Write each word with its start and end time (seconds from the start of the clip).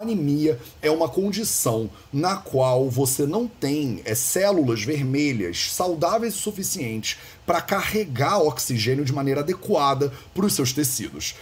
Anemia 0.00 0.60
é 0.80 0.88
uma 0.88 1.08
condição 1.08 1.90
na 2.12 2.36
qual 2.36 2.88
você 2.88 3.26
não 3.26 3.48
tem 3.48 4.00
é, 4.04 4.14
células 4.14 4.84
vermelhas 4.84 5.72
saudáveis 5.72 6.34
o 6.34 6.36
suficientes 6.36 7.18
para 7.44 7.60
carregar 7.60 8.38
oxigênio 8.38 9.04
de 9.04 9.12
maneira 9.12 9.40
adequada 9.40 10.12
para 10.32 10.46
os 10.46 10.52
seus 10.52 10.72
tecidos. 10.72 11.34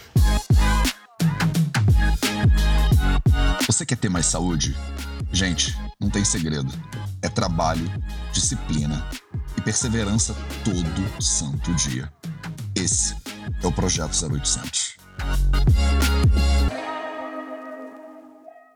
Você 3.67 3.85
quer 3.85 3.97
ter 3.97 4.09
mais 4.09 4.25
saúde? 4.25 4.75
Gente, 5.31 5.77
não 6.01 6.09
tem 6.09 6.25
segredo. 6.25 6.73
É 7.21 7.29
trabalho, 7.29 7.87
disciplina 8.33 9.07
e 9.55 9.61
perseverança 9.61 10.35
todo 10.63 11.21
santo 11.23 11.75
dia. 11.75 12.11
Esse 12.75 13.15
é 13.61 13.67
o 13.67 13.71
Projeto 13.71 14.13
0800. 14.19 14.97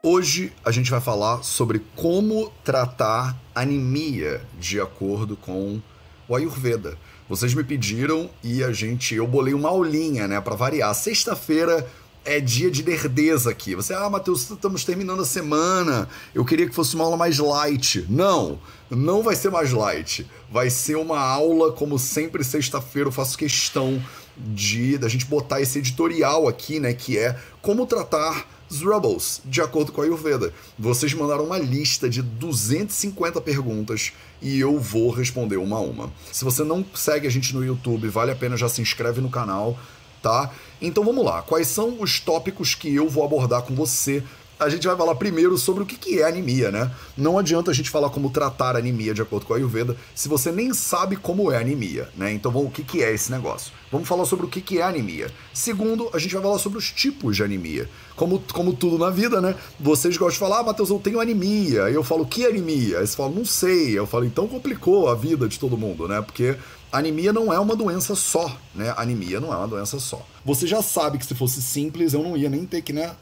Hoje 0.04 0.52
a 0.66 0.72
gente 0.72 0.90
vai 0.90 1.00
falar 1.00 1.44
sobre 1.44 1.80
como 1.96 2.52
tratar 2.64 3.40
anemia 3.54 4.42
de 4.59 4.82
acordo 4.82 5.38
com 5.38 5.80
o 6.28 6.36
Ayurveda. 6.36 6.98
Vocês 7.30 7.54
me 7.54 7.64
pediram 7.64 8.28
e 8.44 8.64
a 8.64 8.72
gente 8.72 9.14
eu 9.14 9.28
bolei 9.28 9.54
uma 9.54 9.70
aulinha, 9.70 10.28
né, 10.28 10.42
para 10.42 10.56
variar. 10.56 10.92
Sexta-feira 10.95 11.88
é 12.26 12.40
dia 12.40 12.72
de 12.72 12.82
nerdeza 12.82 13.52
aqui. 13.52 13.76
Você, 13.76 13.94
ah, 13.94 14.09
Matheus, 14.09 14.50
estamos 14.50 14.84
terminando 14.84 15.22
a 15.22 15.26
semana. 15.26 16.09
Eu 16.34 16.44
queria 16.44 16.68
que 16.68 16.73
fosse 16.73 16.95
uma 16.95 17.04
aula 17.04 17.16
mais 17.16 17.38
light. 17.38 18.04
Não, 18.09 18.58
não 18.90 19.22
vai 19.22 19.36
ser 19.36 19.52
mais 19.52 19.72
light. 19.72 20.28
Vai 20.52 20.72
ser 20.72 20.95
uma 20.95 21.20
aula, 21.20 21.73
como 21.73 22.00
sempre, 22.00 22.44
sexta-feira 22.44 23.09
eu 23.09 23.14
faço 23.14 23.38
questão 23.38 24.02
de 24.36 24.98
da 24.98 25.08
gente 25.08 25.26
botar 25.26 25.62
esse 25.62 25.78
editorial 25.78 26.48
aqui, 26.48 26.80
né, 26.80 26.92
que 26.92 27.20
é 27.20 27.38
como 27.62 27.86
tratar 27.86 28.48
Rebels, 28.80 29.41
de 29.43 29.59
acordo 29.59 29.91
com 29.91 30.02
a 30.02 30.05
Ayurveda. 30.05 30.53
Vocês 30.80 31.13
mandaram 31.13 31.45
uma 31.45 31.57
lista 31.57 32.09
de 32.09 32.21
250 32.21 33.41
perguntas 33.41 34.13
e 34.41 34.59
eu 34.59 34.80
vou 34.80 35.11
responder 35.11 35.58
uma 35.58 35.78
a 35.78 35.81
uma. 35.81 36.11
Se 36.31 36.45
você 36.45 36.63
não 36.63 36.86
segue 36.95 37.28
a 37.28 37.30
gente 37.30 37.53
no 37.53 37.66
YouTube, 37.66 38.08
vale 38.08 38.31
a 38.31 38.36
pena 38.36 38.55
já 38.55 38.69
se 38.69 38.81
inscreve 38.81 39.19
no 39.19 39.30
canal, 39.30 39.78
tá? 40.22 40.52
Então 40.81 41.03
vamos 41.03 41.25
lá. 41.25 41.41
Quais 41.41 41.67
são 41.67 41.97
os 42.00 42.19
tópicos 42.19 42.73
que 42.73 42.94
eu 42.94 43.09
vou 43.09 43.25
abordar 43.25 43.63
com 43.63 43.75
você 43.75 44.23
a 44.62 44.70
gente 44.70 44.88
vai 44.88 44.95
falar 44.95 45.16
primeiro 45.16 45.58
sobre 45.58 45.81
o 45.81 45.86
que 45.88 46.20
é 46.20 46.23
anemia, 46.23 46.70
né? 46.70 46.92
Não 47.17 47.40
adianta 47.40 47.72
a 47.72 47.73
gente 47.73 47.90
falar 47.90 48.12
como 48.12 48.30
tratar 48.30 48.76
anemia 48.76 49.12
de 49.12 49.22
acordo 49.22 49.48
com 49.48 49.53
a 49.53 49.58
Ayurveda 49.58 49.98
se 50.14 50.30
você 50.30 50.52
nem 50.52 50.72
sabe 50.72 51.16
como 51.16 51.52
é 51.52 51.58
anemia, 51.58 52.08
né? 52.16 52.31
Então 52.31 52.52
vamos, 52.52 52.68
o 52.68 52.72
que 52.72 53.03
é 53.03 53.12
esse 53.12 53.31
negócio? 53.31 53.73
Vamos 53.92 54.08
falar 54.08 54.23
sobre 54.26 54.45
o 54.45 54.50
que 54.50 54.78
é 54.78 54.84
anemia. 54.84 55.31
Segundo, 55.52 56.12
a 56.14 56.20
gente 56.20 56.34
vai 56.34 56.44
falar 56.44 56.59
sobre 56.59 56.78
os 56.78 56.92
tipos 56.92 57.36
de 57.36 57.44
anemia. 57.44 57.90
Como, 58.16 58.40
como 58.53 58.72
tudo 58.72 59.00
na 59.00 59.09
vida, 59.09 59.42
né? 59.42 59.56
Vocês 59.80 60.16
gostam 60.16 60.34
de 60.34 60.40
falar, 60.40 60.59
ah, 60.59 60.64
Matheus, 60.64 60.92
eu 60.92 61.00
tenho 61.00 61.20
anemia. 61.20 61.86
Aí 61.86 61.96
eu 61.96 62.03
falo, 62.03 62.25
que 62.25 62.46
anemia? 62.46 63.00
Aí 63.00 63.08
você 63.08 63.18
fala, 63.18 63.31
não 63.31 63.44
sei. 63.44 63.98
Eu 63.98 64.06
falo, 64.06 64.25
então 64.25 64.48
complicou 64.48 65.09
a 65.09 65.16
vida 65.16 65.48
de 65.48 65.59
todo 65.59 65.75
mundo, 65.75 66.08
né? 66.08 66.22
Porque 66.22 66.56
anemia 66.92 67.31
não 67.31 67.52
é 67.52 67.59
uma 67.59 67.75
doença 67.75 68.16
só, 68.16 68.56
né? 68.75 68.94
Anemia 68.97 69.39
não 69.39 69.53
é 69.53 69.58
uma 69.58 69.67
doença 69.67 70.00
só. 70.00 70.25
Você 70.44 70.67
já 70.67 70.81
sabe 70.81 71.17
que 71.17 71.25
se 71.25 71.34
fosse 71.34 71.61
simples, 71.61 72.14
eu 72.14 72.22
não 72.22 72.36
ia 72.36 72.50
nem 72.50 72.66
ter 72.66 72.81
que 72.81 72.92
né, 72.92 73.16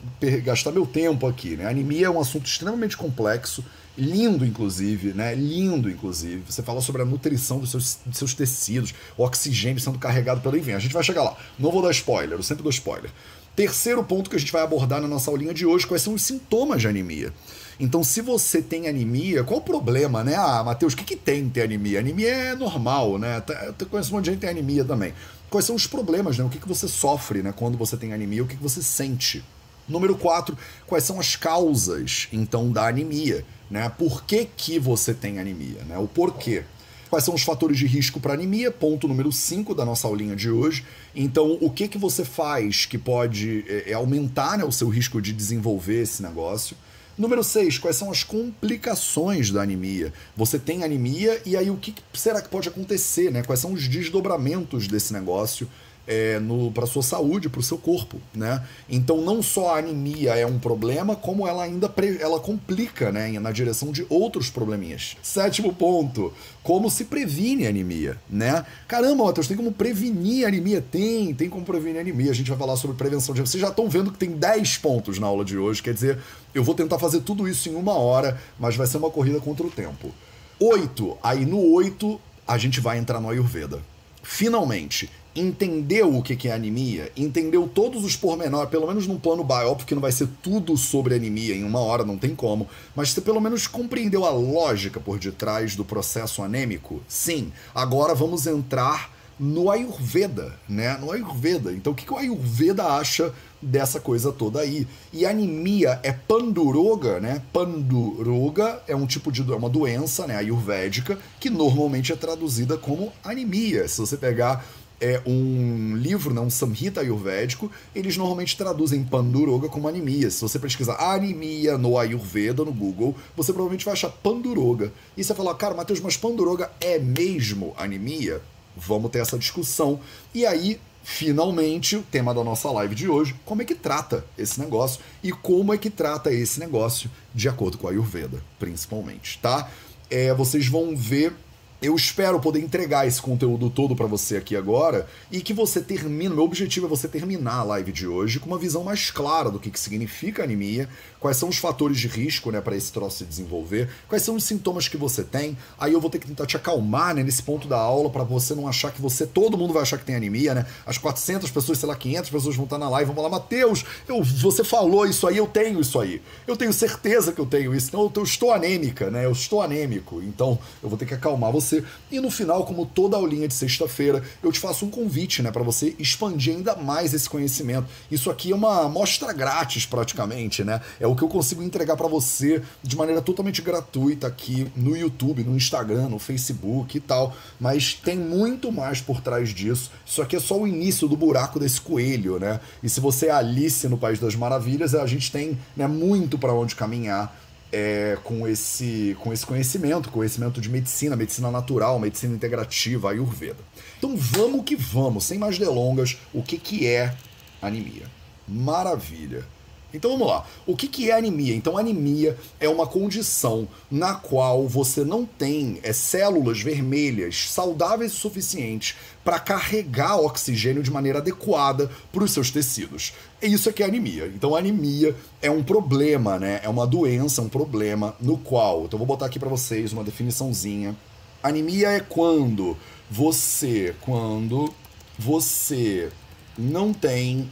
gastar 0.44 0.72
meu 0.72 0.86
tempo 0.86 1.28
aqui, 1.28 1.56
né? 1.56 1.67
Anemia 1.67 2.08
é 2.08 2.09
um 2.09 2.20
assunto 2.20 2.47
extremamente 2.47 2.97
complexo, 2.97 3.64
lindo 3.97 4.45
inclusive, 4.45 5.14
né? 5.14 5.36
Lindo 5.36 5.90
inclusive. 5.90 6.44
Você 6.47 6.64
fala 6.64 6.81
sobre 6.81 7.02
a 7.02 7.06
nutrição 7.06 7.59
dos 7.59 7.72
seus, 7.72 8.00
dos 8.06 8.17
seus 8.17 8.34
tecidos, 8.34 8.94
o 9.17 9.23
oxigênio 9.23 9.80
sendo 9.80 10.00
carregado 10.00 10.42
pelo 10.42 10.58
enfim. 10.58 10.72
A 10.72 10.80
gente 10.80 10.94
vai 10.94 11.03
chegar 11.03 11.23
lá. 11.23 11.38
Não 11.58 11.72
vou 11.72 11.81
dar 11.81 11.92
spoiler, 11.92 12.38
eu 12.38 12.44
sempre 12.44 12.64
dou 12.64 12.72
spoiler. 12.72 13.12
Terceiro 13.56 14.03
ponto 14.03 14.30
que 14.30 14.36
a 14.36 14.40
gente 14.40 14.52
vai 14.52 14.62
abordar 14.62 15.02
na 15.02 15.08
nossa 15.08 15.30
aulinha 15.30 15.53
de 15.53 15.66
hoje, 15.66 15.86
quais 15.86 16.02
são 16.02 16.14
os 16.14 16.22
sintomas 16.22 16.81
de 16.81 16.88
anemia. 16.88 17.34
Então, 17.80 18.03
se 18.03 18.22
você 18.22 18.61
tem 18.61 18.89
anemia, 18.89 19.41
qual 19.44 19.59
o 19.59 19.63
problema, 19.63 20.22
né? 20.22 20.35
Ah, 20.35 20.61
Matheus, 20.63 20.94
o 20.94 20.97
que, 20.97 21.05
que 21.05 21.16
tem 21.16 21.47
ter 21.47 21.61
anemia? 21.61 21.99
Anemia 21.99 22.27
é 22.27 22.55
normal, 22.55 23.17
né? 23.17 23.41
Eu 23.79 23.85
conheço 23.85 24.12
um 24.12 24.17
monte 24.17 24.25
de 24.25 24.31
gente 24.31 24.40
que 24.40 24.47
tem 24.47 24.50
anemia 24.50 24.84
também. 24.84 25.13
Quais 25.50 25.66
são 25.66 25.75
os 25.75 25.88
problemas, 25.88 26.38
né? 26.38 26.44
O 26.44 26.50
que, 26.50 26.59
que 26.59 26.68
você 26.68 26.89
sofre, 26.89 27.41
né? 27.41 27.53
Quando 27.56 27.78
você 27.78 27.95
tem 27.95 28.12
anemia, 28.12 28.44
o 28.44 28.47
que, 28.47 28.57
que 28.57 28.62
você 28.62 28.84
sente? 28.84 29.44
Número 29.88 30.16
4, 30.16 30.57
quais 30.85 31.06
são 31.06 31.19
as 31.19 31.38
causas, 31.38 32.28
então, 32.34 32.69
da 32.69 32.88
anemia, 32.88 33.45
né? 33.72 33.89
Por 33.89 34.23
que, 34.25 34.45
que 34.45 34.78
você 34.78 35.13
tem 35.13 35.39
anemia, 35.39 35.81
né? 35.88 35.97
O 35.97 36.07
porquê. 36.07 36.63
Quais 37.09 37.23
são 37.23 37.34
os 37.34 37.41
fatores 37.41 37.78
de 37.78 37.88
risco 37.88 38.19
para 38.19 38.34
anemia? 38.34 38.69
Ponto 38.72 39.07
número 39.07 39.31
5 39.31 39.73
da 39.73 39.84
nossa 39.84 40.06
aulinha 40.06 40.35
de 40.35 40.51
hoje. 40.51 40.85
Então, 41.16 41.57
o 41.59 41.69
que, 41.69 41.88
que 41.88 41.97
você 41.97 42.23
faz 42.25 42.85
que 42.85 43.00
pode 43.00 43.66
é, 43.68 43.94
aumentar 43.94 44.57
né, 44.57 44.63
o 44.63 44.72
seu 44.72 44.89
risco 44.89 45.19
de 45.19 45.34
desenvolver 45.34 46.03
esse 46.03 46.22
negócio? 46.22 46.78
Número 47.19 47.44
6, 47.44 47.80
quais 47.80 47.97
são 47.97 48.09
as 48.09 48.24
complicações 48.24 49.52
da 49.52 49.62
anemia? 49.62 50.13
Você 50.38 50.57
tem 50.57 50.85
anemia 50.85 51.41
e 51.46 51.57
aí 51.57 51.69
o 51.69 51.75
que 51.75 51.94
será 52.13 52.41
que 52.41 52.47
pode 52.47 52.69
acontecer, 52.69 53.30
né? 53.30 53.44
Quais 53.44 53.59
são 53.59 53.74
os 53.74 53.90
desdobramentos 53.90 54.88
desse 54.88 55.12
negócio? 55.12 55.68
É, 56.09 56.42
para 56.74 56.88
sua 56.88 57.03
saúde, 57.03 57.47
para 57.47 57.59
o 57.59 57.64
seu 57.64 57.78
corpo, 57.78 58.20
né? 58.34 58.66
Então 58.90 59.22
não 59.22 59.44
só 59.44 59.75
a 59.75 59.78
anemia 59.78 60.34
é 60.34 60.44
um 60.44 60.58
problema, 60.58 61.16
como 61.16 61.47
ela 61.47 61.64
ainda 61.64 61.94
ela 62.20 62.40
complica, 62.40 63.12
né, 63.12 63.38
na 63.40 63.52
direção 63.52 63.92
de 63.92 64.03
outros 64.09 64.50
probleminhas. 64.50 65.16
Sétimo 65.22 65.72
ponto, 65.72 66.34
como 66.64 66.90
se 66.90 67.06
previne 67.06 67.68
anemia, 67.68 68.18
né? 68.28 68.66
Caramba, 68.88 69.25
Matheus, 69.25 69.48
tem 69.48 69.56
como 69.56 69.72
prevenir 69.72 70.48
anemia? 70.48 70.81
Tem, 70.81 71.31
tem 71.31 71.48
como 71.48 71.64
prevenir 71.64 72.02
anemia. 72.02 72.31
A 72.31 72.36
gente 72.36 72.50
vai 72.50 72.58
falar 72.58 72.75
sobre 72.75 72.98
prevenção 72.98 73.36
de 73.36 73.42
Vocês 73.42 73.62
já 73.62 73.69
estão 73.69 73.88
vendo 73.88 74.12
que 74.12 74.18
tem 74.18 74.31
10 74.31 74.78
pontos 74.78 75.19
na 75.19 75.28
aula 75.28 75.46
de 75.46 75.59
hoje, 75.59 75.84
quer 75.84 75.94
dizer, 75.94 76.18
eu 76.56 76.64
vou 76.64 76.74
tentar 76.74 76.98
fazer 76.98 77.19
tudo 77.22 77.48
isso 77.48 77.69
em 77.69 77.75
uma 77.75 77.94
hora, 77.94 78.42
mas 78.59 78.75
vai 78.75 78.88
ser 78.88 78.98
uma 78.98 79.12
corrida 79.12 79.40
contra 79.40 79.66
o 79.66 79.69
tempo. 79.69 80.12
Oito, 80.59 81.16
aí 81.22 81.46
no 81.46 81.59
oito 81.74 82.19
a 82.48 82.58
gente 82.58 82.80
vai 82.80 82.98
entrar 82.98 83.22
no 83.22 83.30
Ayurveda. 83.30 83.80
Finalmente, 84.24 85.09
entendeu 85.35 86.16
o 86.16 86.23
que 86.23 86.47
é 86.47 86.53
anemia, 86.53 87.12
entendeu 87.16 87.69
todos 87.73 88.03
os 88.03 88.16
pormenores, 88.16 88.69
pelo 88.69 88.88
menos 88.88 89.07
num 89.07 89.19
plano 89.19 89.44
óbvio 89.44 89.85
que 89.85 89.95
não 89.95 90.01
vai 90.01 90.12
ser 90.12 90.28
tudo 90.41 90.75
sobre 90.75 91.16
anemia 91.16 91.56
em 91.56 91.63
uma 91.63 91.79
hora, 91.79 92.03
não 92.03 92.17
tem 92.17 92.35
como, 92.35 92.67
mas 92.95 93.12
você 93.12 93.22
pelo 93.22 93.39
menos 93.39 93.68
compreendeu 93.68 94.25
a 94.25 94.31
lógica 94.31 95.00
por 95.00 95.19
detrás 95.19 95.75
do 95.75 95.85
processo 95.85 96.41
anêmico, 96.41 97.01
sim, 97.07 97.51
agora 97.73 98.16
vamos 98.16 98.47
entrar 98.47 99.12
no 99.39 99.72
Ayurveda, 99.72 100.53
né? 100.68 100.97
No 100.97 101.12
Ayurveda. 101.12 101.72
Então, 101.72 101.94
o 101.94 101.95
que, 101.95 102.06
que 102.06 102.13
o 102.13 102.18
Ayurveda 102.18 102.84
acha 102.84 103.34
dessa 103.62 104.00
coisa 104.00 104.34
toda 104.34 104.59
aí? 104.59 104.85
E 105.13 105.25
anemia 105.25 105.97
é 106.03 106.12
panduroga, 106.12 107.22
né? 107.22 107.41
Panduroga 107.53 108.81
é 108.85 108.95
um 108.95 109.07
tipo 109.07 109.31
de 109.31 109.41
é 109.50 109.56
uma 109.56 109.69
doença, 109.69 110.28
né? 110.28 110.35
Ayurvédica 110.35 111.18
que 111.39 111.50
normalmente 111.50 112.12
é 112.12 112.18
traduzida 112.18 112.78
como 112.78 113.13
anemia. 113.23 113.88
Se 113.88 114.01
você 114.01 114.18
pegar 114.18 114.66
é 115.00 115.22
um 115.26 115.96
livro, 115.96 116.34
né, 116.34 116.42
um 116.42 116.50
Samhita 116.50 117.02
Ayurvédico, 117.02 117.72
eles 117.96 118.18
normalmente 118.18 118.58
traduzem 118.58 119.04
Panduroga 119.04 119.70
como 119.70 119.88
anemia. 119.88 120.30
Se 120.30 120.42
você 120.42 120.60
pesquisar 120.60 120.96
anemia 120.96 121.78
no 121.78 121.98
Ayurveda 121.98 122.66
no 122.66 122.74
Google, 122.74 123.16
você 123.36 123.54
provavelmente 123.54 123.86
vai 123.86 123.94
achar 123.94 124.10
Panduroga. 124.10 124.92
E 125.16 125.24
você 125.24 125.34
fala, 125.34 125.56
cara, 125.56 125.74
Matheus, 125.74 126.02
mas 126.02 126.18
Panduroga 126.18 126.70
é 126.82 127.00
mesmo 127.00 127.74
anemia? 127.78 128.42
Vamos 128.76 129.12
ter 129.12 129.20
essa 129.20 129.38
discussão. 129.38 130.00
E 130.34 130.46
aí, 130.46 130.80
finalmente, 131.04 131.96
o 131.96 132.04
tema 132.04 132.34
da 132.34 132.44
nossa 132.44 132.70
live 132.72 132.94
de 132.94 133.08
hoje, 133.08 133.36
como 133.46 133.62
é 133.62 133.66
que 133.66 133.76
trata 133.76 134.26
esse 134.38 134.60
negócio 134.60 135.02
e 135.24 135.31
como 135.31 135.74
é 135.74 135.78
que 135.78 135.90
trata 135.90 136.31
esse 136.31 136.60
negócio 136.60 137.10
de 137.34 137.48
acordo 137.48 137.78
com 137.78 137.88
a 137.88 137.92
Ayurveda, 137.92 138.44
principalmente, 138.58 139.40
tá? 139.42 139.70
É, 140.10 140.34
vocês 140.34 140.68
vão 140.68 140.96
ver 140.96 141.34
eu 141.81 141.95
espero 141.95 142.40
poder 142.40 142.59
entregar 142.59 143.07
esse 143.07 143.22
conteúdo 143.22 143.69
todo 143.69 143.95
para 143.95 144.06
você 144.06 144.35
aqui 144.35 144.56
agora 144.56 145.07
e 145.31 145.40
que 145.40 145.53
você 145.53 145.79
termine. 145.79 146.35
Meu 146.35 146.44
objetivo 146.44 146.85
é 146.85 146.90
você 146.90 147.07
terminar 147.07 147.59
a 147.59 147.63
live 147.63 147.91
de 147.91 148.06
hoje 148.06 148.40
com 148.40 148.47
uma 148.47 148.57
visão 148.57 148.84
mais 148.84 149.09
clara 149.09 149.50
do 149.50 149.59
que, 149.59 149.72
que 149.72 149.79
significa 149.79 150.44
anemia, 150.44 150.89
quais 151.19 151.38
são 151.38 151.47
os 151.47 151.57
fatores 151.57 151.98
de 151.98 152.07
risco 152.07 152.51
né, 152.51 152.59
para 152.59 152.75
esse 152.75 152.92
troço 152.92 153.19
se 153.19 153.25
desenvolver, 153.25 153.89
quais 154.07 154.24
são 154.24 154.36
os 154.36 154.44
sintomas 154.44 154.89
que 154.89 154.98
você 154.98 155.24
tem. 155.24 155.57
Aí 155.77 155.94
eu 155.94 156.01
vou 156.01 156.09
ter 156.09 156.19
que 156.19 156.27
tentar 156.27 156.45
te 156.45 156.57
acalmar 156.57 157.15
né, 157.15 157.24
nesse 157.24 157.42
ponto 157.42 157.68
da 157.68 157.77
aula 157.77 158.09
para 158.09 158.24
você 158.24 158.54
não 158.54 158.68
achar 158.68 158.92
que 158.92 159.01
você. 159.01 159.25
Todo 159.25 159.57
mundo 159.57 159.74
vai 159.74 159.81
achar 159.81 159.98
que 159.98 160.06
tem 160.06 160.15
anemia, 160.15 160.54
né? 160.54 160.65
As 160.86 160.98
400 160.98 161.50
pessoas, 161.50 161.77
sei 161.77 161.88
lá, 161.88 161.95
500 161.95 162.30
pessoas 162.30 162.56
vão 162.56 162.65
estar 162.65 162.77
na 162.77 162.89
live 162.89 163.07
vão 163.07 163.15
falar: 163.15 163.30
Mateus, 163.30 163.86
eu, 164.07 164.21
você 164.24 164.63
falou 164.63 165.06
isso 165.06 165.25
aí, 165.27 165.38
eu 165.38 165.48
tenho 165.48 165.80
isso 165.80 166.00
aí. 166.00 166.21
Eu 166.45 166.57
tenho 166.57 166.74
certeza 166.74 167.31
que 167.31 167.39
eu 167.39 167.45
tenho 167.45 167.74
isso. 167.74 167.88
Então 167.88 168.01
eu, 168.01 168.12
eu 168.15 168.24
estou 168.24 168.51
anêmica, 168.51 169.09
né? 169.09 169.25
Eu 169.25 169.31
estou 169.31 169.62
anêmico. 169.62 170.21
Então 170.21 170.59
eu 170.83 170.89
vou 170.89 170.98
ter 170.98 171.06
que 171.06 171.13
acalmar 171.13 171.51
você 171.51 171.69
você. 171.69 171.83
E 172.12 172.19
no 172.19 172.31
final, 172.31 172.66
como 172.66 172.86
toda 172.86 173.16
aulinha 173.16 173.48
de 173.48 173.54
sexta-feira, 173.54 174.24
eu 174.42 174.51
te 174.51 174.60
faço 174.60 174.86
um 174.86 174.89
convite, 174.89 175.42
né, 175.42 175.51
para 175.51 175.63
você 175.63 175.95
expandir 176.00 176.56
ainda 176.56 176.75
mais 176.75 177.13
esse 177.13 177.30
conhecimento. 177.30 177.88
Isso 178.10 178.31
aqui 178.31 178.51
é 178.51 178.56
uma 178.56 178.86
amostra 178.86 179.31
grátis, 179.31 179.86
praticamente, 179.86 180.63
né? 180.63 180.81
É 181.00 181.06
o 181.06 181.16
que 181.16 181.24
eu 181.24 181.27
consigo 181.27 181.62
entregar 181.62 181.95
para 181.95 182.07
você 182.07 182.62
de 182.81 182.95
maneira 182.95 183.21
totalmente 183.21 183.62
gratuita 183.62 184.27
aqui 184.27 184.71
no 184.75 184.98
YouTube, 184.98 185.44
no 185.44 185.56
Instagram, 185.56 186.10
no 186.10 186.19
Facebook 186.19 186.98
e 186.98 187.00
tal. 187.00 187.36
Mas 187.60 187.94
tem 187.94 188.18
muito 188.18 188.71
mais 188.71 189.01
por 189.01 189.21
trás 189.21 189.50
disso. 189.50 189.92
Isso 190.06 190.21
aqui 190.21 190.36
é 190.36 190.39
só 190.39 190.60
o 190.60 190.68
início 190.68 191.07
do 191.07 191.16
buraco 191.16 191.60
desse 191.60 191.80
coelho, 191.80 192.39
né? 192.39 192.60
E 192.81 192.89
se 192.89 193.00
você 193.00 193.27
é 193.27 193.31
Alice 193.31 193.88
no 193.88 193.98
País 193.98 194.19
das 194.19 194.36
Maravilhas, 194.36 194.95
a 194.95 195.06
gente 195.06 195.31
tem 195.31 195.57
né, 195.75 195.88
muito 195.88 196.38
para 196.38 196.54
onde 196.54 196.75
caminhar 196.75 197.36
é, 197.71 198.18
com, 198.24 198.48
esse, 198.48 199.16
com 199.19 199.31
esse 199.31 199.45
conhecimento, 199.45 200.10
conhecimento 200.10 200.60
de 200.60 200.69
medicina, 200.69 201.16
medicina 201.16 201.51
natural, 201.51 202.00
medicina 202.00 202.36
integrativa, 202.36 203.12
Ayurveda. 203.12 203.60
Então 203.98 204.16
vamos 204.16 204.63
que 204.63 204.75
vamos, 204.75 205.25
sem 205.25 205.38
mais 205.38 205.57
delongas, 205.57 206.18
o 206.33 206.42
que, 206.42 206.57
que 206.57 206.88
é 206.88 207.13
anemia? 207.62 208.07
Maravilha! 208.48 209.45
Então 209.94 210.12
vamos 210.12 210.27
lá. 210.27 210.45
O 210.68 210.75
que, 210.75 210.88
que 210.88 211.10
é 211.10 211.18
anemia? 211.18 211.56
Então, 211.56 211.77
anemia 211.77 212.38
é 212.60 212.69
uma 212.69 212.86
condição 212.86 213.68
na 213.89 214.13
qual 214.13 214.68
você 214.68 215.04
não 215.04 215.25
tem 215.25 215.80
é, 215.81 215.92
células 215.92 216.62
vermelhas 216.62 217.50
saudáveis 217.50 218.13
o 218.13 218.18
suficiente 218.18 218.95
para 219.30 219.40
carregar 219.40 220.20
oxigênio 220.20 220.81
de 220.81 220.90
maneira 220.90 221.20
adequada 221.20 221.88
para 222.12 222.24
os 222.24 222.31
seus 222.31 222.50
tecidos. 222.50 223.14
E 223.40 223.46
isso 223.46 223.70
é 223.70 223.72
que 223.72 223.84
é 223.84 223.86
anemia. 223.86 224.26
Então, 224.26 224.56
anemia 224.56 225.16
é 225.40 225.52
um 225.52 225.62
problema, 225.62 226.40
né? 226.40 226.60
É 226.64 226.68
uma 226.68 226.88
doença, 226.88 227.40
um 227.40 227.48
problema 227.48 228.16
no 228.20 228.40
qual. 228.40 228.86
Então, 228.86 228.98
vou 228.98 229.06
botar 229.06 229.28
aqui 229.28 229.38
para 229.38 229.48
vocês 229.48 229.94
uma 229.94 230.04
definiçãozinha. 230.04 230.98
Anemia 231.44 231.90
é 231.90 232.00
quando 232.00 232.76
você, 233.08 233.94
quando 234.02 234.74
você 235.16 236.10
não 236.58 236.92
tem 236.92 237.52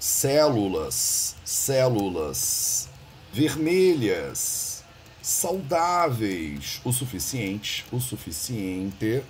células, 0.00 1.36
células 1.44 2.88
vermelhas, 3.32 4.82
saudáveis, 5.22 6.80
o 6.84 6.92
suficiente, 6.92 7.84
o 7.92 8.00
suficiente, 8.00 9.22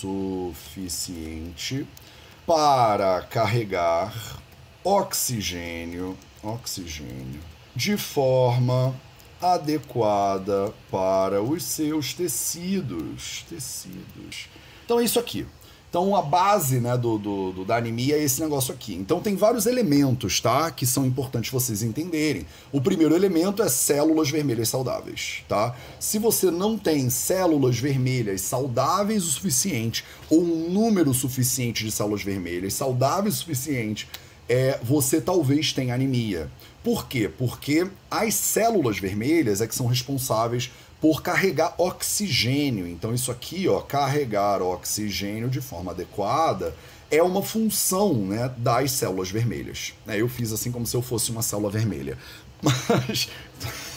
suficiente 0.00 1.86
para 2.46 3.22
carregar 3.22 4.12
oxigênio, 4.84 6.16
oxigênio 6.42 7.40
de 7.74 7.96
forma 7.96 8.94
adequada 9.40 10.72
para 10.90 11.42
os 11.42 11.62
seus 11.62 12.14
tecidos, 12.14 13.44
tecidos. 13.48 14.48
Então 14.84 15.00
é 15.00 15.04
isso 15.04 15.18
aqui. 15.18 15.46
Então 15.96 16.14
a 16.14 16.20
base 16.20 16.78
né, 16.78 16.94
do, 16.94 17.16
do, 17.16 17.52
do, 17.52 17.64
da 17.64 17.76
anemia 17.76 18.16
é 18.16 18.22
esse 18.22 18.38
negócio 18.42 18.70
aqui. 18.70 18.94
Então 18.94 19.18
tem 19.18 19.34
vários 19.34 19.64
elementos, 19.64 20.42
tá? 20.42 20.70
Que 20.70 20.84
são 20.84 21.06
importantes 21.06 21.50
vocês 21.50 21.82
entenderem. 21.82 22.44
O 22.70 22.82
primeiro 22.82 23.16
elemento 23.16 23.62
é 23.62 23.68
células 23.70 24.28
vermelhas 24.28 24.68
saudáveis, 24.68 25.42
tá? 25.48 25.74
Se 25.98 26.18
você 26.18 26.50
não 26.50 26.76
tem 26.76 27.08
células 27.08 27.78
vermelhas 27.78 28.42
saudáveis 28.42 29.24
o 29.24 29.30
suficiente, 29.30 30.04
ou 30.28 30.42
um 30.42 30.68
número 30.68 31.14
suficiente 31.14 31.82
de 31.82 31.90
células 31.90 32.22
vermelhas 32.22 32.74
saudáveis 32.74 33.36
o 33.36 33.38
suficiente, 33.38 34.06
é, 34.50 34.78
você 34.82 35.18
talvez 35.18 35.72
tenha 35.72 35.94
anemia. 35.94 36.50
Por 36.84 37.08
quê? 37.08 37.28
Porque 37.28 37.88
as 38.10 38.34
células 38.34 38.98
vermelhas 38.98 39.62
é 39.62 39.66
que 39.66 39.74
são 39.74 39.86
responsáveis 39.86 40.70
por 41.00 41.22
carregar 41.22 41.74
oxigênio. 41.78 42.86
Então, 42.86 43.14
isso 43.14 43.30
aqui, 43.30 43.68
ó, 43.68 43.80
carregar 43.80 44.62
oxigênio 44.62 45.48
de 45.48 45.60
forma 45.60 45.92
adequada, 45.92 46.74
é 47.10 47.22
uma 47.22 47.42
função 47.42 48.14
né, 48.14 48.52
das 48.56 48.92
células 48.92 49.30
vermelhas. 49.30 49.94
É, 50.06 50.20
eu 50.20 50.28
fiz 50.28 50.52
assim 50.52 50.72
como 50.72 50.86
se 50.86 50.96
eu 50.96 51.02
fosse 51.02 51.30
uma 51.30 51.42
célula 51.42 51.70
vermelha. 51.70 52.18
Mas. 52.62 53.28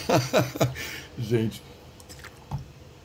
Gente. 1.17 1.61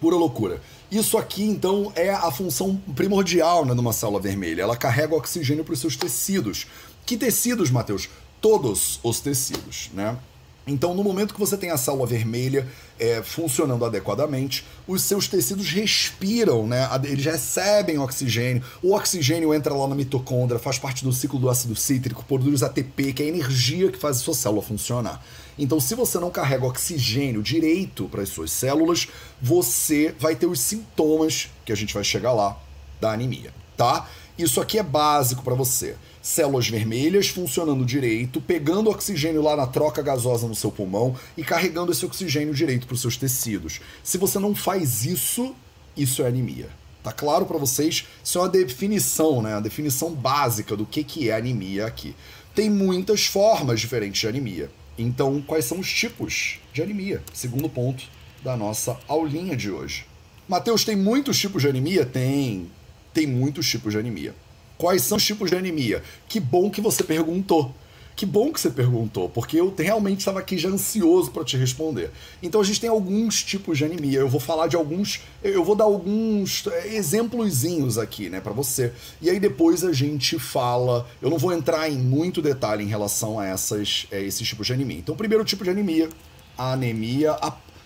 Pura 0.00 0.17
loucura. 0.17 0.61
Isso 0.90 1.17
aqui, 1.17 1.43
então, 1.44 1.90
é 1.97 2.11
a 2.11 2.31
função 2.31 2.76
primordial 2.94 3.64
né, 3.64 3.75
de 3.75 3.81
uma 3.81 3.93
célula 3.93 4.20
vermelha. 4.20 4.62
Ela 4.62 4.76
carrega 4.76 5.14
oxigênio 5.14 5.64
para 5.64 5.73
os 5.73 5.81
seus 5.81 5.97
tecidos. 5.97 6.67
Que 7.06 7.17
tecidos, 7.17 7.70
Matheus? 7.70 8.08
Todos 8.40 9.00
os 9.02 9.20
tecidos, 9.20 9.90
né? 9.94 10.17
Então, 10.66 10.94
no 10.94 11.05
momento 11.05 11.34
que 11.34 11.40
você 11.40 11.58
tem 11.58 11.70
a 11.70 11.76
célula 11.76 12.06
vermelha 12.06 12.66
é, 12.99 13.22
funcionando 13.22 13.84
adequadamente, 13.84 14.64
os 14.87 15.02
seus 15.02 15.28
tecidos 15.28 15.69
respiram, 15.69 16.66
né? 16.66 16.88
Eles 17.05 17.25
recebem 17.25 17.99
oxigênio. 17.99 18.62
O 18.82 18.94
oxigênio 18.94 19.52
entra 19.52 19.75
lá 19.75 19.87
na 19.87 19.94
mitocôndria, 19.94 20.58
faz 20.58 20.78
parte 20.78 21.05
do 21.05 21.12
ciclo 21.12 21.38
do 21.38 21.50
ácido 21.50 21.76
cítrico, 21.76 22.25
produz 22.25 22.62
ATP, 22.62 23.12
que 23.12 23.22
é 23.22 23.26
a 23.26 23.28
energia 23.28 23.93
que 23.93 23.99
faz 23.99 24.16
a 24.16 24.20
sua 24.20 24.34
célula 24.34 24.62
funcionar. 24.62 25.22
Então, 25.58 25.78
se 25.78 25.94
você 25.94 26.19
não 26.19 26.31
carrega 26.31 26.64
oxigênio 26.64 27.43
direito 27.43 28.08
para 28.08 28.22
as 28.22 28.31
suas 28.31 28.50
células, 28.50 29.06
você 29.40 30.14
vai 30.19 30.34
ter 30.34 30.46
os 30.46 30.61
sintomas, 30.61 31.50
que 31.64 31.72
a 31.72 31.76
gente 31.76 31.93
vai 31.93 32.02
chegar 32.02 32.32
lá, 32.32 32.58
da 32.99 33.12
anemia, 33.12 33.52
tá? 33.76 34.08
Isso 34.38 34.61
aqui 34.62 34.78
é 34.78 34.82
básico 34.82 35.43
para 35.43 35.55
você 35.55 35.94
células 36.25 36.67
vermelhas 36.67 37.29
funcionando 37.29 37.85
direito, 37.85 38.41
pegando 38.41 38.88
oxigênio 38.88 39.43
lá 39.43 39.55
na 39.55 39.67
troca 39.67 40.00
gasosa 40.00 40.49
no 40.49 40.55
seu 40.55 40.73
pulmão 40.73 41.15
e 41.37 41.44
carregando 41.44 41.93
esse 41.93 42.06
oxigênio 42.06 42.55
direito 42.55 42.87
para 42.87 42.94
os 42.94 43.03
seus 43.03 43.19
tecidos. 43.19 43.79
Se 44.03 44.17
você 44.17 44.38
não 44.38 44.55
faz 44.55 45.05
isso, 45.05 45.55
isso 45.94 46.23
é 46.23 46.29
anemia. 46.29 46.71
Tá 47.03 47.12
claro 47.12 47.44
para 47.44 47.59
vocês? 47.59 48.06
Isso 48.25 48.38
é 48.38 48.41
uma 48.41 48.49
definição, 48.49 49.43
né? 49.43 49.53
A 49.53 49.61
definição 49.61 50.15
básica 50.15 50.75
do 50.75 50.87
que, 50.87 51.05
que 51.05 51.29
é 51.29 51.37
anemia 51.37 51.85
aqui. 51.85 52.17
Tem 52.55 52.71
muitas 52.71 53.26
formas 53.26 53.79
diferentes 53.79 54.23
de 54.23 54.26
anemia. 54.26 54.71
Então, 54.97 55.43
quais 55.47 55.67
são 55.67 55.79
os 55.79 55.93
tipos 55.93 56.59
de 56.73 56.81
anemia? 56.81 57.23
Segundo 57.35 57.69
ponto 57.69 58.03
da 58.43 58.56
nossa 58.56 58.99
aulinha 59.06 59.55
de 59.55 59.71
hoje. 59.71 60.06
Mateus, 60.49 60.87
tem 60.87 60.97
muitos 60.97 61.38
tipos 61.38 61.61
de 61.61 61.69
anemia? 61.69 62.06
Tem. 62.06 62.71
Tem 63.12 63.26
muitos 63.26 63.69
tipos 63.69 63.93
de 63.93 63.99
anemia. 63.99 64.35
Quais 64.76 65.03
são 65.03 65.17
os 65.17 65.25
tipos 65.25 65.50
de 65.50 65.56
anemia? 65.56 66.03
Que 66.29 66.41
bom 66.41 66.71
que 66.71 66.81
você 66.81 67.03
perguntou. 67.03 67.75
Que 68.17 68.25
bom 68.25 68.53
que 68.53 68.61
você 68.61 68.71
perguntou, 68.71 69.29
porque 69.29 69.59
eu 69.59 69.75
realmente 69.76 70.21
estava 70.21 70.38
aqui 70.38 70.56
já 70.56 70.69
ansioso 70.69 71.32
para 71.32 71.43
te 71.43 71.56
responder. 71.56 72.12
Então 72.41 72.61
a 72.61 72.65
gente 72.65 72.81
tem 72.81 72.88
alguns 72.88 73.43
tipos 73.43 73.76
de 73.76 73.85
anemia. 73.85 74.21
Eu 74.21 74.29
vou 74.29 74.38
falar 74.38 74.69
de 74.69 74.76
alguns, 74.76 75.21
eu 75.43 75.65
vou 75.65 75.75
dar 75.75 75.85
alguns 75.85 76.65
é, 76.69 76.94
exemplozinhos 76.94 77.99
aqui, 77.99 78.31
né, 78.31 78.41
para 78.41 78.53
você. 78.53 78.93
E 79.21 79.29
aí 79.29 79.41
depois 79.41 79.82
a 79.82 79.93
gente 79.93 80.38
fala. 80.38 81.09
Eu 81.21 81.29
não 81.29 81.38
vou 81.38 81.53
entrar 81.53 81.91
em 81.91 81.99
muito 81.99 82.41
detalhe 82.41 82.85
em 82.85 82.88
relação 82.88 83.41
a 83.41 83.47
essas, 83.47 84.06
a 84.12 84.17
é, 84.17 84.23
esses 84.23 84.47
tipos 84.47 84.69
de 84.69 84.73
anemia. 84.73 84.99
Então, 84.99 85.17
o 85.17 85.19
primeiro 85.19 85.44
tipo 85.44 85.65
de 85.65 85.71
anemia, 85.71 86.09
a 86.56 86.73
anemia, 86.73 87.37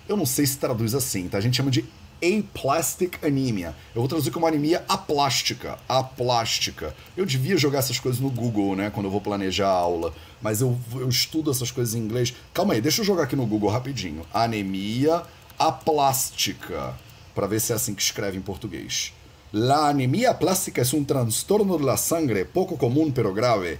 eu 0.07 0.17
não 0.17 0.27
sei 0.27 0.45
se 0.45 0.59
traduz 0.59 0.95
assim, 0.95 1.27
tá? 1.27 1.39
A 1.39 1.41
gente 1.41 1.57
chama 1.57 1.71
de 1.71 1.87
aplastic 2.23 3.23
anemia. 3.23 3.75
Eu 3.95 4.03
vou 4.03 4.09
traduzir 4.09 4.31
como 4.31 4.47
anemia 4.47 4.85
aplástica. 4.89 5.79
Aplástica. 5.89 6.95
Eu 7.17 7.25
devia 7.25 7.57
jogar 7.57 7.79
essas 7.79 7.99
coisas 7.99 8.21
no 8.21 8.31
Google, 8.31 8.77
né? 8.77 8.91
Quando 8.91 9.07
eu 9.07 9.11
vou 9.11 9.21
planejar 9.21 9.69
a 9.69 9.73
aula. 9.73 10.13
Mas 10.41 10.61
eu, 10.61 10.79
eu 10.95 11.09
estudo 11.09 11.51
essas 11.51 11.71
coisas 11.71 11.95
em 11.95 11.99
inglês. 11.99 12.35
Calma 12.53 12.75
aí, 12.75 12.81
deixa 12.81 13.01
eu 13.01 13.05
jogar 13.05 13.25
aqui 13.25 13.37
no 13.37 13.47
Google 13.47 13.71
rapidinho. 13.71 14.27
Anemia 14.33 15.23
aplástica. 15.59 16.95
Para 17.35 17.47
ver 17.47 17.61
se 17.61 17.73
é 17.73 17.77
assim 17.77 17.95
que 17.95 18.03
escreve 18.03 18.37
em 18.37 18.43
português. 18.43 19.13
La 19.53 19.89
anemia 19.89 20.35
plástica 20.35 20.83
é 20.83 20.97
um 20.97 21.03
transtorno 21.03 21.79
de 21.79 21.85
la 21.85 21.97
sangre 21.97 22.45
pouco 22.45 22.77
comum 22.77 23.11
pero 23.11 23.33
grave. 23.33 23.79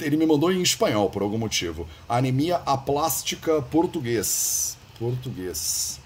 Ele 0.00 0.16
me 0.16 0.26
mandou 0.26 0.52
em 0.52 0.62
espanhol 0.62 1.10
por 1.10 1.22
algum 1.22 1.38
motivo. 1.38 1.88
Anemia 2.08 2.62
aplástica 2.64 3.60
português. 3.62 4.78
Português. 4.96 6.00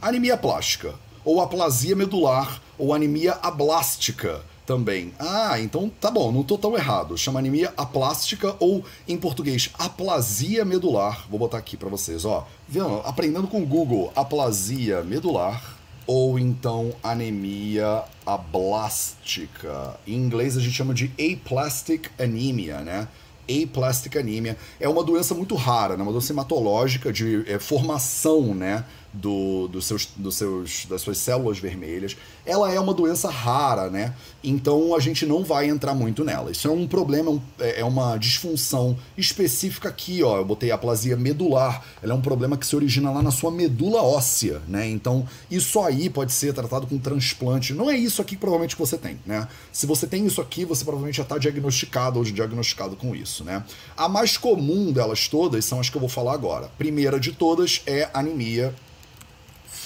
Anemia 0.00 0.36
plástica, 0.36 0.94
ou 1.24 1.40
aplasia 1.40 1.96
medular, 1.96 2.62
ou 2.78 2.94
anemia 2.94 3.32
ablástica 3.42 4.40
também. 4.64 5.12
Ah, 5.18 5.58
então 5.58 5.90
tá 6.00 6.10
bom, 6.10 6.30
não 6.30 6.42
tô 6.42 6.56
tão 6.58 6.76
errado. 6.76 7.16
Chama 7.16 7.38
anemia 7.38 7.72
aplástica 7.76 8.54
ou, 8.60 8.84
em 9.08 9.16
português, 9.16 9.70
aplasia 9.78 10.64
medular. 10.64 11.26
Vou 11.28 11.38
botar 11.38 11.58
aqui 11.58 11.76
para 11.76 11.88
vocês, 11.88 12.24
ó. 12.24 12.46
Vendo? 12.68 13.00
Aprendendo 13.04 13.48
com 13.48 13.62
o 13.62 13.66
Google, 13.66 14.12
aplasia 14.14 15.02
medular 15.02 15.78
ou 16.06 16.38
então 16.38 16.94
anemia 17.02 18.02
ablástica. 18.24 19.96
Em 20.06 20.14
inglês 20.14 20.56
a 20.56 20.60
gente 20.60 20.74
chama 20.74 20.94
de 20.94 21.12
aplastic 21.18 22.10
anemia, 22.18 22.80
né? 22.80 23.08
Aplastic 23.48 24.16
anemia 24.16 24.56
é 24.78 24.88
uma 24.88 25.02
doença 25.02 25.34
muito 25.34 25.54
rara, 25.54 25.96
né? 25.96 26.02
uma 26.02 26.12
doença 26.12 26.32
hematológica 26.32 27.12
de 27.12 27.44
é, 27.50 27.58
formação, 27.58 28.54
né? 28.54 28.84
Do, 29.12 29.68
do 29.68 29.82
seus, 29.82 30.06
do 30.16 30.30
seus, 30.30 30.86
das 30.86 31.02
suas 31.02 31.18
células 31.18 31.58
vermelhas. 31.58 32.16
Ela 32.46 32.72
é 32.72 32.78
uma 32.78 32.94
doença 32.94 33.28
rara, 33.28 33.90
né? 33.90 34.14
Então 34.42 34.94
a 34.94 35.00
gente 35.00 35.26
não 35.26 35.42
vai 35.42 35.68
entrar 35.68 35.94
muito 35.94 36.24
nela. 36.24 36.50
Isso 36.50 36.68
é 36.68 36.70
um 36.70 36.86
problema, 36.86 37.40
é, 37.58 37.80
é 37.80 37.84
uma 37.84 38.16
disfunção 38.16 38.96
específica 39.16 39.88
aqui, 39.88 40.22
ó. 40.22 40.38
Eu 40.38 40.44
botei 40.44 40.70
a 40.70 40.76
aplasia 40.76 41.16
medular. 41.16 41.82
Ela 42.02 42.12
é 42.12 42.16
um 42.16 42.20
problema 42.20 42.56
que 42.56 42.66
se 42.66 42.76
origina 42.76 43.10
lá 43.10 43.22
na 43.22 43.30
sua 43.30 43.50
medula 43.50 44.02
óssea, 44.02 44.62
né? 44.68 44.88
Então 44.88 45.26
isso 45.50 45.80
aí 45.80 46.08
pode 46.08 46.32
ser 46.32 46.54
tratado 46.54 46.86
com 46.86 46.98
transplante. 46.98 47.74
Não 47.74 47.90
é 47.90 47.96
isso 47.96 48.22
aqui 48.22 48.28
que 48.28 48.36
provavelmente 48.36 48.76
você 48.76 48.98
tem, 48.98 49.18
né? 49.24 49.48
Se 49.72 49.86
você 49.86 50.06
tem 50.06 50.26
isso 50.26 50.40
aqui, 50.40 50.64
você 50.64 50.84
provavelmente 50.84 51.16
já 51.16 51.22
está 51.22 51.38
diagnosticado 51.38 52.18
ou 52.18 52.24
diagnosticado 52.24 52.94
com 52.94 53.14
isso, 53.14 53.42
né? 53.42 53.64
A 53.96 54.08
mais 54.08 54.36
comum 54.36 54.92
delas 54.92 55.28
todas 55.28 55.64
são 55.64 55.80
as 55.80 55.88
que 55.88 55.96
eu 55.96 56.00
vou 56.00 56.08
falar 56.08 56.34
agora. 56.34 56.70
Primeira 56.78 57.18
de 57.18 57.32
todas 57.32 57.82
é 57.86 58.08
anemia 58.12 58.74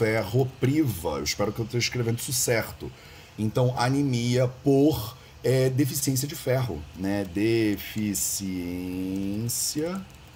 ferropriva. 0.03 1.19
Eu 1.19 1.25
espero 1.25 1.53
que 1.53 1.61
eu 1.61 1.65
esteja 1.65 1.85
escrevendo 1.85 2.19
isso 2.19 2.33
certo. 2.33 2.91
Então, 3.39 3.73
anemia 3.79 4.49
por 4.49 5.17
é, 5.45 5.71
deficiência 5.71 6.27
de 6.27 6.35
ferro, 6.35 6.83
né? 6.97 7.25
Deficiência 7.33 8.45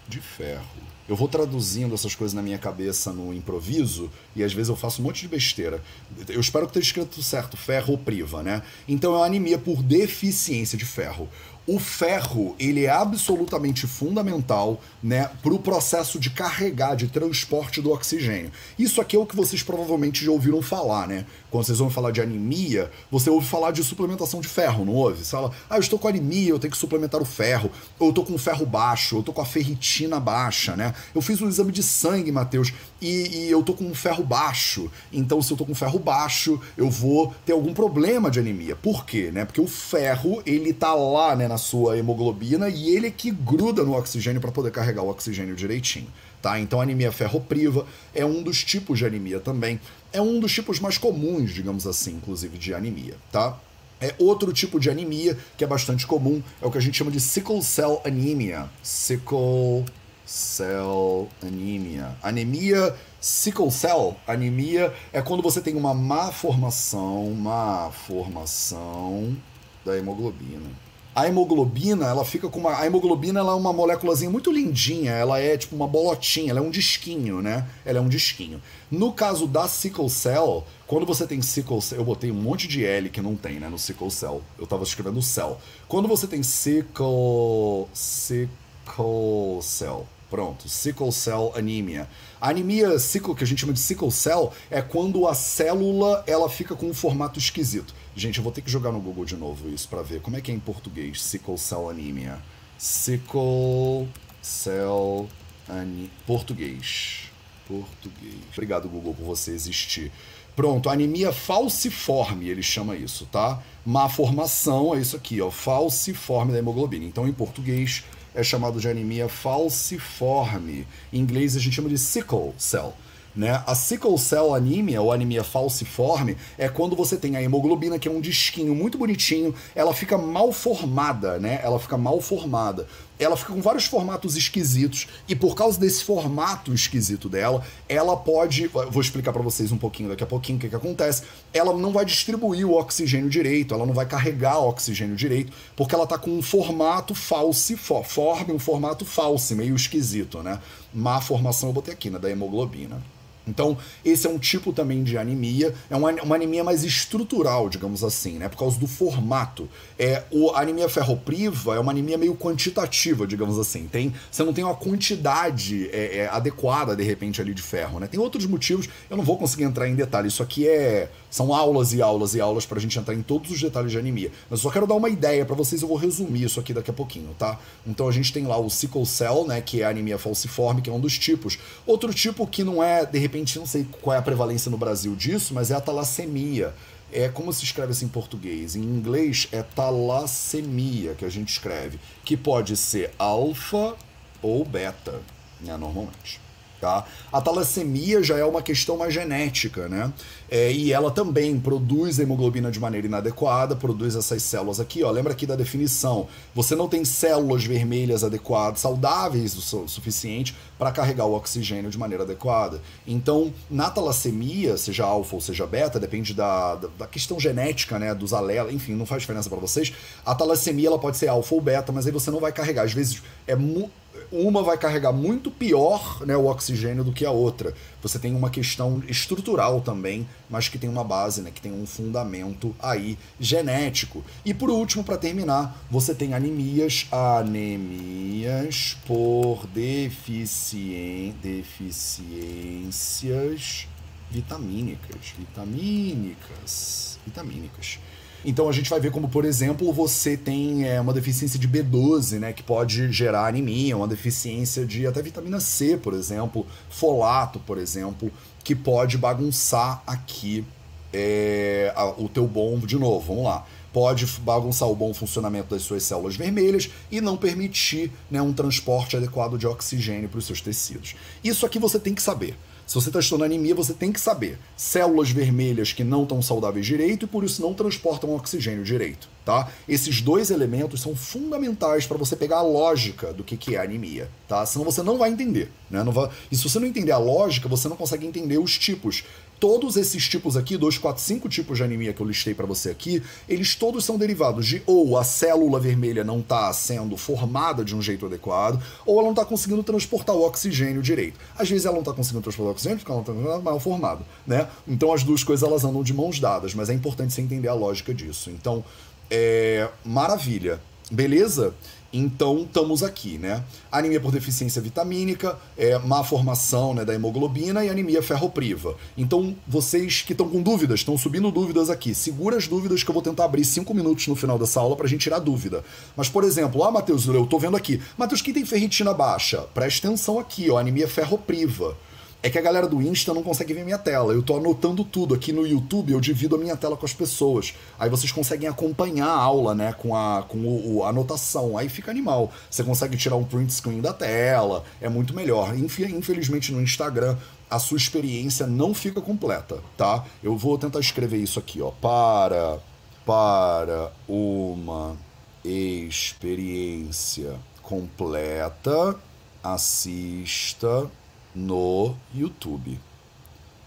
de 0.08 0.20
ferro. 0.20 0.86
Eu 1.08 1.14
vou 1.14 1.28
traduzindo 1.28 1.94
essas 1.94 2.16
coisas 2.16 2.34
na 2.34 2.42
minha 2.42 2.58
cabeça 2.58 3.12
no 3.12 3.32
improviso 3.32 4.10
e 4.34 4.42
às 4.42 4.52
vezes 4.52 4.68
eu 4.68 4.76
faço 4.76 5.00
um 5.00 5.04
monte 5.04 5.20
de 5.20 5.28
besteira. 5.28 5.80
Eu 6.28 6.40
espero 6.40 6.66
que 6.66 6.70
esteja 6.70 6.86
escrito 6.86 7.22
certo, 7.22 7.56
ferro 7.56 7.96
priva, 7.96 8.42
né? 8.42 8.60
Então 8.88 9.16
é 9.16 9.26
anemia 9.26 9.56
por 9.58 9.82
deficiência 9.82 10.76
de 10.76 10.84
ferro 10.84 11.28
o 11.66 11.80
ferro 11.80 12.54
ele 12.58 12.84
é 12.84 12.90
absolutamente 12.90 13.86
fundamental 13.86 14.80
né, 15.02 15.28
para 15.42 15.52
o 15.52 15.58
processo 15.58 16.18
de 16.18 16.30
carregar, 16.30 16.94
de 16.94 17.08
transporte 17.08 17.82
do 17.82 17.90
oxigênio. 17.90 18.52
Isso 18.78 19.00
aqui 19.00 19.16
é 19.16 19.18
o 19.18 19.26
que 19.26 19.34
vocês 19.34 19.62
provavelmente 19.62 20.24
já 20.24 20.30
ouviram 20.30 20.62
falar, 20.62 21.08
né? 21.08 21.26
Quando 21.50 21.64
vocês 21.64 21.78
vão 21.78 21.90
falar 21.90 22.10
de 22.10 22.20
anemia, 22.20 22.90
você 23.10 23.30
ouve 23.30 23.46
falar 23.46 23.70
de 23.70 23.82
suplementação 23.82 24.40
de 24.40 24.48
ferro, 24.48 24.84
não 24.84 24.94
ouve? 24.94 25.24
Você 25.24 25.30
fala, 25.30 25.50
ah, 25.68 25.76
eu 25.76 25.80
estou 25.80 25.98
com 25.98 26.06
anemia, 26.06 26.50
eu 26.50 26.58
tenho 26.58 26.70
que 26.70 26.76
suplementar 26.76 27.20
o 27.20 27.24
ferro, 27.24 27.70
ou 27.98 28.08
eu 28.08 28.10
estou 28.10 28.24
com 28.24 28.36
ferro 28.38 28.66
baixo, 28.66 29.16
eu 29.16 29.20
estou 29.20 29.34
com 29.34 29.40
a 29.40 29.46
ferritina 29.46 30.20
baixa, 30.20 30.76
né? 30.76 30.94
Eu 31.14 31.22
fiz 31.22 31.40
um 31.40 31.48
exame 31.48 31.72
de 31.72 31.82
sangue, 31.82 32.30
Matheus, 32.30 32.72
e, 33.00 33.46
e 33.46 33.50
eu 33.50 33.60
estou 33.60 33.74
com 33.74 33.84
um 33.84 33.94
ferro 33.94 34.22
baixo. 34.22 34.90
Então, 35.12 35.40
se 35.42 35.52
eu 35.52 35.54
estou 35.54 35.66
com 35.66 35.74
ferro 35.74 35.98
baixo, 35.98 36.60
eu 36.76 36.90
vou 36.90 37.34
ter 37.44 37.52
algum 37.52 37.72
problema 37.72 38.30
de 38.30 38.38
anemia. 38.38 38.76
Por 38.76 39.04
quê? 39.04 39.30
Né? 39.32 39.44
Porque 39.44 39.60
o 39.60 39.66
ferro, 39.66 40.42
ele 40.44 40.72
tá 40.72 40.94
lá, 40.94 41.34
né, 41.34 41.48
na 41.48 41.55
sua 41.58 41.98
hemoglobina 41.98 42.68
e 42.68 42.94
ele 42.94 43.06
é 43.06 43.10
que 43.10 43.30
gruda 43.30 43.82
no 43.82 43.96
oxigênio 43.96 44.40
para 44.40 44.52
poder 44.52 44.70
carregar 44.70 45.02
o 45.02 45.08
oxigênio 45.08 45.56
direitinho. 45.56 46.08
Tá? 46.42 46.60
Então, 46.60 46.80
anemia 46.80 47.10
ferropriva 47.10 47.86
é 48.14 48.24
um 48.24 48.42
dos 48.42 48.62
tipos 48.62 48.98
de 48.98 49.06
anemia 49.06 49.40
também. 49.40 49.80
É 50.12 50.20
um 50.20 50.38
dos 50.38 50.52
tipos 50.52 50.78
mais 50.78 50.96
comuns, 50.98 51.52
digamos 51.52 51.86
assim, 51.86 52.12
inclusive, 52.12 52.56
de 52.56 52.72
anemia, 52.72 53.16
tá? 53.32 53.58
É 54.00 54.14
outro 54.18 54.52
tipo 54.52 54.78
de 54.78 54.90
anemia 54.90 55.38
que 55.56 55.64
é 55.64 55.66
bastante 55.66 56.06
comum, 56.06 56.42
é 56.60 56.66
o 56.66 56.70
que 56.70 56.78
a 56.78 56.80
gente 56.80 56.96
chama 56.96 57.10
de 57.10 57.18
sickle 57.18 57.62
cell 57.62 58.00
anemia. 58.04 58.68
Sickle 58.82 59.86
cell 60.26 61.28
anemia. 61.42 62.14
Anemia 62.22 62.94
sickle 63.20 63.70
cell 63.70 64.16
anemia 64.26 64.92
é 65.12 65.22
quando 65.22 65.42
você 65.42 65.60
tem 65.60 65.74
uma 65.74 65.94
má 65.94 66.30
formação, 66.30 67.32
má 67.32 67.90
formação 67.90 69.36
da 69.84 69.96
hemoglobina 69.96 70.85
a 71.16 71.26
hemoglobina, 71.26 72.04
ela 72.04 72.26
fica 72.26 72.46
com 72.46 72.60
uma. 72.60 72.78
A 72.78 72.84
hemoglobina 72.84 73.40
ela 73.40 73.52
é 73.52 73.54
uma 73.54 73.72
moléculazinha 73.72 74.30
muito 74.30 74.52
lindinha, 74.52 75.12
ela 75.12 75.40
é 75.40 75.56
tipo 75.56 75.74
uma 75.74 75.88
bolotinha, 75.88 76.50
ela 76.50 76.60
é 76.60 76.62
um 76.62 76.68
disquinho, 76.68 77.40
né? 77.40 77.66
Ela 77.86 77.96
é 77.96 78.00
um 78.02 78.08
disquinho. 78.08 78.60
No 78.90 79.10
caso 79.14 79.46
da 79.46 79.66
sickle 79.66 80.10
cell, 80.10 80.62
quando 80.86 81.06
você 81.06 81.26
tem 81.26 81.40
sickle 81.40 81.80
cell, 81.80 82.00
eu 82.00 82.04
botei 82.04 82.30
um 82.30 82.34
monte 82.34 82.68
de 82.68 82.84
L 82.84 83.08
que 83.08 83.22
não 83.22 83.34
tem, 83.34 83.58
né, 83.58 83.66
no 83.66 83.78
sickle 83.78 84.10
cell. 84.10 84.42
Eu 84.58 84.66
tava 84.66 84.82
escrevendo 84.82 85.22
cell. 85.22 85.58
Quando 85.88 86.06
você 86.06 86.26
tem 86.26 86.42
sickle 86.42 87.88
sickle 87.94 89.62
cell, 89.62 90.06
pronto, 90.28 90.68
sickle 90.68 91.12
cell 91.12 91.50
anemia. 91.56 92.06
A 92.38 92.50
anemia 92.50 92.98
sickle, 92.98 93.34
que 93.34 93.42
a 93.42 93.46
gente 93.46 93.60
chama 93.60 93.72
de 93.72 93.80
sickle 93.80 94.12
cell, 94.12 94.52
é 94.70 94.82
quando 94.82 95.26
a 95.26 95.32
célula 95.32 96.22
ela 96.26 96.50
fica 96.50 96.76
com 96.76 96.90
um 96.90 96.94
formato 96.94 97.38
esquisito. 97.38 97.94
Gente, 98.16 98.38
eu 98.38 98.42
vou 98.42 98.50
ter 98.50 98.62
que 98.62 98.70
jogar 98.70 98.90
no 98.92 98.98
Google 98.98 99.26
de 99.26 99.36
novo 99.36 99.68
isso 99.68 99.86
para 99.88 100.00
ver 100.00 100.22
como 100.22 100.38
é 100.38 100.40
que 100.40 100.50
é 100.50 100.54
em 100.54 100.58
português. 100.58 101.22
Sickle 101.22 101.58
cell 101.58 101.90
anemia. 101.90 102.38
Sickle 102.78 104.08
cell 104.40 105.28
anemia. 105.68 106.08
Português. 106.26 107.30
Português. 107.68 108.36
Obrigado, 108.54 108.88
Google, 108.88 109.12
por 109.12 109.24
você 109.26 109.50
existir. 109.50 110.10
Pronto, 110.56 110.88
anemia 110.88 111.30
falciforme, 111.30 112.48
ele 112.48 112.62
chama 112.62 112.96
isso, 112.96 113.26
tá? 113.26 113.62
Má 113.84 114.08
formação 114.08 114.94
é 114.94 115.00
isso 115.00 115.14
aqui, 115.14 115.42
ó, 115.42 115.50
falciforme 115.50 116.52
da 116.52 116.58
hemoglobina. 116.58 117.04
Então, 117.04 117.28
em 117.28 117.32
português, 117.34 118.02
é 118.34 118.42
chamado 118.42 118.80
de 118.80 118.88
anemia 118.88 119.28
falciforme. 119.28 120.86
Em 121.12 121.18
inglês, 121.18 121.54
a 121.54 121.60
gente 121.60 121.74
chama 121.74 121.90
de 121.90 121.98
sickle 121.98 122.54
cell. 122.56 122.94
Né? 123.36 123.62
A 123.66 123.74
sickle 123.74 124.16
cell 124.18 124.54
anemia, 124.54 125.02
ou 125.02 125.12
anemia 125.12 125.44
falciforme, 125.44 126.38
é 126.56 126.70
quando 126.70 126.96
você 126.96 127.18
tem 127.18 127.36
a 127.36 127.42
hemoglobina, 127.42 127.98
que 127.98 128.08
é 128.08 128.10
um 128.10 128.20
disquinho 128.20 128.74
muito 128.74 128.96
bonitinho, 128.96 129.54
ela 129.74 129.92
fica 129.92 130.16
mal 130.16 130.50
formada, 130.52 131.38
né? 131.38 131.60
Ela 131.62 131.78
fica 131.78 131.98
mal 131.98 132.18
formada. 132.22 132.86
Ela 133.18 133.36
fica 133.36 133.52
com 133.52 133.60
vários 133.60 133.84
formatos 133.84 134.36
esquisitos, 134.36 135.06
e 135.28 135.34
por 135.34 135.54
causa 135.54 135.78
desse 135.78 136.04
formato 136.04 136.72
esquisito 136.72 137.28
dela, 137.28 137.62
ela 137.88 138.16
pode. 138.16 138.68
Vou 138.68 139.02
explicar 139.02 139.32
para 139.32 139.42
vocês 139.42 139.70
um 139.70 139.78
pouquinho 139.78 140.08
daqui 140.08 140.22
a 140.22 140.26
pouquinho 140.26 140.56
o 140.56 140.60
que, 140.60 140.68
que 140.70 140.76
acontece. 140.76 141.22
Ela 141.52 141.74
não 141.74 141.92
vai 141.92 142.04
distribuir 142.06 142.66
o 142.66 142.74
oxigênio 142.74 143.28
direito, 143.28 143.74
ela 143.74 143.84
não 143.84 143.94
vai 143.94 144.06
carregar 144.06 144.58
o 144.60 144.68
oxigênio 144.68 145.16
direito, 145.16 145.52
porque 145.74 145.94
ela 145.94 146.06
tá 146.06 146.16
com 146.16 146.30
um 146.30 146.42
formato 146.42 147.14
falciforme, 147.14 148.52
um 148.52 148.58
formato 148.58 149.04
falso, 149.04 149.54
meio 149.54 149.76
esquisito, 149.76 150.42
né? 150.42 150.58
Má 150.92 151.20
formação 151.20 151.68
eu 151.68 151.72
botei 151.74 151.92
aqui, 151.92 152.08
né? 152.08 152.18
Da 152.18 152.30
hemoglobina. 152.30 153.02
Então, 153.46 153.78
esse 154.04 154.26
é 154.26 154.30
um 154.30 154.38
tipo 154.38 154.72
também 154.72 155.04
de 155.04 155.16
anemia, 155.16 155.72
é 155.88 155.96
uma, 155.96 156.10
uma 156.22 156.34
anemia 156.34 156.64
mais 156.64 156.82
estrutural, 156.82 157.68
digamos 157.68 158.02
assim, 158.02 158.38
né? 158.38 158.48
Por 158.48 158.58
causa 158.58 158.78
do 158.78 158.86
formato. 158.88 159.68
É, 159.98 160.24
o, 160.30 160.50
a 160.50 160.62
anemia 160.62 160.88
ferropriva 160.88 161.76
é 161.76 161.78
uma 161.78 161.92
anemia 161.92 162.18
meio 162.18 162.34
quantitativa, 162.34 163.26
digamos 163.26 163.58
assim. 163.58 163.86
Tem, 163.86 164.12
você 164.30 164.42
não 164.42 164.52
tem 164.52 164.64
uma 164.64 164.74
quantidade 164.74 165.88
é, 165.92 166.18
é, 166.18 166.28
adequada, 166.28 166.96
de 166.96 167.04
repente, 167.04 167.40
ali 167.40 167.54
de 167.54 167.62
ferro, 167.62 168.00
né? 168.00 168.08
Tem 168.08 168.18
outros 168.18 168.46
motivos, 168.46 168.88
eu 169.08 169.16
não 169.16 169.24
vou 169.24 169.38
conseguir 169.38 169.64
entrar 169.64 169.88
em 169.88 169.94
detalhe. 169.94 170.28
Isso 170.28 170.42
aqui 170.42 170.66
é. 170.66 171.08
São 171.36 171.52
aulas 171.52 171.92
e 171.92 172.00
aulas 172.00 172.34
e 172.34 172.40
aulas 172.40 172.64
para 172.64 172.78
a 172.78 172.80
gente 172.80 172.98
entrar 172.98 173.14
em 173.14 173.20
todos 173.20 173.50
os 173.50 173.60
detalhes 173.60 173.92
de 173.92 173.98
anemia. 173.98 174.32
Mas 174.48 174.60
eu 174.60 174.62
só 174.62 174.70
quero 174.70 174.86
dar 174.86 174.94
uma 174.94 175.10
ideia 175.10 175.44
para 175.44 175.54
vocês, 175.54 175.82
eu 175.82 175.88
vou 175.88 175.98
resumir 175.98 176.44
isso 176.44 176.58
aqui 176.58 176.72
daqui 176.72 176.90
a 176.90 176.94
pouquinho, 176.94 177.28
tá? 177.38 177.60
Então 177.86 178.08
a 178.08 178.10
gente 178.10 178.32
tem 178.32 178.46
lá 178.46 178.56
o 178.56 178.70
sickle 178.70 179.04
cell, 179.04 179.46
né? 179.46 179.60
Que 179.60 179.82
é 179.82 179.84
a 179.84 179.90
anemia 179.90 180.16
falciforme, 180.16 180.80
que 180.80 180.88
é 180.88 180.92
um 180.94 180.98
dos 180.98 181.18
tipos. 181.18 181.58
Outro 181.86 182.14
tipo 182.14 182.46
que 182.46 182.64
não 182.64 182.82
é, 182.82 183.04
de 183.04 183.18
repente, 183.18 183.58
não 183.58 183.66
sei 183.66 183.86
qual 184.00 184.16
é 184.16 184.18
a 184.18 184.22
prevalência 184.22 184.70
no 184.70 184.78
Brasil 184.78 185.14
disso, 185.14 185.52
mas 185.52 185.70
é 185.70 185.74
a 185.74 185.80
talassemia. 185.80 186.72
É 187.12 187.28
como 187.28 187.52
se 187.52 187.64
escreve 187.64 187.92
assim 187.92 188.06
em 188.06 188.08
português. 188.08 188.74
Em 188.74 188.80
inglês 188.80 189.46
é 189.52 189.62
talassemia 189.62 191.14
que 191.16 191.26
a 191.26 191.28
gente 191.28 191.50
escreve, 191.50 192.00
que 192.24 192.34
pode 192.34 192.78
ser 192.78 193.10
alfa 193.18 193.94
ou 194.40 194.64
beta, 194.64 195.20
né, 195.60 195.76
normalmente. 195.76 196.45
Tá? 196.86 197.04
A 197.32 197.40
talassemia 197.40 198.22
já 198.22 198.38
é 198.38 198.44
uma 198.44 198.62
questão 198.62 198.96
mais 198.96 199.12
genética, 199.12 199.88
né? 199.88 200.12
É, 200.48 200.70
e 200.70 200.92
ela 200.92 201.10
também 201.10 201.58
produz 201.58 202.20
hemoglobina 202.20 202.70
de 202.70 202.78
maneira 202.78 203.08
inadequada, 203.08 203.74
produz 203.74 204.14
essas 204.14 204.40
células 204.44 204.78
aqui, 204.78 205.02
ó. 205.02 205.10
Lembra 205.10 205.32
aqui 205.32 205.44
da 205.46 205.56
definição? 205.56 206.28
Você 206.54 206.76
não 206.76 206.86
tem 206.86 207.04
células 207.04 207.64
vermelhas 207.64 208.22
adequadas, 208.22 208.78
saudáveis 208.78 209.56
o 209.56 209.88
suficiente 209.88 210.54
para 210.78 210.92
carregar 210.92 211.26
o 211.26 211.34
oxigênio 211.34 211.90
de 211.90 211.98
maneira 211.98 212.22
adequada. 212.22 212.80
Então, 213.04 213.52
na 213.68 213.90
talassemia, 213.90 214.76
seja 214.76 215.04
alfa 215.04 215.34
ou 215.34 215.40
seja 215.40 215.66
beta, 215.66 215.98
depende 215.98 216.34
da, 216.34 216.76
da, 216.76 216.88
da 217.00 217.06
questão 217.08 217.40
genética, 217.40 217.98
né? 217.98 218.14
Dos 218.14 218.32
alelos, 218.32 218.72
enfim, 218.72 218.94
não 218.94 219.06
faz 219.06 219.22
diferença 219.22 219.50
para 219.50 219.58
vocês. 219.58 219.92
A 220.24 220.36
talassemia 220.36 220.86
ela 220.86 221.00
pode 221.00 221.16
ser 221.16 221.26
alfa 221.26 221.52
ou 221.52 221.60
beta, 221.60 221.90
mas 221.90 222.06
aí 222.06 222.12
você 222.12 222.30
não 222.30 222.38
vai 222.38 222.52
carregar. 222.52 222.84
Às 222.84 222.92
vezes 222.92 223.20
é 223.44 223.56
muito 223.56 224.05
uma 224.30 224.62
vai 224.62 224.78
carregar 224.78 225.12
muito 225.12 225.50
pior 225.50 226.24
né, 226.26 226.36
o 226.36 226.46
oxigênio 226.46 227.02
do 227.04 227.12
que 227.12 227.24
a 227.24 227.30
outra. 227.30 227.72
Você 228.02 228.18
tem 228.18 228.34
uma 228.34 228.50
questão 228.50 229.00
estrutural 229.08 229.80
também, 229.80 230.28
mas 230.48 230.68
que 230.68 230.78
tem 230.78 230.90
uma 230.90 231.04
base, 231.04 231.42
né, 231.42 231.50
que 231.50 231.60
tem 231.60 231.72
um 231.72 231.86
fundamento 231.86 232.74
aí 232.78 233.18
genético. 233.38 234.24
E 234.44 234.54
por 234.54 234.70
último, 234.70 235.04
para 235.04 235.16
terminar, 235.16 235.84
você 235.90 236.14
tem 236.14 236.34
anemias, 236.34 237.06
anemias 237.10 238.96
por 239.06 239.66
deficien... 239.68 241.34
deficiências 241.42 243.86
vitamínicas, 244.30 245.34
vitamínicas, 245.38 247.18
vitamínicas. 247.24 247.98
Então 248.44 248.68
a 248.68 248.72
gente 248.72 248.88
vai 248.88 249.00
ver 249.00 249.10
como, 249.10 249.28
por 249.28 249.44
exemplo, 249.44 249.92
você 249.92 250.36
tem 250.36 250.88
é, 250.88 251.00
uma 251.00 251.12
deficiência 251.12 251.58
de 251.58 251.68
B12, 251.68 252.38
né, 252.38 252.52
que 252.52 252.62
pode 252.62 253.10
gerar 253.12 253.46
anemia, 253.46 253.96
uma 253.96 254.08
deficiência 254.08 254.84
de 254.84 255.06
até 255.06 255.22
vitamina 255.22 255.60
C, 255.60 255.96
por 255.96 256.14
exemplo, 256.14 256.66
folato, 256.88 257.58
por 257.60 257.78
exemplo, 257.78 258.30
que 258.62 258.74
pode 258.74 259.18
bagunçar 259.18 260.02
aqui 260.06 260.64
é, 261.12 261.92
a, 261.96 262.06
o 262.06 262.28
teu 262.28 262.46
bom, 262.46 262.78
de 262.78 262.98
novo, 262.98 263.26
vamos 263.26 263.44
lá 263.44 263.66
pode 263.96 264.26
bagunçar 264.40 264.86
o 264.90 264.94
bom 264.94 265.14
funcionamento 265.14 265.70
das 265.70 265.80
suas 265.80 266.02
células 266.02 266.36
vermelhas 266.36 266.90
e 267.10 267.18
não 267.18 267.34
permitir 267.34 268.12
né, 268.30 268.42
um 268.42 268.52
transporte 268.52 269.16
adequado 269.16 269.56
de 269.56 269.66
oxigênio 269.66 270.28
para 270.28 270.38
os 270.38 270.44
seus 270.44 270.60
tecidos. 270.60 271.14
Isso 271.42 271.64
aqui 271.64 271.78
você 271.78 271.98
tem 271.98 272.14
que 272.14 272.20
saber. 272.20 272.58
Se 272.86 272.94
você 272.94 273.08
está 273.08 273.18
estudando 273.18 273.46
anemia, 273.46 273.74
você 273.74 273.92
tem 273.92 274.12
que 274.12 274.20
saber 274.20 274.60
células 274.76 275.28
vermelhas 275.30 275.92
que 275.92 276.04
não 276.04 276.22
estão 276.22 276.40
saudáveis 276.40 276.86
direito 276.86 277.24
e 277.24 277.28
por 277.28 277.42
isso 277.42 277.60
não 277.60 277.74
transportam 277.74 278.32
oxigênio 278.32 278.84
direito, 278.84 279.28
tá? 279.44 279.68
Esses 279.88 280.20
dois 280.20 280.52
elementos 280.52 281.00
são 281.00 281.16
fundamentais 281.16 282.06
para 282.06 282.16
você 282.16 282.36
pegar 282.36 282.58
a 282.58 282.62
lógica 282.62 283.32
do 283.32 283.42
que, 283.42 283.56
que 283.56 283.74
é 283.74 283.80
anemia, 283.80 284.30
tá? 284.46 284.64
Senão 284.64 284.84
você 284.84 285.02
não 285.02 285.18
vai 285.18 285.30
entender, 285.30 285.68
né? 285.90 286.04
Não 286.04 286.12
vai... 286.12 286.30
E 286.48 286.56
se 286.56 286.62
você 286.62 286.78
não 286.78 286.86
entender 286.86 287.10
a 287.10 287.18
lógica, 287.18 287.68
você 287.68 287.88
não 287.88 287.96
consegue 287.96 288.24
entender 288.24 288.58
os 288.58 288.78
tipos 288.78 289.24
todos 289.58 289.96
esses 289.96 290.28
tipos 290.28 290.56
aqui, 290.56 290.76
2, 290.76 290.98
4, 290.98 291.22
5 291.22 291.48
tipos 291.48 291.78
de 291.78 291.84
anemia 291.84 292.12
que 292.12 292.20
eu 292.20 292.26
listei 292.26 292.54
para 292.54 292.66
você 292.66 292.90
aqui, 292.90 293.22
eles 293.48 293.74
todos 293.74 294.04
são 294.04 294.18
derivados 294.18 294.66
de 294.66 294.82
ou 294.86 295.16
a 295.18 295.24
célula 295.24 295.80
vermelha 295.80 296.24
não 296.24 296.40
está 296.40 296.72
sendo 296.72 297.16
formada 297.16 297.84
de 297.84 297.94
um 297.94 298.02
jeito 298.02 298.26
adequado, 298.26 298.82
ou 299.04 299.14
ela 299.14 299.24
não 299.24 299.30
está 299.30 299.44
conseguindo 299.44 299.82
transportar 299.82 300.34
o 300.34 300.46
oxigênio 300.46 301.02
direito. 301.02 301.38
Às 301.58 301.68
vezes 301.68 301.84
ela 301.84 301.94
não 301.94 302.02
está 302.02 302.12
conseguindo 302.12 302.42
transportar 302.42 302.70
o 302.70 302.72
oxigênio 302.72 302.98
porque 302.98 303.12
ela 303.12 303.20
está 303.20 303.58
mal 303.58 303.80
formada, 303.80 304.20
né? 304.46 304.68
Então 304.86 305.12
as 305.12 305.22
duas 305.22 305.42
coisas 305.42 305.68
elas 305.68 305.84
andam 305.84 306.02
de 306.02 306.12
mãos 306.12 306.38
dadas, 306.38 306.74
mas 306.74 306.88
é 306.88 306.94
importante 306.94 307.32
você 307.32 307.40
entender 307.40 307.68
a 307.68 307.74
lógica 307.74 308.14
disso. 308.14 308.50
Então, 308.50 308.84
é 309.30 309.88
maravilha. 310.04 310.80
Beleza? 311.10 311.72
Então, 312.16 312.62
estamos 312.62 313.02
aqui, 313.02 313.36
né? 313.36 313.62
Anemia 313.92 314.18
por 314.18 314.32
deficiência 314.32 314.80
vitamínica, 314.80 315.58
é, 315.76 315.98
má 315.98 316.24
formação 316.24 316.94
né, 316.94 317.04
da 317.04 317.12
hemoglobina 317.14 317.84
e 317.84 317.90
anemia 317.90 318.22
ferropriva. 318.22 318.96
Então, 319.18 319.54
vocês 319.68 320.22
que 320.22 320.32
estão 320.32 320.48
com 320.48 320.62
dúvidas, 320.62 321.00
estão 321.00 321.18
subindo 321.18 321.50
dúvidas 321.50 321.90
aqui, 321.90 322.14
segura 322.14 322.56
as 322.56 322.66
dúvidas 322.66 323.02
que 323.02 323.10
eu 323.10 323.12
vou 323.12 323.22
tentar 323.22 323.44
abrir 323.44 323.66
cinco 323.66 323.92
minutos 323.92 324.26
no 324.28 324.34
final 324.34 324.58
dessa 324.58 324.80
aula 324.80 324.96
para 324.96 325.04
a 325.04 325.08
gente 325.08 325.20
tirar 325.20 325.40
dúvida. 325.40 325.84
Mas, 326.16 326.26
por 326.26 326.42
exemplo, 326.42 326.82
ah, 326.84 326.90
Matheus, 326.90 327.26
eu 327.26 327.44
estou 327.44 327.60
vendo 327.60 327.76
aqui. 327.76 328.00
Matheus, 328.16 328.40
quem 328.40 328.54
tem 328.54 328.64
ferritina 328.64 329.12
baixa? 329.12 329.66
Presta 329.74 330.08
atenção 330.08 330.38
aqui, 330.38 330.70
ó, 330.70 330.78
anemia 330.78 331.06
ferropriva. 331.06 331.94
É 332.42 332.50
que 332.50 332.58
a 332.58 332.62
galera 332.62 332.86
do 332.86 333.02
Insta 333.02 333.34
não 333.34 333.42
consegue 333.42 333.74
ver 333.74 333.84
minha 333.84 333.98
tela. 333.98 334.32
Eu 334.32 334.42
tô 334.42 334.56
anotando 334.56 335.04
tudo. 335.04 335.34
Aqui 335.34 335.52
no 335.52 335.66
YouTube 335.66 336.12
eu 336.12 336.20
divido 336.20 336.54
a 336.54 336.58
minha 336.58 336.76
tela 336.76 336.96
com 336.96 337.04
as 337.04 337.12
pessoas. 337.12 337.74
Aí 337.98 338.08
vocês 338.08 338.30
conseguem 338.30 338.68
acompanhar 338.68 339.26
a 339.26 339.36
aula, 339.36 339.74
né? 339.74 339.92
Com 339.94 340.14
a, 340.14 340.44
com 340.46 340.58
o, 340.58 341.02
a 341.02 341.08
anotação. 341.08 341.76
Aí 341.76 341.88
fica 341.88 342.10
animal. 342.10 342.52
Você 342.70 342.84
consegue 342.84 343.16
tirar 343.16 343.36
um 343.36 343.44
print 343.44 343.72
screen 343.72 344.00
da 344.00 344.12
tela. 344.12 344.84
É 345.00 345.08
muito 345.08 345.34
melhor. 345.34 345.74
Infelizmente 345.76 346.72
no 346.72 346.80
Instagram 346.80 347.36
a 347.68 347.78
sua 347.78 347.96
experiência 347.96 348.66
não 348.66 348.94
fica 348.94 349.20
completa, 349.20 349.78
tá? 349.96 350.24
Eu 350.42 350.56
vou 350.56 350.78
tentar 350.78 351.00
escrever 351.00 351.38
isso 351.38 351.58
aqui, 351.58 351.82
ó. 351.82 351.90
Para, 351.90 352.78
para 353.24 354.12
uma 354.28 355.16
experiência 355.64 357.54
completa, 357.82 359.16
assista 359.62 361.10
no 361.56 362.14
YouTube. 362.34 363.00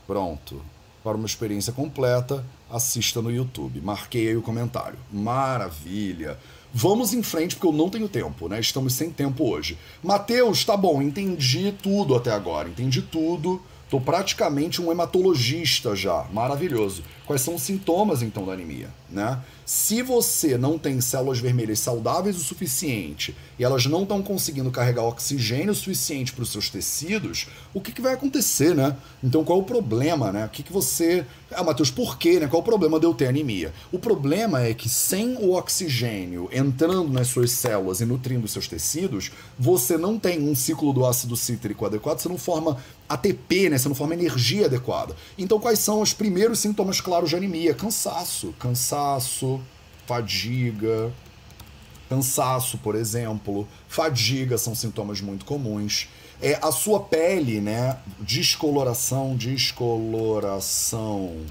Pronto. 0.07 0.59
Para 1.03 1.15
uma 1.15 1.27
experiência 1.27 1.71
completa, 1.71 2.43
assista 2.69 3.21
no 3.21 3.31
YouTube. 3.31 3.79
Marquei 3.79 4.27
aí 4.27 4.35
o 4.35 4.41
comentário. 4.41 4.97
Maravilha. 5.11 6.37
Vamos 6.73 7.13
em 7.13 7.23
frente, 7.23 7.55
porque 7.55 7.67
eu 7.67 7.71
não 7.71 7.89
tenho 7.89 8.09
tempo, 8.09 8.49
né? 8.49 8.59
Estamos 8.59 8.93
sem 8.93 9.11
tempo 9.11 9.47
hoje. 9.49 9.77
Mateus, 10.03 10.65
tá 10.65 10.75
bom, 10.75 11.01
entendi 11.01 11.71
tudo 11.81 12.15
até 12.15 12.31
agora. 12.31 12.67
Entendi 12.67 13.01
tudo. 13.01 13.61
Tô 13.89 13.99
praticamente 13.99 14.81
um 14.81 14.91
hematologista 14.91 15.95
já. 15.95 16.25
Maravilhoso. 16.31 17.03
Quais 17.29 17.43
são 17.43 17.53
os 17.53 17.61
sintomas, 17.61 18.23
então, 18.23 18.43
da 18.43 18.53
anemia, 18.53 18.89
né? 19.07 19.39
Se 19.63 20.01
você 20.01 20.57
não 20.57 20.79
tem 20.79 20.99
células 20.99 21.37
vermelhas 21.37 21.77
saudáveis 21.77 22.35
o 22.35 22.39
suficiente 22.39 23.35
e 23.59 23.63
elas 23.63 23.85
não 23.85 24.01
estão 24.01 24.19
conseguindo 24.19 24.71
carregar 24.71 25.03
oxigênio 25.03 25.75
suficiente 25.75 26.33
para 26.33 26.41
os 26.41 26.51
seus 26.51 26.71
tecidos, 26.71 27.47
o 27.71 27.79
que, 27.79 27.91
que, 27.91 28.01
vai 28.01 28.15
acontecer, 28.15 28.73
né? 28.73 28.97
Então 29.23 29.43
qual 29.43 29.59
é 29.59 29.61
o 29.61 29.65
problema, 29.65 30.31
né? 30.31 30.45
O 30.47 30.49
que, 30.49 30.63
que 30.63 30.73
você. 30.73 31.23
Ah, 31.51 31.63
Matheus, 31.63 31.91
por 31.91 32.17
quê, 32.17 32.39
né? 32.39 32.47
Qual 32.47 32.61
é 32.61 32.63
o 32.63 32.65
problema 32.65 32.99
de 32.99 33.05
eu 33.05 33.13
ter 33.13 33.27
anemia? 33.27 33.71
O 33.91 33.99
problema 33.99 34.63
é 34.63 34.73
que 34.73 34.89
sem 34.89 35.35
o 35.35 35.51
oxigênio 35.51 36.49
entrando 36.51 37.13
nas 37.13 37.27
suas 37.27 37.51
células 37.51 38.01
e 38.01 38.05
nutrindo 38.05 38.45
os 38.45 38.51
seus 38.51 38.67
tecidos, 38.67 39.31
você 39.57 39.99
não 39.99 40.17
tem 40.17 40.41
um 40.41 40.55
ciclo 40.55 40.91
do 40.91 41.05
ácido 41.05 41.37
cítrico 41.37 41.85
adequado, 41.85 42.17
você 42.17 42.27
não 42.27 42.39
forma 42.39 42.77
ATP, 43.07 43.69
né? 43.69 43.77
Você 43.77 43.87
não 43.87 43.95
forma 43.95 44.15
energia 44.15 44.65
adequada. 44.65 45.15
Então 45.37 45.59
quais 45.59 45.77
são 45.77 46.01
os 46.01 46.11
primeiros 46.11 46.57
sintomas 46.57 46.99
claros 46.99 47.18
de 47.27 47.35
anemia? 47.35 47.73
Cansaço, 47.73 48.53
cansaço 48.59 49.59
fadiga, 50.09 51.13
cansaço, 52.09 52.79
por 52.79 52.95
exemplo. 52.95 53.67
Fadiga 53.87 54.57
são 54.57 54.73
sintomas 54.73 55.21
muito 55.21 55.45
comuns. 55.45 56.09
É, 56.41 56.57
a 56.63 56.71
sua 56.71 57.01
pele, 57.01 57.61
né? 57.61 57.99
Descoloração, 58.19 59.35
descoloração. 59.35 61.45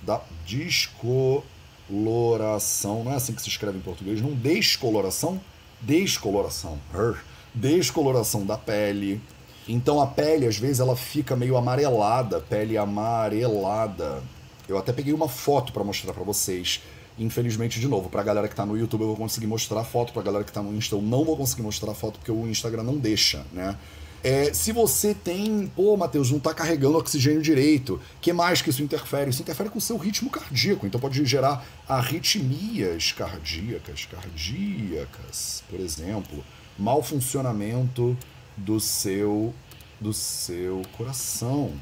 Da, 0.00 0.22
descoloração. 0.46 1.44
Não 3.04 3.12
é 3.12 3.16
assim 3.16 3.34
que 3.34 3.42
se 3.42 3.50
escreve 3.50 3.76
em 3.76 3.82
português, 3.82 4.22
não? 4.22 4.30
Descoloração? 4.30 5.38
Descoloração. 5.82 6.78
Descoloração 7.54 8.46
da 8.46 8.56
pele. 8.56 9.20
Então 9.68 10.00
a 10.00 10.06
pele, 10.06 10.46
às 10.46 10.56
vezes, 10.56 10.80
ela 10.80 10.96
fica 10.96 11.36
meio 11.36 11.58
amarelada, 11.58 12.40
pele 12.40 12.78
amarelada. 12.78 14.22
Eu 14.68 14.78
até 14.78 14.92
peguei 14.92 15.12
uma 15.12 15.28
foto 15.28 15.72
para 15.72 15.84
mostrar 15.84 16.12
para 16.12 16.24
vocês. 16.24 16.82
Infelizmente, 17.18 17.80
de 17.80 17.88
novo, 17.88 18.10
pra 18.10 18.22
galera 18.22 18.46
que 18.46 18.54
tá 18.54 18.66
no 18.66 18.76
YouTube 18.76 19.00
eu 19.00 19.06
vou 19.08 19.16
conseguir 19.16 19.46
mostrar 19.46 19.80
a 19.80 19.84
foto, 19.84 20.12
pra 20.12 20.22
galera 20.22 20.44
que 20.44 20.52
tá 20.52 20.62
no 20.62 20.74
Insta 20.74 20.94
eu 20.94 21.00
não 21.00 21.24
vou 21.24 21.36
conseguir 21.36 21.62
mostrar 21.62 21.92
a 21.92 21.94
foto 21.94 22.18
porque 22.18 22.30
o 22.30 22.46
Instagram 22.46 22.82
não 22.82 22.98
deixa, 22.98 23.44
né? 23.52 23.76
É, 24.22 24.52
se 24.52 24.72
você 24.72 25.14
tem, 25.14 25.70
pô, 25.74 25.96
Matheus, 25.96 26.30
não 26.30 26.38
está 26.38 26.52
carregando 26.52 26.98
oxigênio 26.98 27.40
direito, 27.40 28.00
que 28.20 28.32
mais 28.32 28.60
que 28.60 28.70
isso 28.70 28.82
interfere? 28.82 29.30
Isso 29.30 29.40
interfere 29.40 29.70
com 29.70 29.78
o 29.78 29.80
seu 29.80 29.96
ritmo 29.96 30.30
cardíaco, 30.30 30.86
então 30.86 31.00
pode 31.00 31.24
gerar 31.24 31.64
arritmias 31.88 33.12
cardíacas, 33.12 34.06
cardíacas, 34.10 35.62
por 35.70 35.78
exemplo, 35.78 36.44
mau 36.78 37.02
funcionamento 37.02 38.16
do 38.56 38.80
seu 38.80 39.54
do 40.00 40.12
seu 40.12 40.82
coração, 40.96 41.72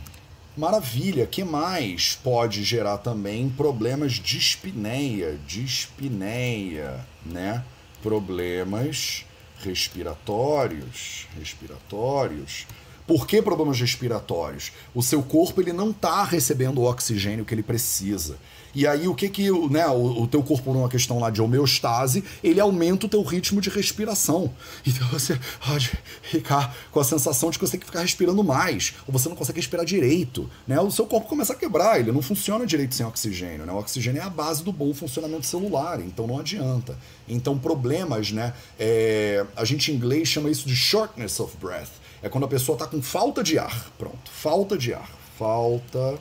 Maravilha, 0.56 1.26
que 1.26 1.42
mais 1.42 2.18
pode 2.22 2.62
gerar 2.62 2.98
também 2.98 3.48
problemas 3.48 4.12
de 4.12 4.38
espineia, 4.38 5.38
espineia, 5.48 7.04
né? 7.26 7.64
Problemas 8.00 9.24
respiratórios, 9.58 11.26
respiratórios. 11.36 12.66
Por 13.04 13.26
que 13.26 13.42
problemas 13.42 13.80
respiratórios? 13.80 14.70
O 14.94 15.02
seu 15.02 15.22
corpo 15.24 15.60
ele 15.60 15.72
não 15.72 15.90
está 15.90 16.22
recebendo 16.22 16.78
o 16.78 16.88
oxigênio 16.88 17.44
que 17.44 17.52
ele 17.52 17.62
precisa. 17.62 18.38
E 18.74 18.86
aí 18.86 19.06
o 19.06 19.14
que 19.14 19.28
que 19.28 19.50
né, 19.70 19.86
o, 19.86 20.22
o 20.22 20.26
teu 20.26 20.42
corpo, 20.42 20.64
por 20.64 20.76
uma 20.76 20.88
questão 20.88 21.18
lá 21.18 21.30
de 21.30 21.40
homeostase, 21.40 22.24
ele 22.42 22.60
aumenta 22.60 23.06
o 23.06 23.08
teu 23.08 23.22
ritmo 23.22 23.60
de 23.60 23.70
respiração. 23.70 24.52
Então 24.94 25.08
você 25.08 25.38
pode 25.64 25.92
ficar 26.22 26.76
com 26.92 27.00
a 27.00 27.04
sensação 27.04 27.50
de 27.50 27.58
que 27.58 27.66
você 27.66 27.72
tem 27.72 27.80
que 27.80 27.86
ficar 27.86 28.00
respirando 28.00 28.44
mais, 28.44 28.94
ou 29.06 29.12
você 29.12 29.28
não 29.28 29.34
consegue 29.34 29.58
respirar 29.58 29.84
direito. 29.84 30.48
Né? 30.66 30.78
O 30.80 30.90
seu 30.90 31.06
corpo 31.06 31.26
começa 31.26 31.52
a 31.52 31.56
quebrar, 31.56 31.98
ele 31.98 32.12
não 32.12 32.22
funciona 32.22 32.66
direito 32.66 32.94
sem 32.94 33.04
oxigênio. 33.04 33.66
Né? 33.66 33.72
O 33.72 33.78
oxigênio 33.78 34.20
é 34.20 34.24
a 34.24 34.30
base 34.30 34.62
do 34.62 34.72
bom 34.72 34.92
funcionamento 34.94 35.46
celular, 35.46 36.00
então 36.00 36.26
não 36.26 36.38
adianta. 36.38 36.96
Então 37.28 37.58
problemas, 37.58 38.30
né? 38.30 38.52
É, 38.78 39.44
a 39.56 39.64
gente 39.64 39.90
em 39.90 39.94
inglês 39.96 40.28
chama 40.28 40.50
isso 40.50 40.68
de 40.68 40.76
shortness 40.76 41.40
of 41.40 41.56
breath. 41.56 41.90
É 42.22 42.28
quando 42.28 42.44
a 42.44 42.48
pessoa 42.48 42.76
está 42.76 42.86
com 42.86 43.02
falta 43.02 43.42
de 43.42 43.58
ar. 43.58 43.90
Pronto, 43.98 44.30
falta 44.30 44.78
de 44.78 44.94
ar. 44.94 45.10
Falta 45.38 46.18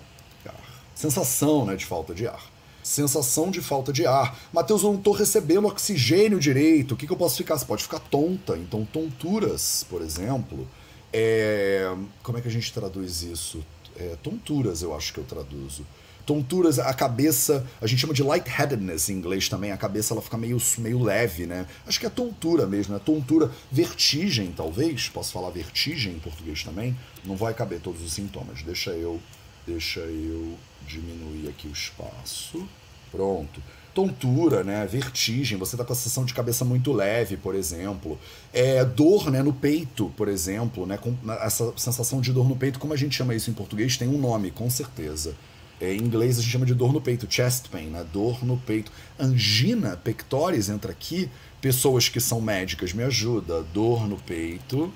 sensação 1.04 1.66
né, 1.66 1.76
de 1.76 1.86
falta 1.86 2.14
de 2.14 2.28
ar. 2.28 2.42
Sensação 2.82 3.52
de 3.52 3.62
falta 3.62 3.92
de 3.92 4.06
ar. 4.06 4.38
Matheus, 4.54 4.84
eu 4.84 4.90
não 4.90 4.98
estou 4.98 5.14
recebendo 5.14 5.68
oxigênio 5.68 6.40
direito. 6.40 6.94
O 6.94 6.98
que, 6.98 7.06
que 7.06 7.14
eu 7.14 7.18
posso 7.18 7.38
ficar? 7.38 7.58
Você 7.58 7.66
pode 7.66 7.84
ficar 7.84 8.00
tonta. 8.00 8.58
Então, 8.58 8.86
tonturas, 8.86 9.86
por 9.90 10.02
exemplo. 10.02 10.68
É... 11.12 11.94
Como 12.22 12.38
é 12.38 12.42
que 12.42 12.48
a 12.48 12.52
gente 12.52 12.72
traduz 12.74 13.22
isso? 13.22 13.64
É, 13.96 14.16
tonturas, 14.24 14.82
eu 14.82 14.96
acho 14.96 15.14
que 15.14 15.20
eu 15.20 15.24
traduzo. 15.24 15.86
Tonturas, 16.26 16.80
a 16.80 16.94
cabeça, 16.94 17.68
a 17.82 17.86
gente 17.86 18.00
chama 18.00 18.14
de 18.14 18.24
lightheadedness 18.24 19.10
em 19.10 19.14
inglês 19.14 19.50
também, 19.50 19.72
a 19.72 19.78
cabeça 19.78 20.14
ela 20.14 20.22
fica 20.22 20.38
meio, 20.38 20.58
meio 20.78 21.04
leve, 21.04 21.46
né? 21.46 21.68
Acho 21.86 22.00
que 22.00 22.06
é 22.06 22.10
tontura 22.10 22.66
mesmo, 22.66 22.94
né? 22.94 23.02
Tontura, 23.06 23.52
vertigem 23.70 24.54
talvez, 24.56 25.10
posso 25.10 25.34
falar 25.34 25.50
vertigem 25.50 26.14
em 26.14 26.20
português 26.20 26.64
também, 26.64 26.98
não 27.26 27.36
vai 27.36 27.54
caber 27.54 27.82
todos 27.82 28.02
os 28.02 28.14
sintomas, 28.14 28.64
deixa 28.64 28.92
eu, 28.92 29.20
deixa 29.68 30.00
eu 30.00 30.58
diminuir 30.88 31.50
aqui 31.50 31.68
o 31.68 31.72
espaço. 31.72 32.68
Pronto 33.12 33.62
tontura, 33.94 34.64
né, 34.64 34.86
vertigem, 34.88 35.58
você 35.58 35.76
está 35.76 35.86
com 35.86 35.94
a 35.94 35.96
sensação 35.96 36.26
de 36.26 36.34
cabeça 36.34 36.66
muito 36.66 36.92
leve, 36.92 37.38
por 37.38 37.54
exemplo, 37.54 38.20
é, 38.52 38.84
dor 38.84 39.30
né, 39.30 39.44
no 39.44 39.54
peito, 39.54 40.12
por 40.18 40.28
exemplo, 40.28 40.86
né, 40.86 40.98
com 40.98 41.16
essa 41.42 41.72
sensação 41.78 42.20
de 42.20 42.34
dor 42.34 42.50
no 42.50 42.56
peito, 42.56 42.80
como 42.80 42.94
a 42.94 42.98
gente 42.98 43.16
chama 43.16 43.36
isso 43.36 43.52
em 43.52 43.54
português, 43.54 43.96
tem 43.96 44.08
um 44.08 44.18
nome, 44.18 44.50
com 44.50 44.70
certeza. 44.70 45.36
É, 45.80 45.94
em 45.94 46.00
inglês 46.00 46.38
a 46.38 46.42
gente 46.42 46.52
chama 46.52 46.66
de 46.66 46.74
dor 46.74 46.92
no 46.92 47.02
peito, 47.02 47.28
chest 47.30 47.68
pain, 47.70 47.88
né, 47.88 48.06
dor 48.12 48.44
no 48.44 48.58
peito. 48.58 48.92
Angina 49.20 49.96
pectoris 49.98 50.70
entra 50.70 50.92
aqui, 50.92 51.30
pessoas 51.62 52.10
que 52.10 52.20
são 52.20 52.42
médicas 52.42 52.94
me 52.94 53.04
ajuda, 53.04 53.64
dor 53.74 54.08
no 54.08 54.18
peito. 54.18 54.92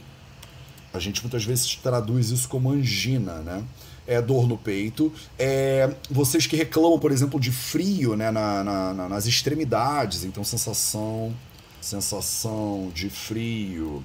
A 0.93 0.99
gente 0.99 1.21
muitas 1.21 1.43
vezes 1.43 1.75
traduz 1.75 2.29
isso 2.29 2.47
como 2.47 2.71
angina, 2.71 3.39
né? 3.41 3.63
É, 4.07 4.21
dor 4.21 4.47
no 4.47 4.57
peito. 4.57 5.11
É, 5.37 5.93
vocês 6.09 6.47
que 6.47 6.55
reclamam, 6.55 6.97
por 6.97 7.11
exemplo, 7.11 7.39
de 7.39 7.51
frio 7.51 8.15
né, 8.15 8.31
na, 8.31 8.63
na, 8.63 9.09
nas 9.09 9.25
extremidades, 9.25 10.23
então 10.23 10.43
sensação, 10.43 11.35
sensação 11.81 12.89
de 12.95 13.09
frio 13.09 14.01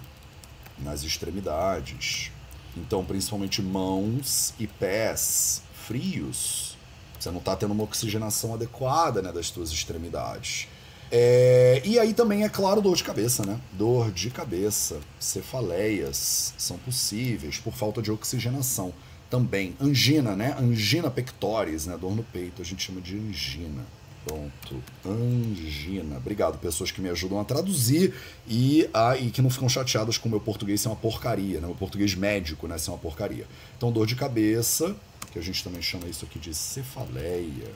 nas 0.78 1.04
extremidades. 1.04 2.32
Então, 2.76 3.04
principalmente 3.04 3.62
mãos 3.62 4.52
e 4.58 4.66
pés 4.66 5.62
frios. 5.86 6.76
Você 7.18 7.30
não 7.30 7.38
está 7.38 7.54
tendo 7.54 7.72
uma 7.72 7.84
oxigenação 7.84 8.54
adequada 8.54 9.22
né, 9.22 9.30
das 9.30 9.46
suas 9.46 9.70
extremidades. 9.70 10.66
É, 11.14 11.82
e 11.84 11.98
aí 11.98 12.14
também, 12.14 12.42
é 12.42 12.48
claro, 12.48 12.80
dor 12.80 12.96
de 12.96 13.04
cabeça, 13.04 13.44
né? 13.44 13.60
Dor 13.72 14.10
de 14.10 14.30
cabeça, 14.30 14.98
cefaleias 15.20 16.54
são 16.56 16.78
possíveis 16.78 17.58
por 17.58 17.74
falta 17.74 18.00
de 18.00 18.10
oxigenação 18.10 18.94
também. 19.32 19.74
Angina, 19.80 20.36
né? 20.36 20.54
Angina 20.60 21.10
pectoris, 21.10 21.86
né? 21.86 21.96
Dor 21.98 22.14
no 22.14 22.22
peito, 22.22 22.60
a 22.60 22.64
gente 22.64 22.84
chama 22.84 23.00
de 23.00 23.16
angina. 23.16 23.82
Pronto, 24.26 24.82
angina. 25.06 26.18
Obrigado, 26.18 26.58
pessoas 26.58 26.90
que 26.90 27.00
me 27.00 27.08
ajudam 27.08 27.40
a 27.40 27.44
traduzir 27.44 28.14
e, 28.46 28.86
a, 28.92 29.16
e 29.16 29.30
que 29.30 29.40
não 29.40 29.48
ficam 29.48 29.70
chateadas 29.70 30.18
com 30.18 30.28
o 30.28 30.30
meu 30.30 30.38
português 30.38 30.82
ser 30.82 30.88
uma 30.88 30.96
porcaria, 30.96 31.62
né? 31.62 31.66
O 31.66 31.74
português 31.74 32.14
médico, 32.14 32.68
né? 32.68 32.76
Ser 32.76 32.90
uma 32.90 32.98
porcaria. 32.98 33.46
Então, 33.74 33.90
dor 33.90 34.06
de 34.06 34.14
cabeça, 34.14 34.94
que 35.32 35.38
a 35.38 35.42
gente 35.42 35.64
também 35.64 35.80
chama 35.80 36.06
isso 36.08 36.26
aqui 36.26 36.38
de 36.38 36.54
cefaleia 36.54 37.72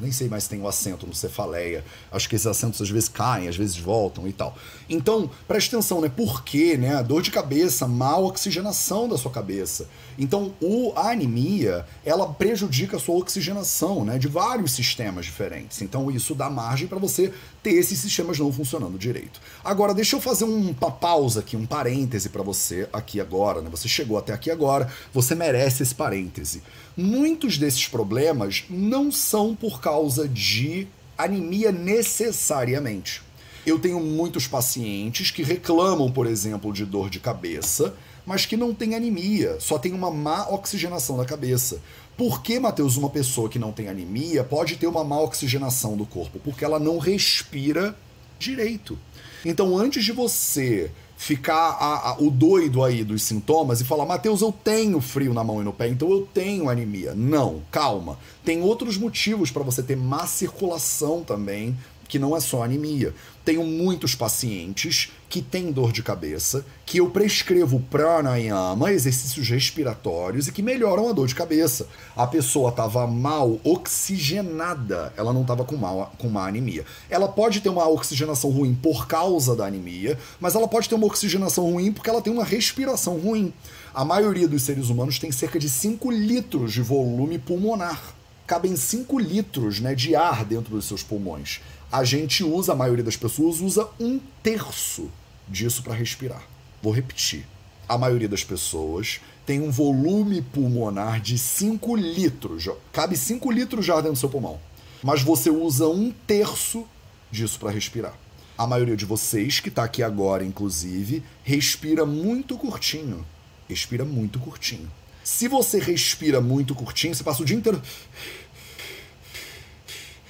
nem 0.00 0.12
sei 0.12 0.28
mais 0.28 0.44
se 0.44 0.50
tem 0.50 0.60
o 0.60 0.64
um 0.64 0.68
acento 0.68 1.06
no 1.06 1.14
cefaleia. 1.14 1.84
Acho 2.10 2.28
que 2.28 2.36
esses 2.36 2.46
acentos 2.46 2.80
às 2.80 2.90
vezes 2.90 3.08
caem, 3.08 3.48
às 3.48 3.56
vezes 3.56 3.76
voltam 3.76 4.26
e 4.28 4.32
tal. 4.32 4.56
Então, 4.88 5.30
preste 5.48 5.74
atenção, 5.74 6.00
né? 6.00 6.08
Por 6.08 6.44
quê, 6.44 6.76
né? 6.76 7.02
Dor 7.02 7.22
de 7.22 7.30
cabeça, 7.30 7.86
mal 7.86 8.24
oxigenação 8.24 9.08
da 9.08 9.16
sua 9.16 9.30
cabeça. 9.30 9.88
Então, 10.18 10.54
o, 10.60 10.92
a 10.96 11.10
anemia, 11.10 11.84
ela 12.04 12.26
prejudica 12.26 12.96
a 12.96 13.00
sua 13.00 13.16
oxigenação, 13.16 14.04
né? 14.04 14.18
De 14.18 14.28
vários 14.28 14.72
sistemas 14.72 15.26
diferentes. 15.26 15.82
Então, 15.82 16.10
isso 16.10 16.34
dá 16.34 16.48
margem 16.48 16.86
para 16.86 16.98
você 16.98 17.32
ter 17.62 17.72
esses 17.72 17.98
sistemas 17.98 18.38
não 18.38 18.52
funcionando 18.52 18.98
direito. 18.98 19.40
Agora, 19.64 19.92
deixa 19.92 20.16
eu 20.16 20.20
fazer 20.20 20.44
uma 20.44 20.90
pausa 20.90 21.40
aqui, 21.40 21.56
um 21.56 21.66
parêntese 21.66 22.28
para 22.28 22.42
você 22.42 22.88
aqui 22.92 23.20
agora, 23.20 23.60
né? 23.60 23.68
Você 23.70 23.88
chegou 23.88 24.16
até 24.16 24.32
aqui 24.32 24.50
agora, 24.50 24.88
você 25.12 25.34
merece 25.34 25.82
esse 25.82 25.94
parêntese. 25.94 26.62
Muitos 26.96 27.58
desses 27.58 27.86
problemas 27.86 28.64
não 28.70 29.12
são 29.12 29.54
por 29.54 29.80
causa 29.82 30.26
de 30.26 30.88
anemia 31.18 31.70
necessariamente. 31.70 33.22
Eu 33.66 33.78
tenho 33.78 34.00
muitos 34.00 34.46
pacientes 34.46 35.30
que 35.30 35.42
reclamam, 35.42 36.10
por 36.10 36.26
exemplo, 36.26 36.72
de 36.72 36.86
dor 36.86 37.10
de 37.10 37.20
cabeça, 37.20 37.94
mas 38.24 38.46
que 38.46 38.56
não 38.56 38.72
tem 38.72 38.94
anemia, 38.94 39.58
só 39.60 39.78
tem 39.78 39.92
uma 39.92 40.10
má 40.10 40.48
oxigenação 40.48 41.18
da 41.18 41.24
cabeça. 41.24 41.82
Por 42.16 42.42
que, 42.42 42.58
Matheus, 42.58 42.96
uma 42.96 43.10
pessoa 43.10 43.48
que 43.48 43.58
não 43.58 43.72
tem 43.72 43.88
anemia 43.88 44.42
pode 44.42 44.76
ter 44.76 44.86
uma 44.86 45.04
má 45.04 45.20
oxigenação 45.20 45.96
do 45.96 46.06
corpo? 46.06 46.38
Porque 46.38 46.64
ela 46.64 46.78
não 46.78 46.98
respira 46.98 47.94
direito. 48.38 48.98
Então, 49.44 49.76
antes 49.76 50.04
de 50.04 50.12
você 50.12 50.90
ficar 51.16 51.70
a, 51.70 52.10
a, 52.10 52.16
o 52.18 52.30
doido 52.30 52.84
aí 52.84 53.02
dos 53.02 53.22
sintomas 53.22 53.80
e 53.80 53.84
falar, 53.84 54.04
Mateus, 54.04 54.42
eu 54.42 54.52
tenho 54.52 55.00
frio 55.00 55.32
na 55.32 55.42
mão 55.42 55.60
e 55.60 55.64
no 55.64 55.72
pé, 55.72 55.88
então 55.88 56.10
eu 56.10 56.28
tenho 56.32 56.68
anemia. 56.68 57.14
Não, 57.14 57.62
calma. 57.70 58.18
Tem 58.44 58.62
outros 58.62 58.96
motivos 58.98 59.50
para 59.50 59.62
você 59.62 59.82
ter 59.82 59.96
má 59.96 60.26
circulação 60.26 61.22
também 61.24 61.76
que 62.08 62.18
não 62.18 62.36
é 62.36 62.40
só 62.40 62.62
anemia. 62.62 63.14
Tenho 63.46 63.62
muitos 63.62 64.12
pacientes 64.12 65.12
que 65.28 65.40
têm 65.40 65.70
dor 65.70 65.92
de 65.92 66.02
cabeça, 66.02 66.66
que 66.84 66.98
eu 66.98 67.08
prescrevo 67.08 67.78
pranayama, 67.78 68.90
exercícios 68.90 69.48
respiratórios, 69.48 70.48
e 70.48 70.52
que 70.52 70.62
melhoram 70.62 71.08
a 71.08 71.12
dor 71.12 71.28
de 71.28 71.34
cabeça. 71.36 71.86
A 72.16 72.26
pessoa 72.26 72.70
estava 72.70 73.06
mal 73.06 73.60
oxigenada, 73.62 75.12
ela 75.16 75.32
não 75.32 75.42
estava 75.42 75.64
com, 75.64 75.76
mal, 75.76 76.12
com 76.18 76.28
má 76.28 76.48
anemia. 76.48 76.84
Ela 77.08 77.28
pode 77.28 77.60
ter 77.60 77.68
uma 77.68 77.88
oxigenação 77.88 78.50
ruim 78.50 78.74
por 78.74 79.06
causa 79.06 79.54
da 79.54 79.66
anemia, 79.66 80.18
mas 80.40 80.56
ela 80.56 80.66
pode 80.66 80.88
ter 80.88 80.96
uma 80.96 81.06
oxigenação 81.06 81.70
ruim 81.70 81.92
porque 81.92 82.10
ela 82.10 82.20
tem 82.20 82.32
uma 82.32 82.44
respiração 82.44 83.16
ruim. 83.16 83.52
A 83.94 84.04
maioria 84.04 84.48
dos 84.48 84.62
seres 84.62 84.88
humanos 84.88 85.20
tem 85.20 85.30
cerca 85.30 85.56
de 85.56 85.70
5 85.70 86.10
litros 86.10 86.72
de 86.72 86.82
volume 86.82 87.38
pulmonar 87.38 88.16
cabem 88.46 88.76
5 88.76 89.18
litros 89.18 89.80
né, 89.80 89.92
de 89.92 90.14
ar 90.14 90.44
dentro 90.44 90.70
dos 90.70 90.84
seus 90.84 91.02
pulmões 91.02 91.60
a 91.90 92.04
gente 92.04 92.42
usa, 92.42 92.72
a 92.72 92.76
maioria 92.76 93.04
das 93.04 93.16
pessoas 93.16 93.60
usa 93.60 93.88
um 93.98 94.20
terço 94.42 95.10
disso 95.48 95.82
para 95.82 95.94
respirar. 95.94 96.42
Vou 96.82 96.92
repetir. 96.92 97.46
A 97.88 97.96
maioria 97.96 98.28
das 98.28 98.42
pessoas 98.42 99.20
tem 99.44 99.60
um 99.60 99.70
volume 99.70 100.42
pulmonar 100.42 101.20
de 101.20 101.38
5 101.38 101.94
litros. 101.94 102.68
Cabe 102.92 103.16
5 103.16 103.50
litros 103.50 103.88
ar 103.88 103.96
dentro 103.96 104.12
do 104.12 104.18
seu 104.18 104.28
pulmão. 104.28 104.60
Mas 105.02 105.22
você 105.22 105.50
usa 105.50 105.86
um 105.86 106.12
terço 106.26 106.86
disso 107.30 107.58
para 107.60 107.70
respirar. 107.70 108.14
A 108.58 108.66
maioria 108.66 108.96
de 108.96 109.04
vocês, 109.04 109.60
que 109.60 109.68
está 109.68 109.84
aqui 109.84 110.02
agora, 110.02 110.44
inclusive, 110.44 111.22
respira 111.44 112.04
muito 112.04 112.56
curtinho. 112.56 113.24
Respira 113.68 114.04
muito 114.04 114.38
curtinho. 114.40 114.90
Se 115.22 115.46
você 115.48 115.78
respira 115.78 116.40
muito 116.40 116.74
curtinho, 116.74 117.14
você 117.14 117.22
passa 117.22 117.42
o 117.42 117.44
dia 117.44 117.56
inteiro 117.56 117.82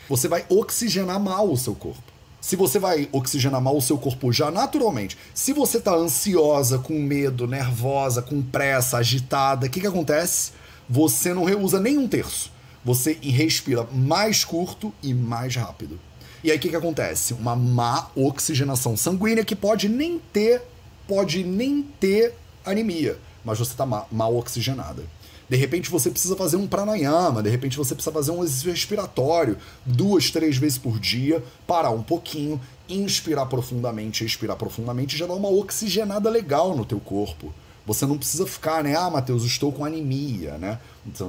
você 0.09 0.29
vai 0.29 0.45
oxigenar 0.49 1.21
mal 1.21 1.51
o 1.51 1.57
seu 1.57 1.75
corpo. 1.75 2.17
Se 2.41 2.55
você 2.55 2.79
vai 2.79 3.09
oxigenar 3.11 3.61
mal 3.61 3.77
o 3.77 3.83
seu 3.83 3.99
corpo 3.99 4.33
já 4.33 4.51
naturalmente, 4.51 5.19
se 5.35 5.53
você 5.53 5.81
tá 5.81 5.95
ansiosa, 5.95 6.79
com 6.79 6.99
medo, 6.99 7.47
nervosa, 7.47 8.23
com 8.23 8.41
pressa, 8.41 8.99
agitada, 8.99 9.67
o 9.67 9.71
que, 9.71 9.81
que 9.81 9.87
acontece? 9.87 10.53
Você 10.89 11.35
não 11.35 11.45
reusa 11.45 11.81
nem 11.81 11.99
um 11.99 12.07
terço. 12.07 12.53
Você 12.85 13.15
respira 13.15 13.85
mais 13.93 14.45
curto 14.45 14.95
e 15.03 15.13
mais 15.13 15.57
rápido. 15.57 15.99
E 16.45 16.51
aí 16.53 16.57
o 16.57 16.61
que, 16.61 16.69
que 16.69 16.77
acontece? 16.77 17.35
Uma 17.35 17.57
má 17.57 18.09
oxigenação 18.15 18.97
sanguínea 18.97 19.45
que 19.45 19.57
pode 19.57 19.89
nem 19.89 20.21
ter, 20.33 20.63
pode 21.09 21.43
nem 21.43 21.83
ter 21.83 22.33
anemia, 22.65 23.19
mas 23.45 23.59
você 23.59 23.73
está 23.73 23.85
mal 23.85 24.37
oxigenada. 24.37 25.03
De 25.49 25.57
repente 25.57 25.91
você 25.91 26.11
precisa 26.11 26.35
fazer 26.35 26.57
um 26.57 26.67
pranayama, 26.67 27.43
de 27.43 27.49
repente 27.49 27.77
você 27.77 27.95
precisa 27.95 28.13
fazer 28.13 28.33
um 28.33 28.43
exercício 28.43 28.71
respiratório 28.71 29.57
duas, 29.85 30.31
três 30.31 30.57
vezes 30.57 30.77
por 30.77 30.99
dia, 30.99 31.43
parar 31.67 31.91
um 31.91 32.03
pouquinho, 32.03 32.61
inspirar 32.89 33.47
profundamente, 33.47 34.25
expirar 34.25 34.57
profundamente, 34.57 35.17
já 35.17 35.27
dá 35.27 35.35
uma 35.35 35.49
oxigenada 35.49 36.29
legal 36.29 36.77
no 36.77 36.85
teu 36.85 36.99
corpo. 36.99 37.55
Você 37.87 38.05
não 38.05 38.19
precisa 38.19 38.45
ficar, 38.45 38.83
né? 38.83 38.97
Ah, 38.97 39.09
Matheus, 39.09 39.45
estou 39.45 39.71
com 39.71 39.85
anemia, 39.85 40.59
né? 40.59 40.81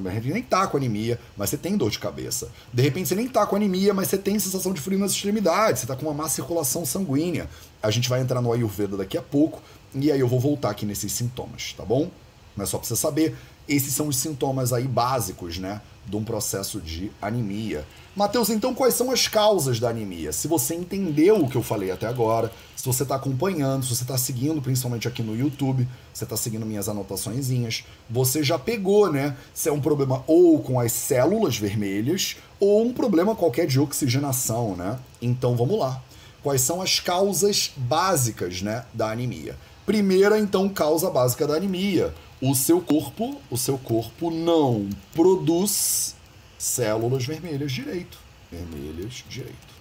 Repente 0.09 0.33
nem 0.33 0.41
tá 0.41 0.65
com 0.65 0.77
anemia, 0.77 1.19
mas 1.37 1.51
você 1.51 1.57
tem 1.57 1.77
dor 1.77 1.91
de 1.91 1.99
cabeça. 1.99 2.49
De 2.73 2.81
repente 2.81 3.09
você 3.09 3.13
nem 3.13 3.27
tá 3.27 3.45
com 3.45 3.55
anemia, 3.55 3.93
mas 3.93 4.07
você 4.07 4.17
tem 4.17 4.39
sensação 4.39 4.73
de 4.73 4.81
frio 4.81 4.97
nas 4.97 5.11
extremidades, 5.11 5.81
você 5.81 5.87
tá 5.87 5.95
com 5.95 6.07
uma 6.07 6.15
má 6.15 6.27
circulação 6.27 6.83
sanguínea. 6.83 7.47
A 7.81 7.91
gente 7.91 8.09
vai 8.09 8.21
entrar 8.21 8.41
no 8.41 8.51
Ayurveda 8.51 8.97
daqui 8.97 9.19
a 9.19 9.21
pouco, 9.21 9.61
e 9.93 10.11
aí 10.11 10.19
eu 10.19 10.27
vou 10.27 10.39
voltar 10.39 10.71
aqui 10.71 10.83
nesses 10.83 11.11
sintomas, 11.11 11.75
tá 11.77 11.85
bom? 11.85 12.09
Mas 12.55 12.69
só 12.69 12.79
pra 12.79 12.87
você 12.87 12.95
saber, 12.95 13.35
esses 13.67 13.93
são 13.93 14.07
os 14.07 14.17
sintomas 14.17 14.71
aí 14.71 14.87
básicos, 14.87 15.57
né, 15.57 15.81
de 16.05 16.15
um 16.15 16.23
processo 16.23 16.79
de 16.79 17.11
anemia. 17.21 17.85
Mateus, 18.15 18.49
então 18.49 18.73
quais 18.73 18.95
são 18.95 19.11
as 19.11 19.27
causas 19.27 19.79
da 19.79 19.89
anemia? 19.89 20.31
Se 20.31 20.47
você 20.47 20.73
entendeu 20.73 21.35
o 21.35 21.47
que 21.47 21.55
eu 21.55 21.61
falei 21.61 21.91
até 21.91 22.07
agora, 22.07 22.51
se 22.75 22.83
você 22.83 23.03
está 23.03 23.15
acompanhando, 23.15 23.83
se 23.83 23.95
você 23.95 24.03
está 24.03 24.17
seguindo, 24.17 24.61
principalmente 24.61 25.07
aqui 25.07 25.21
no 25.21 25.37
YouTube, 25.37 25.87
você 26.11 26.23
está 26.23 26.35
seguindo 26.35 26.65
minhas 26.65 26.89
anotaçõezinhas, 26.89 27.83
você 28.09 28.41
já 28.41 28.57
pegou, 28.57 29.11
né? 29.11 29.37
Se 29.53 29.69
é 29.69 29.71
um 29.71 29.81
problema 29.81 30.23
ou 30.25 30.59
com 30.59 30.79
as 30.79 30.91
células 30.93 31.57
vermelhas 31.57 32.37
ou 32.59 32.83
um 32.83 32.91
problema 32.91 33.35
qualquer 33.35 33.67
de 33.67 33.79
oxigenação, 33.79 34.75
né? 34.75 34.97
Então 35.21 35.55
vamos 35.55 35.77
lá. 35.77 36.01
Quais 36.41 36.61
são 36.61 36.81
as 36.81 36.99
causas 36.99 37.71
básicas, 37.75 38.61
né, 38.61 38.85
da 38.93 39.11
anemia? 39.11 39.55
Primeira, 39.85 40.39
então, 40.39 40.67
causa 40.67 41.09
básica 41.09 41.45
da 41.45 41.55
anemia 41.55 42.13
o 42.41 42.53
seu 42.53 42.79
corpo, 42.79 43.41
o 43.49 43.57
seu 43.57 43.77
corpo 43.77 44.29
não 44.29 44.89
produz 45.13 46.15
células 46.57 47.25
vermelhas 47.25 47.71
direito. 47.71 48.17
Vermelhas 48.51 49.23
direito. 49.27 49.77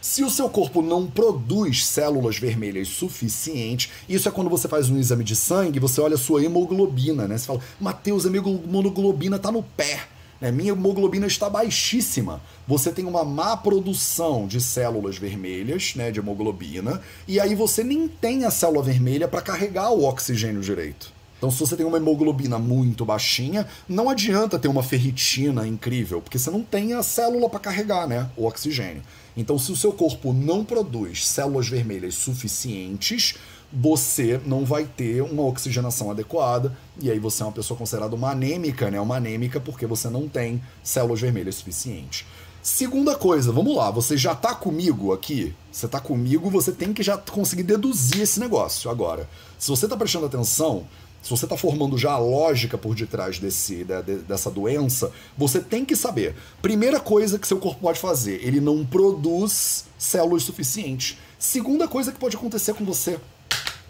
Se 0.00 0.24
o 0.24 0.30
seu 0.30 0.48
corpo 0.48 0.80
não 0.80 1.06
produz 1.06 1.84
células 1.84 2.38
vermelhas 2.38 2.88
suficientes, 2.88 3.90
isso 4.08 4.28
é 4.28 4.32
quando 4.32 4.48
você 4.48 4.66
faz 4.66 4.88
um 4.88 4.98
exame 4.98 5.22
de 5.22 5.36
sangue, 5.36 5.78
você 5.78 6.00
olha 6.00 6.14
a 6.14 6.18
sua 6.18 6.42
hemoglobina, 6.42 7.28
né? 7.28 7.36
Você 7.36 7.46
fala, 7.46 7.60
Mateus, 7.78 8.24
a 8.24 8.28
hemoglobina 8.28 9.38
tá 9.38 9.52
no 9.52 9.62
pé. 9.62 10.08
Né? 10.40 10.50
Minha 10.50 10.72
hemoglobina 10.72 11.26
está 11.26 11.50
baixíssima. 11.50 12.40
Você 12.66 12.90
tem 12.90 13.04
uma 13.04 13.24
má 13.24 13.56
produção 13.56 14.46
de 14.46 14.58
células 14.60 15.18
vermelhas, 15.18 15.94
né, 15.94 16.10
de 16.10 16.18
hemoglobina, 16.18 17.02
e 17.28 17.38
aí 17.38 17.54
você 17.54 17.84
nem 17.84 18.08
tem 18.08 18.44
a 18.44 18.50
célula 18.50 18.82
vermelha 18.82 19.28
para 19.28 19.42
carregar 19.42 19.90
o 19.90 20.04
oxigênio 20.04 20.62
direito. 20.62 21.12
Então, 21.40 21.50
se 21.50 21.58
você 21.58 21.74
tem 21.74 21.86
uma 21.86 21.96
hemoglobina 21.96 22.58
muito 22.58 23.02
baixinha, 23.02 23.66
não 23.88 24.10
adianta 24.10 24.58
ter 24.58 24.68
uma 24.68 24.82
ferritina 24.82 25.66
incrível, 25.66 26.20
porque 26.20 26.38
você 26.38 26.50
não 26.50 26.62
tem 26.62 26.92
a 26.92 27.02
célula 27.02 27.48
para 27.48 27.58
carregar 27.58 28.06
né, 28.06 28.28
o 28.36 28.44
oxigênio. 28.44 29.02
Então, 29.34 29.58
se 29.58 29.72
o 29.72 29.76
seu 29.76 29.90
corpo 29.90 30.34
não 30.34 30.62
produz 30.62 31.26
células 31.26 31.66
vermelhas 31.66 32.14
suficientes, 32.14 33.36
você 33.72 34.38
não 34.44 34.66
vai 34.66 34.84
ter 34.84 35.22
uma 35.22 35.42
oxigenação 35.44 36.10
adequada, 36.10 36.76
e 37.00 37.10
aí 37.10 37.18
você 37.18 37.42
é 37.42 37.46
uma 37.46 37.52
pessoa 37.52 37.78
considerada 37.78 38.14
uma 38.14 38.32
anêmica, 38.32 38.90
né? 38.90 39.00
Uma 39.00 39.16
anêmica 39.16 39.58
porque 39.58 39.86
você 39.86 40.10
não 40.10 40.28
tem 40.28 40.60
células 40.82 41.22
vermelhas 41.22 41.54
suficientes. 41.54 42.26
Segunda 42.62 43.16
coisa, 43.16 43.50
vamos 43.50 43.74
lá, 43.74 43.90
você 43.90 44.14
já 44.14 44.34
tá 44.34 44.54
comigo 44.54 45.14
aqui? 45.14 45.54
Você 45.72 45.88
tá 45.88 45.98
comigo, 45.98 46.50
você 46.50 46.70
tem 46.70 46.92
que 46.92 47.02
já 47.02 47.16
conseguir 47.16 47.62
deduzir 47.62 48.20
esse 48.20 48.38
negócio 48.38 48.90
agora. 48.90 49.26
Se 49.58 49.70
você 49.70 49.88
tá 49.88 49.96
prestando 49.96 50.26
atenção, 50.26 50.86
se 51.22 51.30
você 51.30 51.44
está 51.44 51.56
formando 51.56 51.98
já 51.98 52.12
a 52.12 52.18
lógica 52.18 52.78
por 52.78 52.94
detrás 52.94 53.38
desse, 53.38 53.84
dessa 54.26 54.50
doença, 54.50 55.12
você 55.36 55.60
tem 55.60 55.84
que 55.84 55.94
saber. 55.94 56.34
Primeira 56.62 56.98
coisa 56.98 57.38
que 57.38 57.46
seu 57.46 57.58
corpo 57.58 57.80
pode 57.80 57.98
fazer, 57.98 58.40
ele 58.42 58.60
não 58.60 58.84
produz 58.84 59.84
células 59.98 60.42
suficientes. 60.42 61.18
Segunda 61.38 61.86
coisa 61.86 62.10
que 62.10 62.18
pode 62.18 62.36
acontecer 62.36 62.74
com 62.74 62.84
você. 62.84 63.18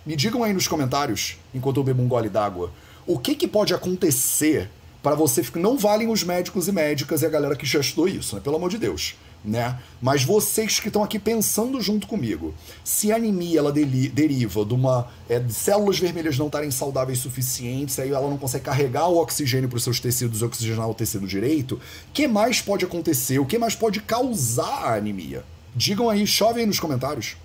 Me 0.05 0.17
digam 0.17 0.43
aí 0.43 0.53
nos 0.53 0.67
comentários, 0.67 1.37
enquanto 1.55 1.77
eu 1.77 1.85
bebo 1.85 2.03
um 2.03 2.09
gole 2.09 2.29
d'água, 2.29 2.73
o 3.07 3.19
que, 3.19 3.35
que 3.35 3.47
pode 3.47 3.75
acontecer 3.75 4.71
para 5.03 5.15
você. 5.15 5.43
Não 5.55 5.79
valem 5.79 6.11
os 6.11 6.23
médicos 6.23 6.69
e 6.69 6.73
médicas 6.73 7.23
e 7.23 7.27
a 7.27 7.31
galera 7.31 7.57
que 7.57 7.67
já 7.67 7.81
estudou 7.81 8.09
isso, 8.09 8.35
né? 8.35 8.43
Pelo 8.43 8.57
amor 8.57 8.71
de 8.71 8.79
Deus 8.79 9.15
né? 9.45 9.79
Mas 10.01 10.23
vocês 10.23 10.79
que 10.81 10.89
estão 10.89 11.03
aqui 11.03 11.19
pensando 11.19 11.81
junto 11.81 12.07
comigo, 12.07 12.55
se 12.85 13.11
a 13.11 13.17
anemia 13.17 13.59
ela 13.59 13.73
deriva 13.73 14.65
de 14.65 14.75
uma 14.75 15.09
é, 15.29 15.39
de 15.39 15.53
células 15.53 15.99
vermelhas 15.99 16.39
não 16.39 16.47
estarem 16.47 16.71
saudáveis 16.71 17.19
suficientes, 17.19 17.99
aí 17.99 18.11
ela 18.11 18.29
não 18.29 18.37
consegue 18.37 18.65
carregar 18.65 19.09
o 19.09 19.19
oxigênio 19.19 19.69
para 19.69 19.77
os 19.77 19.85
seus 19.85 20.01
tecidos 20.01 20.41
e 20.41 20.45
oxigenar 20.45 20.89
o 20.89 20.95
tecido 20.95 21.27
direito, 21.27 21.75
o 21.77 22.13
que 22.13 22.29
mais 22.29 22.61
pode 22.61 22.85
acontecer? 22.85 23.39
O 23.39 23.47
que 23.47 23.59
mais 23.59 23.75
pode 23.75 24.01
causar 24.01 24.85
a 24.85 24.95
anemia? 24.97 25.45
Digam 25.75 26.11
aí, 26.11 26.27
chove 26.27 26.61
aí 26.61 26.67
nos 26.67 26.81
comentários. 26.81 27.37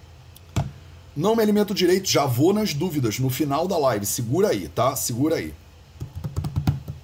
Não 1.15 1.35
me 1.35 1.41
alimento 1.41 1.73
direito, 1.73 2.09
já 2.09 2.25
vou 2.25 2.53
nas 2.53 2.73
dúvidas 2.73 3.19
no 3.19 3.29
final 3.29 3.67
da 3.67 3.77
live. 3.77 4.05
Segura 4.05 4.49
aí, 4.49 4.67
tá? 4.67 4.95
Segura 4.97 5.35
aí. 5.35 5.53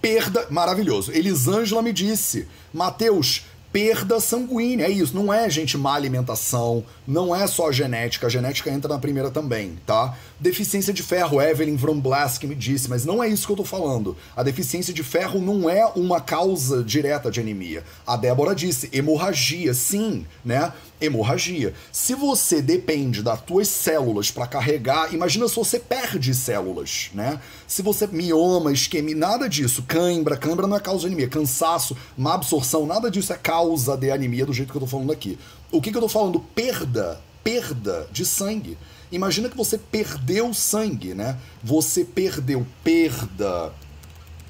Perda, 0.01 0.47
maravilhoso. 0.49 1.12
Elisângela 1.12 1.82
me 1.82 1.93
disse, 1.93 2.47
Mateus, 2.73 3.45
perda 3.72 4.20
sanguínea. 4.20 4.86
É 4.86 4.90
isso, 4.90 5.16
não 5.16 5.34
é, 5.34 5.50
gente, 5.50 5.78
má 5.78 5.94
alimentação, 5.94 6.84
não 7.08 7.36
é 7.36 7.48
só 7.48 7.72
genética, 7.72 8.28
a 8.28 8.30
genética 8.30 8.70
entra 8.70 8.94
na 8.94 9.00
primeira 9.00 9.32
também, 9.32 9.78
tá? 9.86 10.18
Deficiência 10.41 10.91
de 10.91 11.04
ferro, 11.04 11.39
Evelyn 11.39 11.75
Von 11.75 11.99
Blask 11.99 12.43
me 12.45 12.56
disse, 12.56 12.89
mas 12.89 13.06
não 13.06 13.23
é 13.23 13.27
isso 13.27 13.45
que 13.45 13.54
eu 13.54 13.58
tô 13.58 13.63
falando. 13.63 14.17
A 14.36 14.41
deficiência 14.41 14.91
de 14.91 15.04
ferro 15.04 15.39
não 15.39 15.69
é 15.69 15.86
uma 15.95 16.19
causa 16.19 16.84
direta 16.84 17.30
de 17.30 17.39
anemia. 17.39 17.84
A 18.08 18.17
Débora 18.17 18.56
disse, 18.56 18.89
hemorragia, 18.91 19.71
sim, 19.75 20.25
né? 20.43 20.73
hemorragia. 20.99 21.75
Se 21.91 22.15
você 22.15 22.60
depende 22.60 23.21
das 23.21 23.39
tuas 23.41 23.67
células 23.67 24.32
para 24.32 24.47
carregar, 24.47 25.13
imagina 25.13 25.47
se 25.47 25.56
você 25.56 25.77
perde 25.77 26.34
células, 26.34 27.12
né? 27.13 27.39
Se 27.67 27.84
você 27.84 28.08
mioma, 28.08 28.73
isquemia, 28.73 29.15
nada 29.15 29.47
disso, 29.47 29.84
cãibra, 29.88 30.36
cãibra 30.36 30.65
não 30.65 30.77
é 30.77 30.80
causa 30.80 31.01
de 31.01 31.06
anemia, 31.08 31.27
cansaço, 31.27 31.95
má 32.17 32.34
absorção, 32.34 32.88
nada 32.88 33.12
disso 33.12 33.32
é 33.32 33.38
causa 33.38 33.95
de 33.95 34.10
anemia 34.10 34.47
do 34.47 34.54
jeito 34.54 34.71
que 34.71 34.77
eu 34.77 34.82
tô 34.82 34.88
falando 34.88 35.12
aqui. 35.12 35.38
O 35.71 35.80
que, 35.80 35.91
que 35.91 35.97
eu 35.97 36.01
tô 36.01 36.10
falando? 36.10 36.39
Perda, 36.39 37.21
perda 37.43 38.08
de 38.12 38.25
sangue. 38.25 38.75
Imagina 39.12 39.50
que 39.50 39.58
você 39.58 39.78
perdeu 39.78 40.54
sangue, 40.54 41.13
né? 41.13 41.38
Você 41.63 42.06
perdeu 42.06 42.65
perda 42.84 43.74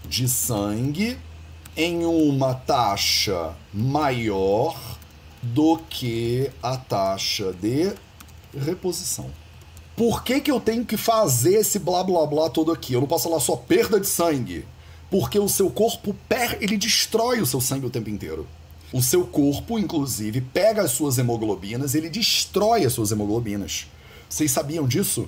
de 0.08 0.28
sangue 0.28 1.17
em 1.76 2.06
uma 2.06 2.54
taxa 2.54 3.56
maior 3.74 4.78
do 5.41 5.78
que 5.89 6.52
a 6.62 6.78
taxa 6.78 7.54
de 7.54 7.91
reposição. 8.56 9.32
Por 9.95 10.24
que, 10.24 10.39
que 10.39 10.52
eu 10.52 10.60
tenho 10.60 10.86
que 10.86 10.97
fazer 10.97 11.56
esse 11.56 11.80
blá 11.80 12.04
blá 12.04 12.26
blá 12.26 12.50
todo 12.50 12.71
aqui? 12.71 12.93
Eu 12.93 13.02
não 13.02 13.08
posso 13.08 13.30
falar 13.30 13.39
só 13.39 13.56
perda 13.56 14.00
de 14.00 14.08
sangue. 14.08 14.65
Porque 15.10 15.38
o 15.38 15.50
seu 15.50 15.69
corpo 15.69 16.15
per 16.30 16.58
ele 16.62 16.78
destrói 16.78 17.41
o 17.41 17.45
seu 17.45 17.60
sangue 17.60 17.86
o 17.86 17.89
tempo 17.89 18.10
inteiro. 18.10 18.47
O 18.93 19.02
seu 19.02 19.26
corpo, 19.26 19.78
inclusive, 19.78 20.41
pega 20.41 20.84
as 20.84 20.91
suas 20.91 21.17
hemoglobinas, 21.17 21.95
ele 21.95 22.10
destrói 22.10 22.86
as 22.86 22.93
suas 22.93 23.12
hemoglobinas. 23.12 23.88
Vocês 24.32 24.50
sabiam 24.50 24.88
disso? 24.88 25.28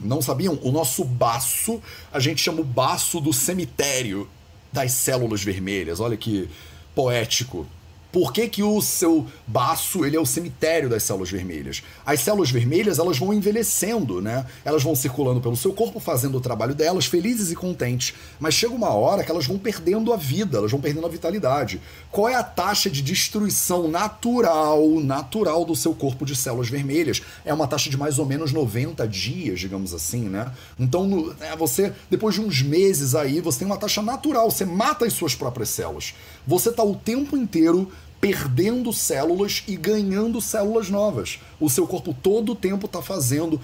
Não 0.00 0.22
sabiam? 0.22 0.58
O 0.62 0.72
nosso 0.72 1.04
baço, 1.04 1.82
a 2.10 2.18
gente 2.18 2.40
chama 2.40 2.62
o 2.62 2.64
baço 2.64 3.20
do 3.20 3.30
cemitério 3.30 4.26
das 4.72 4.92
células 4.92 5.44
vermelhas. 5.44 6.00
Olha 6.00 6.16
que 6.16 6.48
poético. 6.94 7.66
Por 8.10 8.32
que, 8.32 8.48
que 8.48 8.62
o 8.62 8.80
seu 8.80 9.26
baço 9.46 10.04
ele 10.04 10.16
é 10.16 10.20
o 10.20 10.24
cemitério 10.24 10.88
das 10.88 11.02
células 11.02 11.30
vermelhas? 11.30 11.82
As 12.06 12.20
células 12.20 12.50
vermelhas 12.50 12.98
elas 12.98 13.18
vão 13.18 13.34
envelhecendo, 13.34 14.22
né? 14.22 14.46
Elas 14.64 14.82
vão 14.82 14.94
circulando 14.94 15.42
pelo 15.42 15.56
seu 15.56 15.74
corpo, 15.74 16.00
fazendo 16.00 16.38
o 16.38 16.40
trabalho 16.40 16.74
delas, 16.74 17.04
felizes 17.04 17.50
e 17.50 17.54
contentes. 17.54 18.14
Mas 18.40 18.54
chega 18.54 18.74
uma 18.74 18.88
hora 18.90 19.22
que 19.22 19.30
elas 19.30 19.46
vão 19.46 19.58
perdendo 19.58 20.12
a 20.12 20.16
vida, 20.16 20.56
elas 20.56 20.70
vão 20.70 20.80
perdendo 20.80 21.04
a 21.04 21.10
vitalidade. 21.10 21.82
Qual 22.10 22.28
é 22.28 22.34
a 22.34 22.42
taxa 22.42 22.88
de 22.88 23.02
destruição 23.02 23.88
natural, 23.88 25.00
natural 25.00 25.66
do 25.66 25.76
seu 25.76 25.94
corpo 25.94 26.24
de 26.24 26.34
células 26.34 26.70
vermelhas? 26.70 27.20
É 27.44 27.52
uma 27.52 27.66
taxa 27.66 27.90
de 27.90 27.96
mais 27.98 28.18
ou 28.18 28.24
menos 28.24 28.52
90 28.52 29.06
dias, 29.06 29.60
digamos 29.60 29.92
assim, 29.92 30.22
né? 30.22 30.50
Então, 30.78 31.06
no, 31.06 31.36
é, 31.40 31.54
você, 31.54 31.92
depois 32.08 32.34
de 32.34 32.40
uns 32.40 32.62
meses 32.62 33.14
aí, 33.14 33.42
você 33.42 33.58
tem 33.58 33.66
uma 33.66 33.76
taxa 33.76 34.00
natural, 34.00 34.50
você 34.50 34.64
mata 34.64 35.04
as 35.04 35.12
suas 35.12 35.34
próprias 35.34 35.68
células. 35.68 36.14
Você 36.48 36.70
está 36.70 36.82
o 36.82 36.96
tempo 36.96 37.36
inteiro 37.36 37.92
perdendo 38.18 38.90
células 38.90 39.62
e 39.68 39.76
ganhando 39.76 40.40
células 40.40 40.88
novas. 40.88 41.38
O 41.60 41.68
seu 41.68 41.86
corpo 41.86 42.14
todo 42.14 42.52
o 42.52 42.54
tempo 42.54 42.86
está 42.86 43.02
fazendo, 43.02 43.60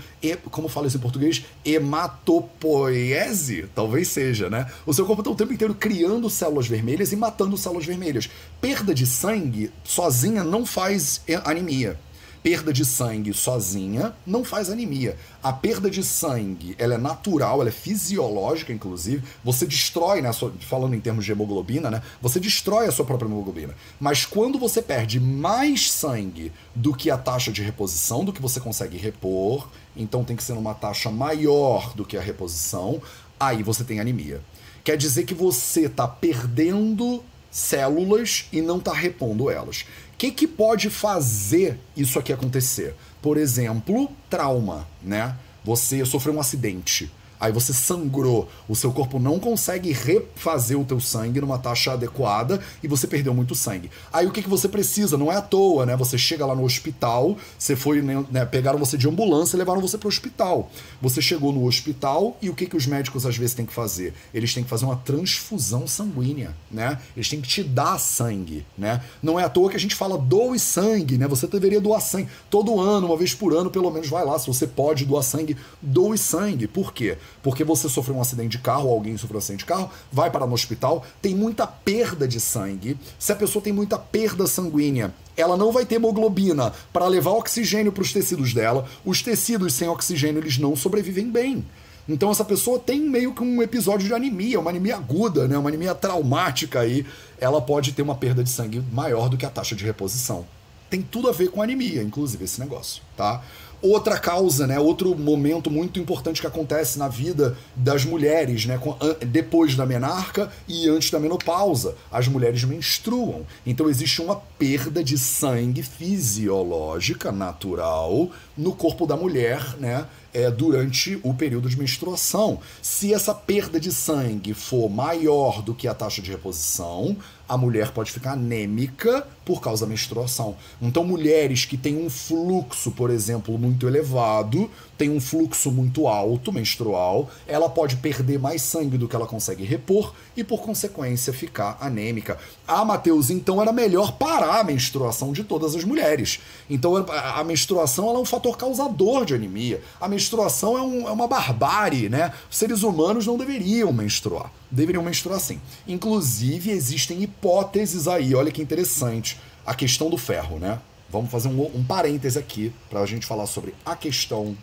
como 0.50 0.68
fala 0.68 0.86
isso 0.86 0.98
em 0.98 1.00
português, 1.00 1.46
hematopoiese, 1.64 3.70
talvez 3.74 4.08
seja, 4.08 4.50
né? 4.50 4.70
O 4.84 4.92
seu 4.92 5.06
corpo 5.06 5.22
está 5.22 5.30
o 5.30 5.34
tempo 5.34 5.54
inteiro 5.54 5.74
criando 5.74 6.28
células 6.28 6.68
vermelhas 6.68 7.10
e 7.10 7.16
matando 7.16 7.56
células 7.56 7.86
vermelhas. 7.86 8.28
Perda 8.60 8.94
de 8.94 9.06
sangue 9.06 9.70
sozinha 9.82 10.44
não 10.44 10.66
faz 10.66 11.22
anemia 11.42 11.98
perda 12.44 12.74
de 12.74 12.84
sangue 12.84 13.32
sozinha 13.32 14.14
não 14.26 14.44
faz 14.44 14.68
anemia. 14.68 15.16
A 15.42 15.50
perda 15.50 15.90
de 15.90 16.04
sangue, 16.04 16.76
ela 16.78 16.96
é 16.96 16.98
natural, 16.98 17.62
ela 17.62 17.70
é 17.70 17.72
fisiológica, 17.72 18.70
inclusive. 18.70 19.24
Você 19.42 19.66
destrói, 19.66 20.20
né, 20.20 20.30
sua, 20.30 20.52
falando 20.60 20.94
em 20.94 21.00
termos 21.00 21.24
de 21.24 21.32
hemoglobina, 21.32 21.90
né, 21.90 22.02
você 22.20 22.38
destrói 22.38 22.86
a 22.86 22.92
sua 22.92 23.06
própria 23.06 23.26
hemoglobina. 23.26 23.74
Mas 23.98 24.26
quando 24.26 24.58
você 24.58 24.82
perde 24.82 25.18
mais 25.18 25.90
sangue 25.90 26.52
do 26.74 26.94
que 26.94 27.10
a 27.10 27.16
taxa 27.16 27.50
de 27.50 27.62
reposição, 27.62 28.22
do 28.22 28.32
que 28.32 28.42
você 28.42 28.60
consegue 28.60 28.98
repor, 28.98 29.66
então 29.96 30.22
tem 30.22 30.36
que 30.36 30.44
ser 30.44 30.52
numa 30.52 30.74
taxa 30.74 31.10
maior 31.10 31.94
do 31.94 32.04
que 32.04 32.14
a 32.14 32.20
reposição, 32.20 33.00
aí 33.40 33.62
você 33.62 33.84
tem 33.84 34.00
anemia. 34.00 34.42
Quer 34.84 34.98
dizer 34.98 35.24
que 35.24 35.32
você 35.32 35.86
está 35.86 36.06
perdendo 36.06 37.24
células 37.50 38.48
e 38.52 38.60
não 38.60 38.78
está 38.78 38.92
repondo 38.92 39.48
elas 39.48 39.86
que, 40.16 40.30
que 40.30 40.46
pode 40.46 40.90
fazer 40.90 41.78
isso 41.96 42.18
aqui 42.18 42.32
acontecer? 42.32 42.94
Por 43.20 43.36
exemplo, 43.36 44.10
trauma, 44.28 44.86
né? 45.02 45.36
Você 45.64 46.04
sofreu 46.04 46.34
um 46.34 46.40
acidente 46.40 47.10
aí 47.44 47.52
você 47.52 47.72
sangrou, 47.72 48.48
o 48.66 48.74
seu 48.74 48.90
corpo 48.90 49.18
não 49.18 49.38
consegue 49.38 49.92
refazer 49.92 50.78
o 50.78 50.84
teu 50.84 50.98
sangue 50.98 51.40
numa 51.40 51.58
taxa 51.58 51.92
adequada 51.92 52.60
e 52.82 52.88
você 52.88 53.06
perdeu 53.06 53.34
muito 53.34 53.54
sangue. 53.54 53.90
Aí 54.12 54.26
o 54.26 54.30
que, 54.30 54.42
que 54.42 54.48
você 54.48 54.66
precisa? 54.66 55.18
Não 55.18 55.30
é 55.30 55.36
à 55.36 55.42
toa, 55.42 55.84
né? 55.84 55.94
Você 55.96 56.16
chega 56.16 56.46
lá 56.46 56.54
no 56.54 56.64
hospital, 56.64 57.36
você 57.58 57.76
foi, 57.76 58.00
né, 58.00 58.24
né 58.30 58.44
pegaram 58.46 58.78
você 58.78 58.96
de 58.96 59.06
ambulância 59.06 59.56
e 59.56 59.58
levaram 59.58 59.80
você 59.80 59.98
para 59.98 60.06
o 60.06 60.08
hospital. 60.08 60.70
Você 61.02 61.20
chegou 61.20 61.52
no 61.52 61.66
hospital 61.66 62.36
e 62.40 62.48
o 62.48 62.54
que, 62.54 62.66
que 62.66 62.76
os 62.76 62.86
médicos 62.86 63.26
às 63.26 63.36
vezes 63.36 63.54
têm 63.54 63.66
que 63.66 63.72
fazer? 63.72 64.14
Eles 64.32 64.54
têm 64.54 64.64
que 64.64 64.70
fazer 64.70 64.86
uma 64.86 64.96
transfusão 64.96 65.86
sanguínea, 65.86 66.54
né? 66.70 66.98
Eles 67.14 67.28
têm 67.28 67.40
que 67.40 67.48
te 67.48 67.62
dar 67.62 67.98
sangue, 67.98 68.64
né? 68.76 69.02
Não 69.22 69.38
é 69.38 69.44
à 69.44 69.48
toa 69.50 69.68
que 69.68 69.76
a 69.76 69.80
gente 69.80 69.94
fala 69.94 70.16
doe 70.16 70.58
sangue, 70.58 71.18
né? 71.18 71.28
Você 71.28 71.46
deveria 71.46 71.80
doar 71.80 72.00
sangue 72.00 72.28
todo 72.48 72.80
ano, 72.80 73.08
uma 73.08 73.16
vez 73.16 73.34
por 73.34 73.54
ano, 73.54 73.70
pelo 73.70 73.90
menos 73.90 74.08
vai 74.08 74.24
lá, 74.24 74.38
se 74.38 74.46
você 74.46 74.66
pode 74.66 75.04
doar 75.04 75.22
sangue, 75.22 75.56
doe 75.82 76.16
sangue. 76.16 76.66
Por 76.66 76.92
quê? 76.92 77.18
Porque 77.42 77.64
você 77.64 77.88
sofreu 77.88 78.16
um 78.16 78.20
acidente 78.20 78.56
de 78.56 78.58
carro, 78.58 78.88
ou 78.88 78.94
alguém 78.94 79.16
sofreu 79.16 79.36
um 79.36 79.38
acidente 79.38 79.60
de 79.60 79.66
carro, 79.66 79.90
vai 80.12 80.30
parar 80.30 80.46
no 80.46 80.54
hospital, 80.54 81.04
tem 81.20 81.34
muita 81.34 81.66
perda 81.66 82.26
de 82.26 82.40
sangue. 82.40 82.98
Se 83.18 83.32
a 83.32 83.36
pessoa 83.36 83.62
tem 83.62 83.72
muita 83.72 83.98
perda 83.98 84.46
sanguínea, 84.46 85.12
ela 85.36 85.56
não 85.56 85.72
vai 85.72 85.84
ter 85.84 85.96
hemoglobina 85.96 86.72
para 86.92 87.06
levar 87.06 87.32
oxigênio 87.32 87.92
para 87.92 88.02
os 88.02 88.12
tecidos 88.12 88.54
dela. 88.54 88.86
Os 89.04 89.22
tecidos 89.22 89.74
sem 89.74 89.88
oxigênio 89.88 90.40
eles 90.40 90.58
não 90.58 90.76
sobrevivem 90.76 91.30
bem. 91.30 91.64
Então 92.08 92.30
essa 92.30 92.44
pessoa 92.44 92.78
tem 92.78 93.00
meio 93.00 93.32
que 93.32 93.42
um 93.42 93.62
episódio 93.62 94.06
de 94.06 94.14
anemia, 94.14 94.60
uma 94.60 94.70
anemia 94.70 94.96
aguda, 94.96 95.48
né? 95.48 95.56
uma 95.56 95.70
anemia 95.70 95.94
traumática 95.94 96.80
aí. 96.80 97.06
Ela 97.40 97.60
pode 97.60 97.92
ter 97.92 98.02
uma 98.02 98.14
perda 98.14 98.44
de 98.44 98.50
sangue 98.50 98.82
maior 98.92 99.28
do 99.28 99.36
que 99.36 99.46
a 99.46 99.50
taxa 99.50 99.74
de 99.74 99.84
reposição. 99.84 100.44
Tem 100.90 101.00
tudo 101.02 101.28
a 101.28 101.32
ver 101.32 101.50
com 101.50 101.62
anemia, 101.62 102.02
inclusive, 102.02 102.44
esse 102.44 102.60
negócio, 102.60 103.02
tá? 103.16 103.42
Outra 103.84 104.18
causa, 104.18 104.66
né? 104.66 104.78
Outro 104.80 105.14
momento 105.14 105.70
muito 105.70 106.00
importante 106.00 106.40
que 106.40 106.46
acontece 106.46 106.98
na 106.98 107.06
vida 107.06 107.56
das 107.76 108.04
mulheres, 108.04 108.64
né? 108.64 108.80
Depois 109.26 109.76
da 109.76 109.84
menarca 109.84 110.50
e 110.66 110.88
antes 110.88 111.10
da 111.10 111.20
menopausa, 111.20 111.94
as 112.10 112.26
mulheres 112.26 112.64
menstruam. 112.64 113.46
Então 113.66 113.88
existe 113.88 114.22
uma 114.22 114.36
perda 114.36 115.04
de 115.04 115.18
sangue 115.18 115.82
fisiológica 115.82 117.30
natural 117.30 118.30
no 118.56 118.72
corpo 118.72 119.06
da 119.06 119.16
mulher, 119.16 119.76
né? 119.78 120.06
É, 120.32 120.50
durante 120.50 121.20
o 121.22 121.32
período 121.32 121.68
de 121.68 121.78
menstruação. 121.78 122.58
Se 122.82 123.14
essa 123.14 123.32
perda 123.32 123.78
de 123.78 123.92
sangue 123.92 124.52
for 124.52 124.88
maior 124.88 125.62
do 125.62 125.72
que 125.72 125.86
a 125.86 125.94
taxa 125.94 126.20
de 126.20 126.30
reposição, 126.30 127.16
a 127.48 127.56
mulher 127.56 127.92
pode 127.92 128.10
ficar 128.10 128.32
anêmica 128.32 129.24
por 129.44 129.60
causa 129.60 129.84
da 129.84 129.90
menstruação. 129.90 130.56
Então, 130.80 131.04
mulheres 131.04 131.64
que 131.64 131.76
têm 131.76 132.04
um 132.04 132.08
fluxo, 132.08 132.90
por 132.90 133.10
exemplo, 133.10 133.58
muito 133.58 133.86
elevado, 133.86 134.70
tem 134.96 135.10
um 135.10 135.20
fluxo 135.20 135.70
muito 135.70 136.06
alto 136.06 136.52
menstrual, 136.52 137.28
ela 137.46 137.68
pode 137.68 137.96
perder 137.96 138.38
mais 138.38 138.62
sangue 138.62 138.96
do 138.96 139.08
que 139.08 139.16
ela 139.16 139.26
consegue 139.26 139.64
repor 139.64 140.14
e, 140.36 140.44
por 140.44 140.60
consequência, 140.62 141.32
ficar 141.32 141.76
anêmica. 141.80 142.38
Ah, 142.66 142.84
Matheus, 142.84 143.30
então 143.30 143.60
era 143.60 143.72
melhor 143.72 144.12
parar 144.12 144.60
a 144.60 144.64
menstruação 144.64 145.32
de 145.32 145.44
todas 145.44 145.74
as 145.74 145.84
mulheres. 145.84 146.40
Então, 146.70 146.96
a 146.96 147.42
menstruação 147.44 148.08
é 148.14 148.18
um 148.18 148.24
fator 148.24 148.56
causador 148.56 149.24
de 149.24 149.34
anemia. 149.34 149.82
A 150.00 150.08
menstruação 150.08 150.78
é, 150.78 150.82
um, 150.82 151.08
é 151.08 151.12
uma 151.12 151.26
barbárie, 151.26 152.08
né? 152.08 152.32
Os 152.50 152.56
seres 152.56 152.82
humanos 152.82 153.26
não 153.26 153.36
deveriam 153.36 153.92
menstruar 153.92 154.50
deveriam 154.74 155.02
menstruar 155.02 155.38
sim. 155.40 155.60
Inclusive, 155.86 156.70
existem 156.70 157.22
hipóteses 157.22 158.08
aí, 158.08 158.34
olha 158.34 158.50
que 158.50 158.60
interessante. 158.60 159.33
A 159.66 159.74
questão 159.74 160.10
do 160.10 160.18
ferro, 160.18 160.58
né? 160.58 160.80
Vamos 161.08 161.30
fazer 161.30 161.48
um, 161.48 161.62
um 161.74 161.84
parêntese 161.84 162.38
aqui 162.38 162.72
para 162.90 163.00
a 163.00 163.06
gente 163.06 163.26
falar 163.26 163.46
sobre 163.46 163.74
a 163.84 163.94
questão 163.94 164.56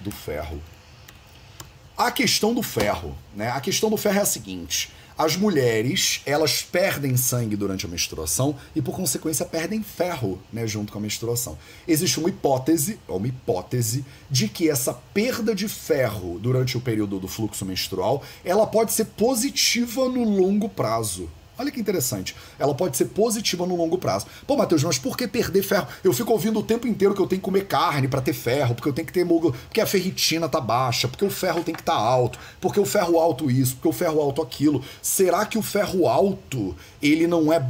do 0.00 0.10
ferro. 0.10 0.60
A 1.96 2.10
questão 2.10 2.54
do 2.54 2.62
ferro, 2.62 3.16
né? 3.34 3.50
A 3.50 3.60
questão 3.60 3.90
do 3.90 3.96
ferro 3.96 4.18
é 4.18 4.22
a 4.22 4.26
seguinte: 4.26 4.90
as 5.18 5.34
mulheres, 5.34 6.20
elas 6.26 6.62
perdem 6.62 7.16
sangue 7.16 7.56
durante 7.56 7.86
a 7.86 7.88
menstruação 7.88 8.54
e, 8.74 8.82
por 8.82 8.94
consequência, 8.94 9.46
perdem 9.46 9.82
ferro, 9.82 10.38
né, 10.52 10.66
junto 10.66 10.92
com 10.92 10.98
a 10.98 11.00
menstruação. 11.00 11.56
Existe 11.88 12.20
uma 12.20 12.28
hipótese, 12.28 13.00
uma 13.08 13.26
hipótese, 13.26 14.04
de 14.30 14.46
que 14.46 14.68
essa 14.68 14.92
perda 14.92 15.54
de 15.54 15.68
ferro 15.68 16.38
durante 16.38 16.76
o 16.76 16.82
período 16.82 17.18
do 17.18 17.26
fluxo 17.26 17.64
menstrual, 17.64 18.22
ela 18.44 18.66
pode 18.66 18.92
ser 18.92 19.06
positiva 19.06 20.06
no 20.06 20.22
longo 20.22 20.68
prazo. 20.68 21.30
Olha 21.58 21.70
que 21.70 21.80
interessante. 21.80 22.36
Ela 22.58 22.74
pode 22.74 22.96
ser 22.96 23.06
positiva 23.06 23.66
no 23.66 23.76
longo 23.76 23.96
prazo. 23.96 24.26
Pô, 24.46 24.56
Matheus, 24.56 24.84
mas 24.84 24.98
por 24.98 25.16
que 25.16 25.26
perder 25.26 25.62
ferro? 25.62 25.86
Eu 26.04 26.12
fico 26.12 26.32
ouvindo 26.32 26.58
o 26.58 26.62
tempo 26.62 26.86
inteiro 26.86 27.14
que 27.14 27.20
eu 27.20 27.26
tenho 27.26 27.40
que 27.40 27.44
comer 27.44 27.66
carne 27.66 28.08
para 28.08 28.20
ter 28.20 28.32
ferro, 28.32 28.74
porque 28.74 28.88
eu 28.88 28.92
tenho 28.92 29.06
que 29.06 29.12
ter 29.12 29.26
porque 29.26 29.80
a 29.80 29.86
ferritina 29.86 30.48
tá 30.48 30.60
baixa, 30.60 31.08
porque 31.08 31.24
o 31.24 31.30
ferro 31.30 31.62
tem 31.62 31.74
que 31.74 31.80
estar 31.80 31.96
tá 31.96 31.98
alto, 31.98 32.38
porque 32.60 32.78
o 32.78 32.84
ferro 32.84 33.18
alto 33.18 33.50
isso, 33.50 33.74
porque 33.74 33.88
o 33.88 33.92
ferro 33.92 34.20
alto 34.20 34.42
aquilo. 34.42 34.82
Será 35.02 35.44
que 35.44 35.58
o 35.58 35.62
ferro 35.62 36.06
alto, 36.06 36.76
ele 37.02 37.26
não 37.26 37.52
é, 37.52 37.60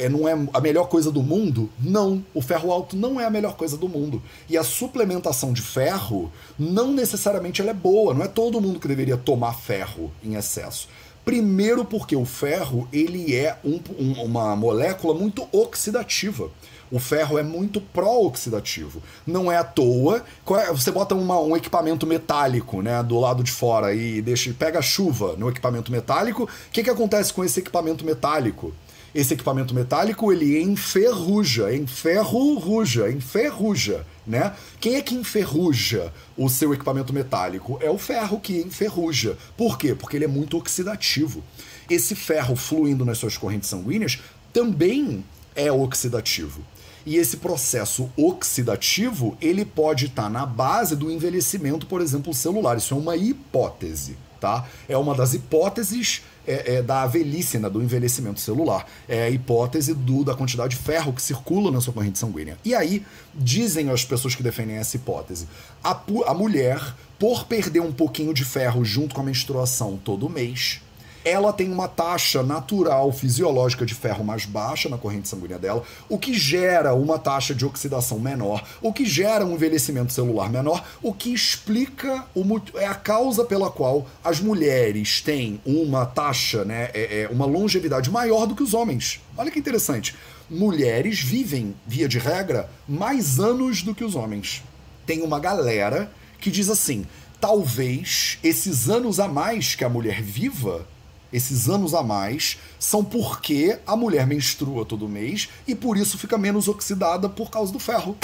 é 0.00 0.08
não 0.08 0.28
é 0.28 0.32
a 0.52 0.60
melhor 0.60 0.88
coisa 0.88 1.10
do 1.10 1.22
mundo? 1.22 1.70
Não, 1.78 2.24
o 2.32 2.42
ferro 2.42 2.72
alto 2.72 2.96
não 2.96 3.20
é 3.20 3.24
a 3.24 3.30
melhor 3.30 3.56
coisa 3.56 3.76
do 3.76 3.88
mundo. 3.88 4.22
E 4.48 4.56
a 4.56 4.64
suplementação 4.64 5.52
de 5.52 5.62
ferro 5.62 6.32
não 6.58 6.92
necessariamente 6.92 7.60
ela 7.60 7.70
é 7.70 7.74
boa, 7.74 8.14
não 8.14 8.24
é 8.24 8.28
todo 8.28 8.60
mundo 8.60 8.80
que 8.80 8.88
deveria 8.88 9.16
tomar 9.16 9.54
ferro 9.54 10.10
em 10.22 10.34
excesso. 10.34 10.88
Primeiro 11.24 11.84
porque 11.84 12.14
o 12.14 12.24
ferro 12.24 12.86
ele 12.92 13.34
é 13.34 13.58
um, 13.64 13.80
um, 13.98 14.24
uma 14.24 14.54
molécula 14.54 15.14
muito 15.14 15.48
oxidativa. 15.50 16.50
O 16.90 16.98
ferro 16.98 17.38
é 17.38 17.42
muito 17.42 17.80
pró-oxidativo. 17.80 19.02
Não 19.26 19.50
é 19.50 19.56
à 19.56 19.64
toa. 19.64 20.22
É, 20.58 20.72
você 20.72 20.90
bota 20.90 21.14
uma, 21.14 21.40
um 21.40 21.56
equipamento 21.56 22.06
metálico 22.06 22.82
né, 22.82 23.02
do 23.02 23.18
lado 23.18 23.42
de 23.42 23.50
fora 23.50 23.94
e 23.94 24.20
deixa, 24.20 24.54
pega 24.56 24.82
chuva 24.82 25.34
no 25.36 25.48
equipamento 25.48 25.90
metálico. 25.90 26.44
O 26.44 26.48
que, 26.70 26.84
que 26.84 26.90
acontece 26.90 27.32
com 27.32 27.42
esse 27.42 27.58
equipamento 27.60 28.04
metálico? 28.04 28.72
Esse 29.14 29.34
equipamento 29.34 29.74
metálico 29.74 30.32
ele 30.32 30.60
enferruja, 30.60 31.74
enferruja, 31.74 33.10
enferruja, 33.10 34.04
né? 34.26 34.54
Quem 34.80 34.96
é 34.96 35.02
que 35.02 35.14
enferruja 35.14 36.12
o 36.36 36.48
seu 36.48 36.74
equipamento 36.74 37.12
metálico? 37.12 37.78
É 37.80 37.88
o 37.88 37.96
ferro 37.96 38.40
que 38.40 38.60
enferruja. 38.60 39.38
Por 39.56 39.78
quê? 39.78 39.94
Porque 39.94 40.16
ele 40.16 40.24
é 40.24 40.28
muito 40.28 40.56
oxidativo. 40.56 41.44
Esse 41.88 42.14
ferro 42.16 42.56
fluindo 42.56 43.04
nas 43.04 43.18
suas 43.18 43.36
correntes 43.36 43.68
sanguíneas 43.68 44.20
também 44.52 45.24
é 45.54 45.70
oxidativo. 45.70 46.64
E 47.06 47.16
esse 47.16 47.36
processo 47.36 48.10
oxidativo, 48.16 49.36
ele 49.40 49.64
pode 49.64 50.06
estar 50.06 50.24
tá 50.24 50.30
na 50.30 50.46
base 50.46 50.96
do 50.96 51.10
envelhecimento, 51.10 51.86
por 51.86 52.00
exemplo, 52.00 52.32
celular. 52.32 52.78
Isso 52.78 52.94
é 52.94 52.96
uma 52.96 53.14
hipótese, 53.14 54.16
tá? 54.44 54.66
É 54.86 54.94
uma 54.94 55.14
das 55.14 55.32
hipóteses 55.32 56.20
é, 56.46 56.74
é, 56.74 56.82
da 56.82 57.06
velhice, 57.06 57.58
né, 57.58 57.70
do 57.70 57.82
envelhecimento 57.82 58.40
celular. 58.40 58.86
É 59.08 59.24
a 59.24 59.30
hipótese 59.30 59.94
do, 59.94 60.22
da 60.22 60.34
quantidade 60.34 60.76
de 60.76 60.82
ferro 60.82 61.14
que 61.14 61.22
circula 61.22 61.70
na 61.70 61.80
sua 61.80 61.94
corrente 61.94 62.18
sanguínea. 62.18 62.58
E 62.62 62.74
aí, 62.74 63.02
dizem 63.34 63.88
as 63.88 64.04
pessoas 64.04 64.34
que 64.34 64.42
defendem 64.42 64.76
essa 64.76 64.96
hipótese, 64.96 65.48
a, 65.82 65.98
a 66.26 66.34
mulher, 66.34 66.78
por 67.18 67.46
perder 67.46 67.80
um 67.80 67.90
pouquinho 67.90 68.34
de 68.34 68.44
ferro 68.44 68.84
junto 68.84 69.14
com 69.14 69.22
a 69.22 69.24
menstruação 69.24 69.96
todo 69.96 70.28
mês, 70.28 70.82
ela 71.24 71.52
tem 71.52 71.72
uma 71.72 71.88
taxa 71.88 72.42
natural 72.42 73.10
fisiológica 73.10 73.86
de 73.86 73.94
ferro 73.94 74.22
mais 74.22 74.44
baixa 74.44 74.88
na 74.88 74.98
corrente 74.98 75.28
sanguínea 75.28 75.58
dela, 75.58 75.82
o 76.08 76.18
que 76.18 76.34
gera 76.34 76.94
uma 76.94 77.18
taxa 77.18 77.54
de 77.54 77.64
oxidação 77.64 78.18
menor, 78.18 78.62
o 78.82 78.92
que 78.92 79.06
gera 79.06 79.44
um 79.44 79.54
envelhecimento 79.54 80.12
celular 80.12 80.50
menor, 80.50 80.84
o 81.02 81.12
que 81.12 81.32
explica 81.32 82.26
o, 82.34 82.44
é 82.76 82.86
a 82.86 82.94
causa 82.94 83.44
pela 83.44 83.70
qual 83.70 84.06
as 84.22 84.40
mulheres 84.40 85.20
têm 85.20 85.60
uma 85.64 86.04
taxa, 86.04 86.64
né, 86.64 86.90
é, 86.92 87.22
é 87.22 87.28
uma 87.30 87.46
longevidade 87.46 88.10
maior 88.10 88.46
do 88.46 88.54
que 88.54 88.62
os 88.62 88.74
homens. 88.74 89.20
Olha 89.36 89.50
que 89.50 89.58
interessante. 89.58 90.14
Mulheres 90.48 91.20
vivem, 91.20 91.74
via 91.86 92.06
de 92.06 92.18
regra, 92.18 92.68
mais 92.86 93.40
anos 93.40 93.82
do 93.82 93.94
que 93.94 94.04
os 94.04 94.14
homens. 94.14 94.62
Tem 95.06 95.22
uma 95.22 95.40
galera 95.40 96.10
que 96.38 96.50
diz 96.50 96.68
assim: 96.68 97.06
talvez 97.40 98.38
esses 98.42 98.88
anos 98.88 99.18
a 99.18 99.26
mais 99.26 99.74
que 99.74 99.84
a 99.84 99.88
mulher 99.88 100.22
viva 100.22 100.86
esses 101.34 101.68
anos 101.68 101.94
a 101.94 102.02
mais 102.02 102.58
são 102.78 103.04
porque 103.04 103.76
a 103.84 103.96
mulher 103.96 104.24
menstrua 104.24 104.84
todo 104.84 105.08
mês 105.08 105.48
e 105.66 105.74
por 105.74 105.96
isso 105.96 106.16
fica 106.16 106.38
menos 106.38 106.68
oxidada 106.68 107.28
por 107.28 107.50
causa 107.50 107.72
do 107.72 107.80
ferro. 107.80 108.16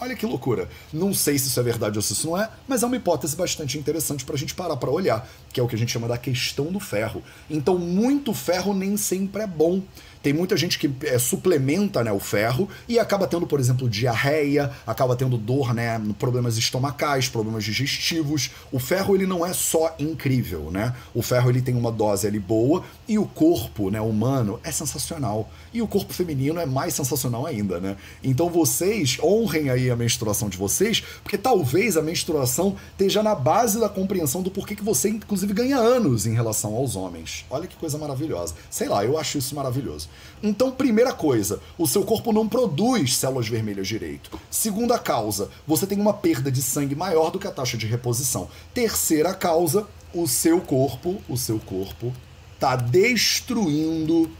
Olha 0.00 0.16
que 0.16 0.26
loucura. 0.26 0.68
Não 0.92 1.14
sei 1.14 1.38
se 1.38 1.48
isso 1.48 1.60
é 1.60 1.62
verdade 1.62 1.98
ou 1.98 2.02
se 2.02 2.14
isso 2.14 2.26
não 2.26 2.40
é, 2.40 2.50
mas 2.66 2.82
é 2.82 2.86
uma 2.86 2.96
hipótese 2.96 3.36
bastante 3.36 3.78
interessante 3.78 4.24
para 4.24 4.34
a 4.34 4.38
gente 4.38 4.54
parar 4.54 4.76
para 4.76 4.90
olhar, 4.90 5.28
que 5.52 5.60
é 5.60 5.62
o 5.62 5.68
que 5.68 5.76
a 5.76 5.78
gente 5.78 5.92
chama 5.92 6.08
da 6.08 6.18
questão 6.18 6.66
do 6.66 6.80
ferro. 6.80 7.22
Então, 7.48 7.78
muito 7.78 8.32
ferro 8.32 8.74
nem 8.74 8.96
sempre 8.96 9.42
é 9.42 9.46
bom. 9.46 9.82
Tem 10.24 10.32
muita 10.32 10.56
gente 10.56 10.78
que 10.78 10.90
é, 11.02 11.18
suplementa 11.18 12.02
né, 12.02 12.10
o 12.10 12.18
ferro 12.18 12.66
e 12.88 12.98
acaba 12.98 13.26
tendo, 13.26 13.46
por 13.46 13.60
exemplo, 13.60 13.90
diarreia, 13.90 14.70
acaba 14.86 15.14
tendo 15.14 15.36
dor, 15.36 15.74
né, 15.74 16.00
problemas 16.18 16.56
estomacais, 16.56 17.28
problemas 17.28 17.62
digestivos. 17.62 18.50
O 18.72 18.78
ferro 18.78 19.14
ele 19.14 19.26
não 19.26 19.44
é 19.44 19.52
só 19.52 19.94
incrível, 19.98 20.70
né? 20.70 20.96
O 21.12 21.20
ferro 21.20 21.50
ele 21.50 21.60
tem 21.60 21.76
uma 21.76 21.92
dose 21.92 22.26
ali 22.26 22.38
boa 22.38 22.82
e 23.06 23.18
o 23.18 23.26
corpo, 23.26 23.90
né, 23.90 24.00
humano 24.00 24.58
é 24.64 24.72
sensacional. 24.72 25.50
E 25.74 25.82
o 25.82 25.86
corpo 25.86 26.14
feminino 26.14 26.58
é 26.58 26.64
mais 26.64 26.94
sensacional 26.94 27.44
ainda, 27.44 27.78
né? 27.78 27.94
Então 28.22 28.48
vocês 28.48 29.18
honrem 29.22 29.68
aí 29.68 29.90
a 29.90 29.96
menstruação 29.96 30.48
de 30.48 30.56
vocês, 30.56 31.02
porque 31.22 31.36
talvez 31.36 31.98
a 31.98 32.02
menstruação 32.02 32.76
esteja 32.92 33.22
na 33.22 33.34
base 33.34 33.78
da 33.78 33.90
compreensão 33.90 34.40
do 34.42 34.50
porquê 34.50 34.74
que 34.74 34.82
você 34.82 35.10
inclusive 35.10 35.52
ganha 35.52 35.76
anos 35.76 36.24
em 36.24 36.32
relação 36.32 36.74
aos 36.74 36.96
homens. 36.96 37.44
Olha 37.50 37.66
que 37.66 37.76
coisa 37.76 37.98
maravilhosa. 37.98 38.54
Sei 38.70 38.88
lá, 38.88 39.04
eu 39.04 39.18
acho 39.18 39.36
isso 39.36 39.54
maravilhoso. 39.54 40.08
Então, 40.42 40.70
primeira 40.70 41.12
coisa, 41.12 41.60
o 41.78 41.86
seu 41.86 42.04
corpo 42.04 42.32
não 42.32 42.48
produz 42.48 43.16
células 43.16 43.48
vermelhas 43.48 43.88
direito. 43.88 44.38
Segunda 44.50 44.98
causa, 44.98 45.50
você 45.66 45.86
tem 45.86 45.98
uma 45.98 46.12
perda 46.12 46.50
de 46.50 46.60
sangue 46.60 46.94
maior 46.94 47.30
do 47.30 47.38
que 47.38 47.46
a 47.46 47.50
taxa 47.50 47.76
de 47.76 47.86
reposição. 47.86 48.48
Terceira 48.72 49.32
causa, 49.32 49.86
o 50.12 50.26
seu 50.26 50.60
corpo, 50.60 51.20
o 51.28 51.36
seu 51.36 51.58
corpo 51.58 52.12
está 52.54 52.76
destruindo 52.76 54.30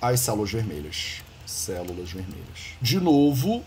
as 0.00 0.20
células 0.20 0.52
vermelhas. 0.52 1.22
Células 1.44 2.10
vermelhas. 2.10 2.76
De 2.80 3.00
novo, 3.00 3.62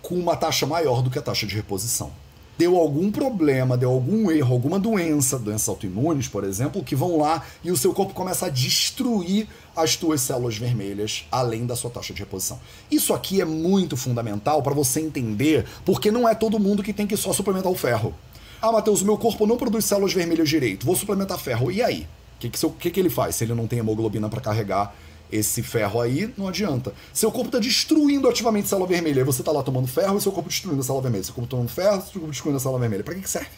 com 0.00 0.14
uma 0.14 0.36
taxa 0.36 0.66
maior 0.66 1.02
do 1.02 1.10
que 1.10 1.18
a 1.18 1.22
taxa 1.22 1.46
de 1.46 1.54
reposição 1.54 2.12
deu 2.58 2.76
algum 2.76 3.10
problema, 3.10 3.76
deu 3.76 3.90
algum 3.90 4.30
erro, 4.30 4.54
alguma 4.54 4.78
doença, 4.78 5.38
doenças 5.38 5.68
autoimunes, 5.68 6.28
por 6.28 6.44
exemplo, 6.44 6.82
que 6.82 6.96
vão 6.96 7.18
lá 7.18 7.42
e 7.62 7.70
o 7.70 7.76
seu 7.76 7.92
corpo 7.92 8.14
começa 8.14 8.46
a 8.46 8.50
destruir 8.50 9.46
as 9.76 9.94
tuas 9.94 10.22
células 10.22 10.56
vermelhas, 10.56 11.26
além 11.30 11.66
da 11.66 11.76
sua 11.76 11.90
taxa 11.90 12.14
de 12.14 12.20
reposição. 12.20 12.58
Isso 12.90 13.12
aqui 13.12 13.40
é 13.40 13.44
muito 13.44 13.96
fundamental 13.96 14.62
para 14.62 14.74
você 14.74 15.00
entender, 15.00 15.66
porque 15.84 16.10
não 16.10 16.28
é 16.28 16.34
todo 16.34 16.58
mundo 16.58 16.82
que 16.82 16.92
tem 16.92 17.06
que 17.06 17.16
só 17.16 17.32
suplementar 17.32 17.70
o 17.70 17.76
ferro. 17.76 18.14
Ah, 18.60 18.72
Matheus, 18.72 19.02
o 19.02 19.04
meu 19.04 19.18
corpo 19.18 19.46
não 19.46 19.56
produz 19.56 19.84
células 19.84 20.12
vermelhas 20.12 20.48
direito, 20.48 20.86
vou 20.86 20.96
suplementar 20.96 21.38
ferro. 21.38 21.70
E 21.70 21.82
aí? 21.82 22.08
O 22.36 22.38
que, 22.38 22.48
que, 22.48 22.68
que, 22.70 22.90
que 22.90 23.00
ele 23.00 23.10
faz 23.10 23.36
se 23.36 23.44
ele 23.44 23.54
não 23.54 23.66
tem 23.66 23.78
hemoglobina 23.78 24.28
para 24.28 24.40
carregar 24.40 24.94
esse 25.30 25.62
ferro 25.62 26.00
aí, 26.00 26.32
não 26.36 26.48
adianta. 26.48 26.92
Seu 27.12 27.30
corpo 27.32 27.48
está 27.48 27.58
destruindo 27.58 28.28
ativamente 28.28 28.68
célula 28.68 28.86
vermelha. 28.86 29.24
Você 29.24 29.42
está 29.42 29.50
lá 29.50 29.62
tomando 29.62 29.88
ferro 29.88 30.16
e 30.16 30.20
seu 30.20 30.32
corpo 30.32 30.48
destruindo 30.48 30.80
a 30.80 30.84
célula 30.84 31.02
vermelha. 31.02 31.24
Seu 31.24 31.34
corpo 31.34 31.50
tomando 31.50 31.68
ferro, 31.68 32.02
seu 32.02 32.12
corpo 32.12 32.28
destruindo 32.28 32.56
a 32.56 32.60
célula 32.60 32.80
vermelha. 32.80 33.04
Para 33.04 33.14
que, 33.14 33.22
que 33.22 33.30
serve? 33.30 33.48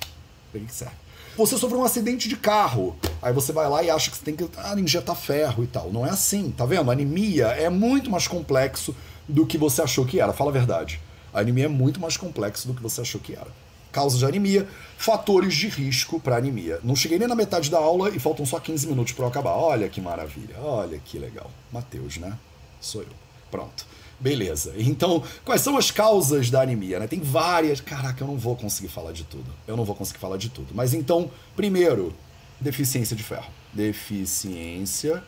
Para 0.51 0.61
que, 0.61 0.67
que 0.67 0.75
serve? 0.75 0.95
Você 1.39 1.57
sofreu 1.57 1.79
um 1.79 1.85
acidente 1.85 2.29
de 2.29 2.37
carro. 2.37 2.97
Aí 3.23 3.33
você 3.33 3.53
vai 3.53 3.69
lá 3.69 3.81
e 3.81 3.89
acha 3.89 4.11
que 4.11 4.17
você 4.17 4.25
tem 4.25 4.35
que 4.35 4.45
ah, 4.57 4.75
injetar 4.77 5.15
ferro 5.15 5.63
e 5.63 5.69
tal. 5.69 5.93
Não 5.93 6.05
é 6.05 6.11
assim, 6.11 6.51
tá 6.51 6.67
vendo? 6.67 6.91
A 6.91 6.93
anemia 6.93 7.47
é 7.47 7.69
muito 7.69 8.11
mais 8.11 8.27
complexo 8.27 8.93
do 9.29 9.47
que 9.47 9.57
você 9.57 9.81
achou 9.81 10.05
que 10.05 10.19
era. 10.19 10.33
Fala 10.33 10.51
a 10.51 10.53
verdade. 10.53 11.01
A 11.33 11.39
anemia 11.39 11.67
é 11.67 11.69
muito 11.69 12.01
mais 12.01 12.17
complexo 12.17 12.67
do 12.67 12.75
que 12.75 12.83
você 12.83 13.03
achou 13.03 13.21
que 13.21 13.35
era. 13.35 13.47
Causa 13.93 14.19
de 14.19 14.25
anemia, 14.25 14.67
fatores 14.97 15.55
de 15.55 15.69
risco 15.69 16.19
para 16.19 16.39
anemia. 16.39 16.81
Não 16.83 16.97
cheguei 16.97 17.21
nem 17.21 17.29
na 17.29 17.37
metade 17.37 17.71
da 17.71 17.79
aula 17.79 18.11
e 18.11 18.19
faltam 18.19 18.45
só 18.45 18.59
15 18.59 18.89
minutos 18.89 19.13
para 19.13 19.25
eu 19.25 19.29
acabar. 19.29 19.53
Olha 19.53 19.89
que 19.89 20.01
maravilha, 20.01 20.57
olha 20.59 21.01
que 21.05 21.21
legal. 21.21 21.49
Mateus, 21.73 22.17
né? 22.17 22.37
Sou 22.81 23.03
eu. 23.03 23.09
Pronto. 23.49 23.87
Beleza. 24.21 24.75
Então, 24.77 25.23
quais 25.45 25.61
são 25.61 25.77
as 25.77 25.91
causas 25.91 26.51
da 26.51 26.63
anemia? 26.63 26.99
Né? 26.99 27.07
Tem 27.07 27.21
várias. 27.21 27.81
Caraca, 27.81 28.23
eu 28.23 28.27
não 28.27 28.37
vou 28.37 28.57
conseguir 28.57 28.89
falar 28.89 29.13
de 29.13 29.23
tudo. 29.25 29.47
Eu 29.67 29.77
não 29.77 29.85
vou 29.85 29.95
conseguir 29.95 30.19
falar 30.19 30.37
de 30.37 30.49
tudo. 30.49 30.75
Mas 30.75 30.93
então, 30.93 31.31
primeiro, 31.55 32.13
deficiência 32.61 33.15
de 33.15 33.23
ferro. 33.23 33.47
Deficiência 33.73 35.23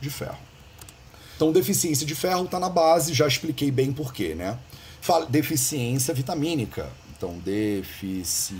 de 0.00 0.08
ferro. 0.10 0.38
Então, 1.34 1.50
deficiência 1.52 2.06
de 2.06 2.14
ferro 2.14 2.44
está 2.44 2.60
na 2.60 2.68
base, 2.68 3.12
já 3.12 3.26
expliquei 3.26 3.70
bem 3.70 3.92
porquê, 3.92 4.34
né? 4.34 4.58
Deficiência 5.28 6.14
vitamínica. 6.14 6.88
Então, 7.16 7.38
deficiência 7.38 8.50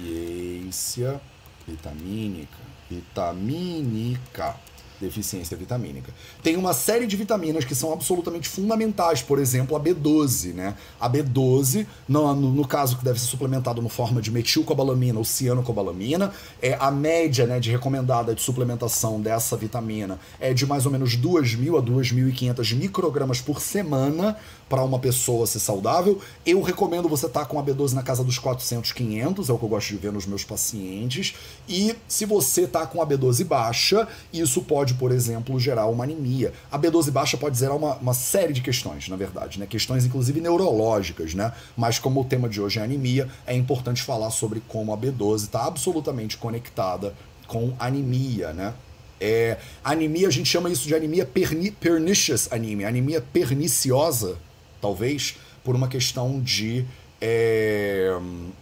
vitamínica. 1.66 2.59
Vitamínica 2.91 4.57
deficiência 5.01 5.57
vitamínica. 5.57 6.12
Tem 6.42 6.57
uma 6.57 6.72
série 6.72 7.07
de 7.07 7.16
vitaminas 7.16 7.64
que 7.64 7.74
são 7.74 7.92
absolutamente 7.92 8.49
fundamentais, 8.49 9.22
por 9.22 9.38
exemplo, 9.38 9.76
a 9.76 9.80
B12, 9.80 10.53
né? 10.53 10.74
A 11.01 11.09
B12, 11.09 11.86
no, 12.09 12.34
no, 12.34 12.66
caso 12.66 12.97
que 12.97 13.05
deve 13.05 13.20
ser 13.20 13.26
suplementado 13.26 13.80
no 13.80 13.88
forma 13.88 14.20
de 14.20 14.30
metilcobalamina 14.30 15.18
ou 15.18 15.24
cianocobalamina, 15.24 16.32
é 16.61 16.74
a 16.80 16.90
média, 16.90 17.47
né, 17.47 17.61
de 17.61 17.70
recomendada 17.70 18.34
de 18.34 18.42
suplementação 18.42 19.20
dessa 19.20 19.57
vitamina 19.57 20.18
é 20.40 20.53
de 20.53 20.66
mais 20.66 20.86
ou 20.86 20.92
menos 20.92 21.16
2.000 21.16 21.78
a 21.78 21.82
2.500 21.82 22.74
microgramas 22.74 23.40
por 23.40 23.61
semana 23.61 24.36
para 24.69 24.83
uma 24.83 24.99
pessoa 24.99 25.47
ser 25.47 25.61
saudável. 25.61 26.21
Eu 26.45 26.61
recomendo 26.61 27.09
você 27.09 27.27
estar 27.27 27.41
tá 27.41 27.47
com 27.47 27.59
a 27.59 27.62
B12 27.62 27.93
na 27.93 28.03
casa 28.03 28.25
dos 28.25 28.39
400, 28.39 28.93
500, 28.93 29.49
é 29.49 29.53
o 29.53 29.59
que 29.59 29.64
eu 29.64 29.69
gosto 29.69 29.89
de 29.89 29.97
ver 29.97 30.12
nos 30.12 30.27
meus 30.27 30.45
pacientes. 30.45 31.35
E 31.69 31.95
se 32.09 32.25
você 32.25 32.62
está 32.62 32.87
com 32.87 33.01
a 33.01 33.07
B12 33.07 33.45
baixa, 33.45 34.09
isso 34.33 34.62
pode, 34.62 34.95
por 34.95 35.12
exemplo, 35.12 35.59
gerar 35.61 35.87
uma 35.87 36.05
anemia. 36.05 36.53
A 36.71 36.79
B12 36.79 37.11
baixa 37.11 37.37
pode 37.37 37.59
gerar 37.59 37.75
uma, 37.75 37.95
uma 37.97 38.14
série 38.14 38.53
de 38.53 38.61
questões, 38.61 39.09
na 39.09 39.17
verdade, 39.17 39.59
né? 39.59 39.67
Questões 39.67 40.05
inclusive 40.05 40.41
neurológicas, 40.41 41.35
né? 41.35 41.53
Mas 41.77 41.99
como 41.99 42.21
o 42.21 42.25
tema 42.25 42.49
de 42.49 42.61
hoje 42.61 42.79
é 42.79 42.83
anemia, 42.83 43.29
é 43.47 43.55
importante 43.55 44.03
falar 44.03 44.31
sobre 44.31 44.62
como 44.67 44.93
a 44.93 44.97
B12 44.97 45.45
está 45.45 45.64
absolutamente 45.64 46.37
conectada 46.37 47.14
com 47.47 47.73
anemia, 47.79 48.53
né? 48.53 48.75
É, 49.19 49.57
anemia, 49.83 50.29
a 50.29 50.31
gente 50.31 50.49
chama 50.49 50.69
isso 50.69 50.87
de 50.87 50.95
anemia 50.95 51.25
perni 51.25 51.71
pernicious 51.71 52.49
anemia, 52.53 52.87
anemia 52.87 53.21
perniciosa, 53.21 54.37
talvez 54.81 55.37
por 55.64 55.74
uma 55.74 55.89
questão 55.89 56.41
de 56.41 56.87
é, 57.20 58.11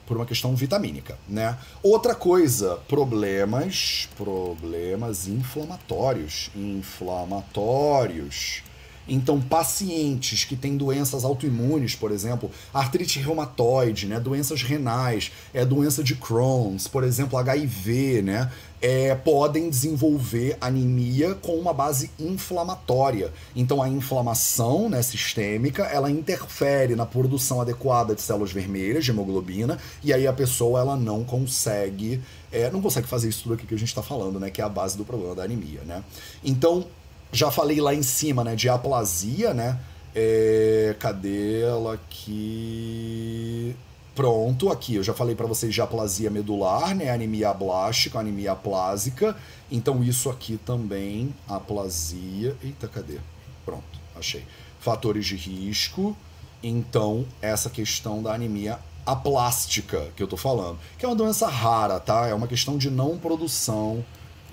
por 0.06 0.16
uma 0.16 0.26
questão 0.26 0.54
vitamínica, 0.54 1.18
né? 1.28 1.58
Outra 1.82 2.14
coisa, 2.14 2.78
problemas, 2.88 4.08
problemas 4.16 5.26
inflamatórios, 5.26 6.50
inflamatórios. 6.54 8.62
Então, 9.06 9.38
pacientes 9.38 10.44
que 10.44 10.56
têm 10.56 10.78
doenças 10.78 11.24
autoimunes, 11.24 11.94
por 11.94 12.10
exemplo, 12.10 12.50
artrite 12.72 13.18
reumatoide, 13.18 14.06
né, 14.06 14.18
doenças 14.18 14.62
renais, 14.62 15.30
é 15.52 15.62
doença 15.62 16.02
de 16.02 16.14
Crohn's, 16.14 16.88
por 16.88 17.04
exemplo, 17.04 17.38
HIV, 17.38 18.22
né, 18.22 18.50
é, 18.84 19.14
podem 19.14 19.70
desenvolver 19.70 20.58
anemia 20.60 21.34
com 21.36 21.54
uma 21.54 21.72
base 21.72 22.10
inflamatória. 22.20 23.32
Então, 23.56 23.80
a 23.80 23.88
inflamação 23.88 24.90
né, 24.90 25.00
sistêmica, 25.00 25.84
ela 25.84 26.10
interfere 26.10 26.94
na 26.94 27.06
produção 27.06 27.62
adequada 27.62 28.14
de 28.14 28.20
células 28.20 28.52
vermelhas, 28.52 29.02
de 29.02 29.10
hemoglobina, 29.10 29.78
e 30.02 30.12
aí 30.12 30.26
a 30.26 30.34
pessoa 30.34 30.80
ela 30.80 30.96
não 30.96 31.24
consegue, 31.24 32.20
é, 32.52 32.70
não 32.70 32.82
consegue 32.82 33.08
fazer 33.08 33.30
isso 33.30 33.44
tudo 33.44 33.54
aqui 33.54 33.66
que 33.66 33.74
a 33.74 33.78
gente 33.78 33.88
está 33.88 34.02
falando, 34.02 34.38
né, 34.38 34.50
que 34.50 34.60
é 34.60 34.64
a 34.64 34.68
base 34.68 34.98
do 34.98 35.04
problema 35.06 35.34
da 35.34 35.44
anemia, 35.44 35.80
né. 35.86 36.04
Então, 36.44 36.84
já 37.32 37.50
falei 37.50 37.80
lá 37.80 37.94
em 37.94 38.02
cima, 38.02 38.44
né, 38.44 38.54
de 38.54 38.68
aplasia, 38.68 39.54
né? 39.54 39.80
É, 40.14 40.94
cadê 41.00 41.62
ela 41.62 41.94
aqui? 41.94 43.74
Pronto, 44.14 44.70
aqui 44.70 44.94
eu 44.94 45.02
já 45.02 45.12
falei 45.12 45.34
para 45.34 45.46
vocês 45.46 45.74
de 45.74 45.82
aplasia 45.82 46.30
medular, 46.30 46.94
né? 46.94 47.10
Anemia 47.10 47.50
ablástica, 47.50 48.20
anemia 48.20 48.52
aplásica. 48.52 49.36
Então 49.68 50.04
isso 50.04 50.30
aqui 50.30 50.56
também, 50.64 51.34
aplasia. 51.48 52.56
Eita, 52.62 52.86
cadê? 52.86 53.18
Pronto, 53.64 53.98
achei. 54.14 54.44
Fatores 54.78 55.26
de 55.26 55.34
risco. 55.34 56.16
Então, 56.62 57.26
essa 57.42 57.68
questão 57.68 58.22
da 58.22 58.32
anemia 58.32 58.78
aplástica 59.04 60.08
que 60.16 60.22
eu 60.22 60.28
tô 60.28 60.36
falando, 60.36 60.78
que 60.96 61.04
é 61.04 61.08
uma 61.08 61.16
doença 61.16 61.48
rara, 61.48 61.98
tá? 61.98 62.28
É 62.28 62.34
uma 62.34 62.46
questão 62.46 62.78
de 62.78 62.90
não 62.90 63.18
produção 63.18 64.04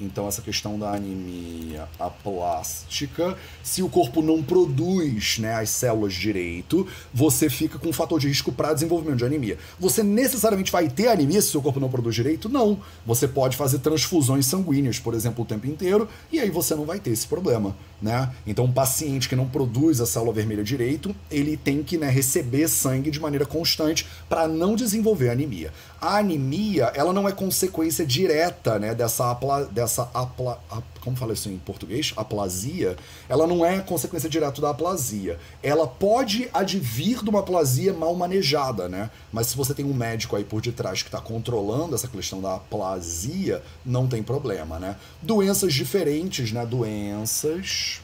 então, 0.02 0.28
essa 0.28 0.42
questão 0.42 0.80
da 0.80 0.94
anemia 0.94 1.88
aplástica, 2.00 3.38
se 3.64 3.84
o 3.84 3.90
corpo 3.90 4.22
não 4.22 4.42
produz 4.42 5.38
né, 5.38 5.54
as 5.54 5.70
células 5.70 6.14
direito, 6.14 6.88
você 7.14 7.50
fica 7.50 7.78
com 7.78 7.90
um 7.90 7.94
fator 7.94 8.20
de 8.20 8.28
risco 8.28 8.52
para 8.52 8.74
desenvolvimento 8.74 9.20
de 9.20 9.26
anemia. 9.26 9.58
Você 9.80 10.02
necessariamente 10.02 10.72
vai 10.72 10.90
ter 10.90 11.08
anemia 11.08 11.42
se 11.42 11.50
o 11.50 11.52
seu 11.52 11.62
corpo 11.62 11.80
não 11.80 11.90
produz 11.90 12.16
direito? 12.16 12.50
Não. 12.50 12.80
Você 13.06 13.28
pode 13.28 13.56
fazer 13.56 13.80
transfusões 13.80 14.48
sanguíneas, 14.48 14.98
por 14.98 15.14
exemplo, 15.14 15.44
o 15.44 15.48
tempo 15.48 15.68
inteiro, 15.68 16.10
e 16.32 16.40
aí 16.40 16.50
você 16.50 16.74
não 16.74 16.86
vai 16.86 17.00
ter 17.00 17.12
esse 17.12 17.28
problema. 17.28 17.76
Né? 18.02 18.34
Então, 18.48 18.66
um 18.66 18.72
paciente 18.72 19.30
que 19.30 19.36
não 19.36 19.48
produz 19.48 20.02
a 20.02 20.08
célula 20.08 20.34
vermelha 20.34 20.64
direito, 20.64 21.16
ele 21.30 21.56
tem 21.56 21.84
que 21.84 21.98
né, 21.98 22.10
receber 22.10 22.68
sangue 22.68 23.12
de 23.12 23.20
maneira 23.20 23.46
constante 23.46 24.08
para 24.28 24.48
não 24.48 24.76
desenvolver 24.76 25.30
anemia. 25.30 25.72
A 26.02 26.18
anemia, 26.18 26.92
ela 26.96 27.14
não 27.14 27.30
é 27.30 27.32
consequência 27.32 28.04
direta 28.04 28.80
né, 28.80 28.96
dessa, 28.96 29.30
apla, 29.30 29.66
dessa 29.66 29.91
apla, 30.14 30.62
ap, 30.70 30.84
como 31.02 31.18
fala 31.18 31.34
isso 31.34 31.50
em 31.50 31.58
português? 31.58 32.14
Aplasia. 32.16 32.96
Ela 33.28 33.46
não 33.48 33.66
é 33.66 33.80
consequência 33.80 34.30
direta 34.30 34.62
da 34.62 34.70
aplasia. 34.70 35.40
Ela 35.62 35.88
pode 35.88 36.50
advir 36.54 37.24
de 37.24 37.30
uma 37.30 37.40
aplasia 37.40 37.94
mal 37.94 38.16
manejada, 38.16 38.88
né? 38.88 39.10
Mas 39.32 39.48
se 39.48 39.58
você 39.58 39.74
tem 39.74 39.86
um 39.86 39.94
médico 39.94 40.36
aí 40.36 40.44
por 40.44 40.62
detrás 40.62 41.02
que 41.02 41.10
está 41.10 41.20
controlando 41.20 41.96
essa 41.96 42.08
questão 42.08 42.42
da 42.42 42.56
aplasia, 42.56 43.62
não 43.86 44.08
tem 44.08 44.24
problema, 44.24 44.80
né? 44.80 44.96
Doenças 45.22 45.74
diferentes, 45.74 46.52
né? 46.52 46.66
Doenças 46.66 48.02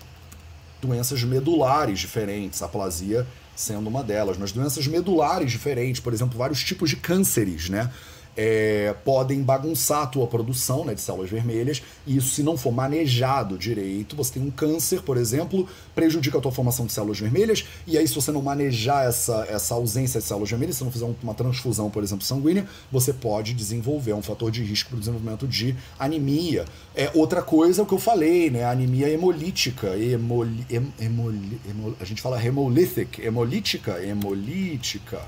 doenças 0.82 1.24
medulares 1.24 2.00
diferentes, 2.00 2.62
aplasia 2.62 3.26
sendo 3.58 3.88
uma 3.88 4.04
delas, 4.04 4.38
mas 4.38 4.52
doenças 4.52 4.86
medulares 4.86 5.52
diferentes, 5.52 6.00
por 6.00 6.14
exemplo, 6.14 6.38
vários 6.38 6.64
tipos 6.64 6.92
de 6.92 6.96
cânceres, 6.96 7.70
né? 7.70 7.92
É, 8.38 8.96
podem 9.04 9.42
bagunçar 9.42 10.04
a 10.04 10.08
tua 10.08 10.28
produção 10.28 10.86
né, 10.86 10.94
de 10.94 11.02
células 11.02 11.30
vermelhas, 11.30 11.82
e 12.06 12.16
isso, 12.18 12.30
se 12.30 12.44
não 12.44 12.56
for 12.56 12.72
manejado 12.72 13.58
direito, 13.58 14.16
você 14.16 14.34
tem 14.34 14.44
um 14.44 14.52
câncer, 14.52 15.02
por 15.02 15.18
exemplo, 15.18 15.68
prejudica 15.96 16.38
a 16.38 16.42
tua 16.42 16.52
formação 16.52 16.86
de 16.86 16.94
células 16.94 17.20
vermelhas, 17.20 17.66
e 17.88 17.98
aí, 17.98 18.08
se 18.08 18.14
você 18.14 18.32
não 18.32 18.42
manejar 18.42 19.08
essa, 19.08 19.46
essa 19.50 19.74
ausência 19.74 20.20
de 20.20 20.28
células 20.28 20.50
vermelhas, 20.50 20.76
se 20.76 20.84
não 20.84 20.92
fizer 20.92 21.08
uma 21.24 21.34
transfusão, 21.34 21.90
por 21.90 22.04
exemplo, 22.04 22.24
sanguínea, 22.24 22.68
você 22.92 23.12
pode 23.12 23.54
desenvolver 23.54 24.14
um 24.14 24.22
fator 24.22 24.52
de 24.52 24.64
risco 24.64 24.90
para 24.90 24.98
o 24.98 25.00
desenvolvimento 25.00 25.48
de 25.48 25.76
anemia. 25.98 26.66
É, 26.96 27.10
outra 27.16 27.42
coisa 27.42 27.82
é 27.82 27.84
o 27.84 27.88
que 27.88 27.94
eu 27.94 28.00
falei, 28.00 28.50
né? 28.50 28.64
A 28.64 28.72
anemia 28.72 29.10
hemolítica. 29.10 29.98
Hemoli, 29.98 30.66
hem, 30.70 30.94
hemoli, 31.00 31.60
hemol, 31.68 31.96
a 32.00 32.06
gente 32.06 32.22
fala 32.22 32.44
hemolítica, 32.44 34.04
hemolítica 34.04 35.22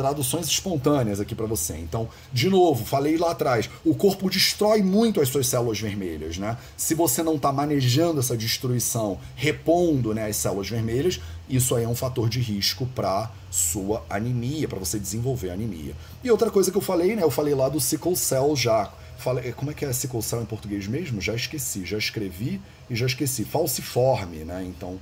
traduções 0.00 0.46
espontâneas 0.46 1.20
aqui 1.20 1.34
para 1.34 1.44
você. 1.44 1.76
Então, 1.76 2.08
de 2.32 2.48
novo, 2.48 2.86
falei 2.86 3.18
lá 3.18 3.32
atrás, 3.32 3.68
o 3.84 3.94
corpo 3.94 4.30
destrói 4.30 4.82
muito 4.82 5.20
as 5.20 5.28
suas 5.28 5.46
células 5.46 5.78
vermelhas, 5.78 6.38
né? 6.38 6.56
Se 6.74 6.94
você 6.94 7.22
não 7.22 7.34
está 7.34 7.52
manejando 7.52 8.18
essa 8.18 8.34
destruição, 8.34 9.18
repondo 9.36 10.14
né, 10.14 10.26
as 10.26 10.36
células 10.36 10.70
vermelhas, 10.70 11.20
isso 11.50 11.74
aí 11.74 11.84
é 11.84 11.88
um 11.88 11.94
fator 11.94 12.30
de 12.30 12.40
risco 12.40 12.86
para 12.94 13.30
sua 13.50 14.02
anemia, 14.08 14.66
para 14.66 14.78
você 14.78 14.98
desenvolver 14.98 15.50
anemia. 15.50 15.94
E 16.24 16.30
outra 16.30 16.50
coisa 16.50 16.70
que 16.70 16.78
eu 16.78 16.82
falei, 16.82 17.14
né? 17.14 17.22
Eu 17.22 17.30
falei 17.30 17.54
lá 17.54 17.68
do 17.68 17.78
sickle 17.78 18.16
cell 18.16 18.56
já. 18.56 18.90
Falei, 19.18 19.52
como 19.52 19.70
é 19.70 19.74
que 19.74 19.84
é 19.84 19.92
sickle 19.92 20.22
cell 20.22 20.40
em 20.40 20.46
português 20.46 20.86
mesmo? 20.86 21.20
Já 21.20 21.34
esqueci, 21.34 21.84
já 21.84 21.98
escrevi 21.98 22.58
e 22.88 22.96
já 22.96 23.04
esqueci. 23.04 23.44
Falciforme, 23.44 24.38
né? 24.38 24.64
Então, 24.64 24.98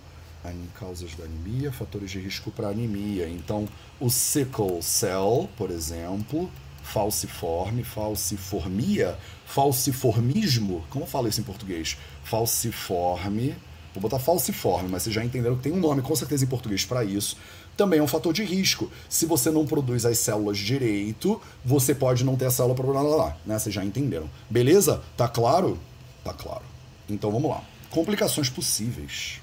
causas 0.78 1.14
da 1.14 1.24
anemia, 1.24 1.72
fatores 1.72 2.11
de 2.11 2.18
risco 2.18 2.51
para 2.51 2.68
anemia. 2.68 3.28
Então, 3.28 3.68
o 4.01 4.09
sickle 4.09 4.82
cell, 4.82 5.49
por 5.57 5.70
exemplo, 5.70 6.51
falciforme, 6.82 7.82
falciformia, 7.84 9.18
falciformismo, 9.47 10.84
como 10.89 11.05
eu 11.05 11.09
falo 11.09 11.28
isso 11.28 11.41
em 11.41 11.45
português? 11.45 11.99
Falciforme, 12.24 13.55
vou 13.95 14.03
botar 14.03 14.18
falciforme, 14.18 14.89
mas 14.89 15.03
vocês 15.03 15.14
já 15.14 15.24
entenderam 15.24 15.57
que 15.57 15.62
tem 15.62 15.72
um 15.72 15.80
nome 15.80 16.01
com 16.01 16.14
certeza 16.16 16.45
em 16.45 16.49
português 16.49 16.84
para 16.84 17.05
isso. 17.05 17.36
Também 17.76 18.01
é 18.01 18.03
um 18.03 18.09
fator 18.09 18.32
de 18.32 18.43
risco. 18.43 18.91
Se 19.09 19.24
você 19.24 19.51
não 19.51 19.64
produz 19.64 20.05
as 20.05 20.18
células 20.18 20.59
direito, 20.59 21.41
você 21.64 21.95
pode 21.95 22.24
não 22.24 22.36
ter 22.36 22.47
a 22.47 22.51
célula 22.51 22.74
para 22.74 22.86
lá, 22.86 23.03
lá, 23.03 23.36
né? 23.47 23.57
Vocês 23.57 23.72
já 23.72 23.84
entenderam. 23.84 24.28
Beleza? 24.51 25.01
Tá 25.16 25.28
claro? 25.28 25.78
Tá 26.24 26.32
claro. 26.32 26.64
Então 27.09 27.30
vamos 27.30 27.49
lá. 27.49 27.62
Complicações 27.91 28.51
possíveis 28.51 29.41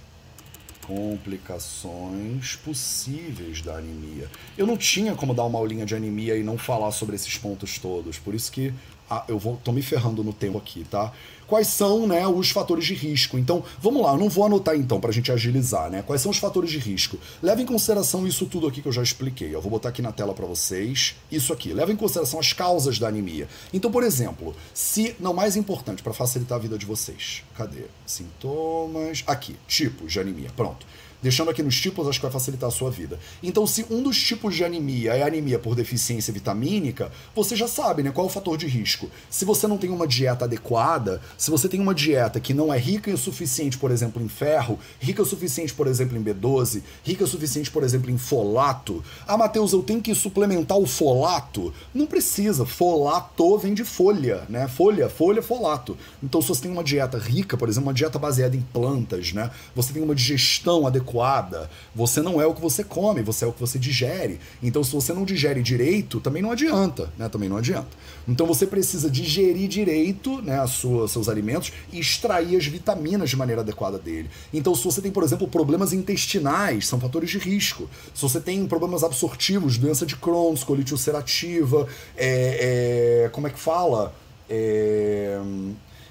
complicações 0.85 2.55
possíveis 2.57 3.61
da 3.61 3.77
anemia. 3.77 4.29
Eu 4.57 4.67
não 4.67 4.77
tinha 4.77 5.15
como 5.15 5.33
dar 5.33 5.43
uma 5.43 5.57
aulinha 5.57 5.85
de 5.85 5.95
anemia 5.95 6.37
e 6.37 6.43
não 6.43 6.57
falar 6.57 6.91
sobre 6.91 7.15
esses 7.15 7.37
pontos 7.37 7.79
todos, 7.79 8.19
por 8.19 8.35
isso 8.35 8.51
que 8.51 8.73
ah, 9.09 9.23
eu 9.27 9.37
vou, 9.37 9.57
tô 9.63 9.71
me 9.71 9.81
ferrando 9.81 10.23
no 10.23 10.33
tempo 10.33 10.57
aqui, 10.57 10.83
tá? 10.89 11.11
Quais 11.47 11.67
são, 11.67 12.07
né, 12.07 12.27
os 12.27 12.49
fatores 12.49 12.85
de 12.85 12.95
risco? 12.95 13.37
Então, 13.37 13.63
vamos 13.79 14.01
lá, 14.01 14.13
eu 14.13 14.17
não 14.17 14.29
vou 14.29 14.45
anotar 14.45 14.75
então 14.75 14.99
pra 14.99 15.11
gente 15.11 15.31
agilizar, 15.31 15.91
né? 15.91 16.01
Quais 16.01 16.21
são 16.21 16.31
os 16.31 16.37
fatores 16.37 16.71
de 16.71 16.79
risco? 16.79 17.19
Leva 17.41 17.61
em 17.61 17.65
consideração 17.65 18.25
isso 18.25 18.47
tudo 18.47 18.67
aqui 18.67 18.81
que 18.81 18.87
eu 18.87 18.91
já 18.91 19.03
expliquei. 19.03 19.53
Eu 19.53 19.61
vou 19.61 19.69
botar 19.69 19.89
aqui 19.89 20.01
na 20.01 20.11
tela 20.11 20.33
para 20.33 20.45
vocês. 20.45 21.15
Isso 21.31 21.53
aqui. 21.53 21.71
Leva 21.71 21.91
em 21.91 21.95
consideração 21.95 22.39
as 22.39 22.51
causas 22.51 22.97
da 22.97 23.07
anemia. 23.09 23.47
Então, 23.71 23.91
por 23.91 24.03
exemplo, 24.03 24.55
se 24.73 25.15
não 25.19 25.33
mais 25.33 25.55
importante 25.55 26.01
para 26.01 26.13
facilitar 26.13 26.57
a 26.57 26.61
vida 26.61 26.79
de 26.79 26.85
vocês. 26.85 27.43
Cadê? 27.55 27.83
Sintomas. 28.07 29.23
Aqui, 29.27 29.55
tipos 29.67 30.11
de 30.11 30.19
anemia. 30.19 30.49
Pronto. 30.55 30.85
Deixando 31.25 31.49
aqui 31.49 31.63
nos 31.63 31.81
tipos, 31.81 32.07
acho 32.07 32.19
que 32.19 32.25
vai 32.27 32.31
facilitar 32.31 32.67
a 32.67 32.71
sua 32.71 32.91
vida. 32.91 33.17
Então, 33.41 33.65
se 33.65 33.83
um 33.89 34.03
dos 34.03 34.15
tipos 34.21 34.55
de 34.55 34.63
anemia 34.63 35.15
é 35.15 35.23
anemia 35.23 35.57
por 35.57 35.73
deficiência 35.73 36.31
vitamínica, 36.31 37.11
você 37.35 37.55
já 37.55 37.67
sabe, 37.67 38.03
né? 38.03 38.11
Qual 38.11 38.27
é 38.27 38.29
o 38.29 38.31
fator 38.31 38.55
de 38.55 38.67
risco? 38.67 39.09
Se 39.27 39.43
você 39.43 39.65
não 39.65 39.75
tem 39.75 39.89
uma 39.89 40.05
dieta 40.05 40.45
adequada, 40.45 41.19
se 41.35 41.49
você 41.49 41.67
tem 41.67 41.79
uma 41.79 41.95
dieta 41.95 42.39
que 42.39 42.53
não 42.53 42.71
é 42.71 42.77
rica 42.77 43.09
o 43.09 43.17
suficiente, 43.17 43.75
por 43.75 43.89
exemplo, 43.89 44.21
em 44.21 44.27
ferro, 44.27 44.77
rica 44.99 45.23
o 45.23 45.25
suficiente, 45.25 45.73
por 45.73 45.87
exemplo, 45.87 46.15
em 46.15 46.23
B12, 46.23 46.83
rica 47.03 47.23
o 47.23 47.27
suficiente, 47.27 47.71
por 47.71 47.81
exemplo, 47.81 48.11
em 48.11 48.19
folato. 48.19 49.03
Ah, 49.27 49.35
Matheus, 49.35 49.73
eu 49.73 49.81
tenho 49.81 50.03
que 50.03 50.13
suplementar 50.13 50.77
o 50.77 50.85
folato? 50.85 51.73
Não 51.91 52.05
precisa. 52.05 52.67
Folato 52.67 53.57
vem 53.57 53.73
de 53.73 53.83
folha, 53.83 54.43
né? 54.47 54.67
Folha, 54.67 55.09
folha, 55.09 55.41
folato. 55.41 55.97
Então, 56.21 56.39
se 56.39 56.49
você 56.49 56.61
tem 56.61 56.71
uma 56.71 56.83
dieta 56.83 57.17
rica, 57.17 57.57
por 57.57 57.67
exemplo, 57.67 57.87
uma 57.87 57.95
dieta 57.95 58.19
baseada 58.19 58.55
em 58.55 58.61
plantas, 58.61 59.33
né? 59.33 59.49
Você 59.75 59.91
tem 59.91 60.03
uma 60.03 60.13
digestão 60.13 60.85
adequada 60.85 61.14
adequada. 61.15 61.69
Você 61.93 62.21
não 62.21 62.41
é 62.41 62.45
o 62.45 62.53
que 62.53 62.61
você 62.61 62.83
come, 62.83 63.21
você 63.21 63.45
é 63.45 63.47
o 63.47 63.53
que 63.53 63.59
você 63.59 63.79
digere. 63.79 64.39
Então, 64.61 64.83
se 64.83 64.91
você 64.91 65.13
não 65.13 65.23
digere 65.23 65.61
direito, 65.61 66.19
também 66.19 66.41
não 66.41 66.51
adianta, 66.51 67.11
né? 67.17 67.29
Também 67.29 67.47
não 67.47 67.57
adianta. 67.57 67.87
Então, 68.27 68.45
você 68.45 68.67
precisa 68.67 69.09
digerir 69.09 69.67
direito, 69.67 70.41
né, 70.41 70.59
a 70.59 70.67
sua, 70.67 71.07
seus 71.07 71.29
alimentos 71.29 71.71
e 71.91 71.99
extrair 71.99 72.57
as 72.57 72.65
vitaminas 72.65 73.29
de 73.29 73.37
maneira 73.37 73.61
adequada 73.61 73.97
dele. 73.97 74.29
Então, 74.53 74.75
se 74.75 74.83
você 74.83 75.01
tem, 75.01 75.11
por 75.11 75.23
exemplo, 75.23 75.47
problemas 75.47 75.93
intestinais, 75.93 76.87
são 76.87 76.99
fatores 76.99 77.29
de 77.29 77.37
risco. 77.37 77.89
Se 78.13 78.21
você 78.21 78.39
tem 78.39 78.65
problemas 78.67 79.03
absortivos, 79.03 79.77
doença 79.77 80.05
de 80.05 80.15
Crohn, 80.15 80.55
colite 80.65 80.93
ulcerativa, 80.93 81.87
é, 82.17 83.25
é, 83.25 83.29
como 83.29 83.47
é 83.47 83.49
que 83.49 83.59
fala? 83.59 84.13
É, 84.49 85.39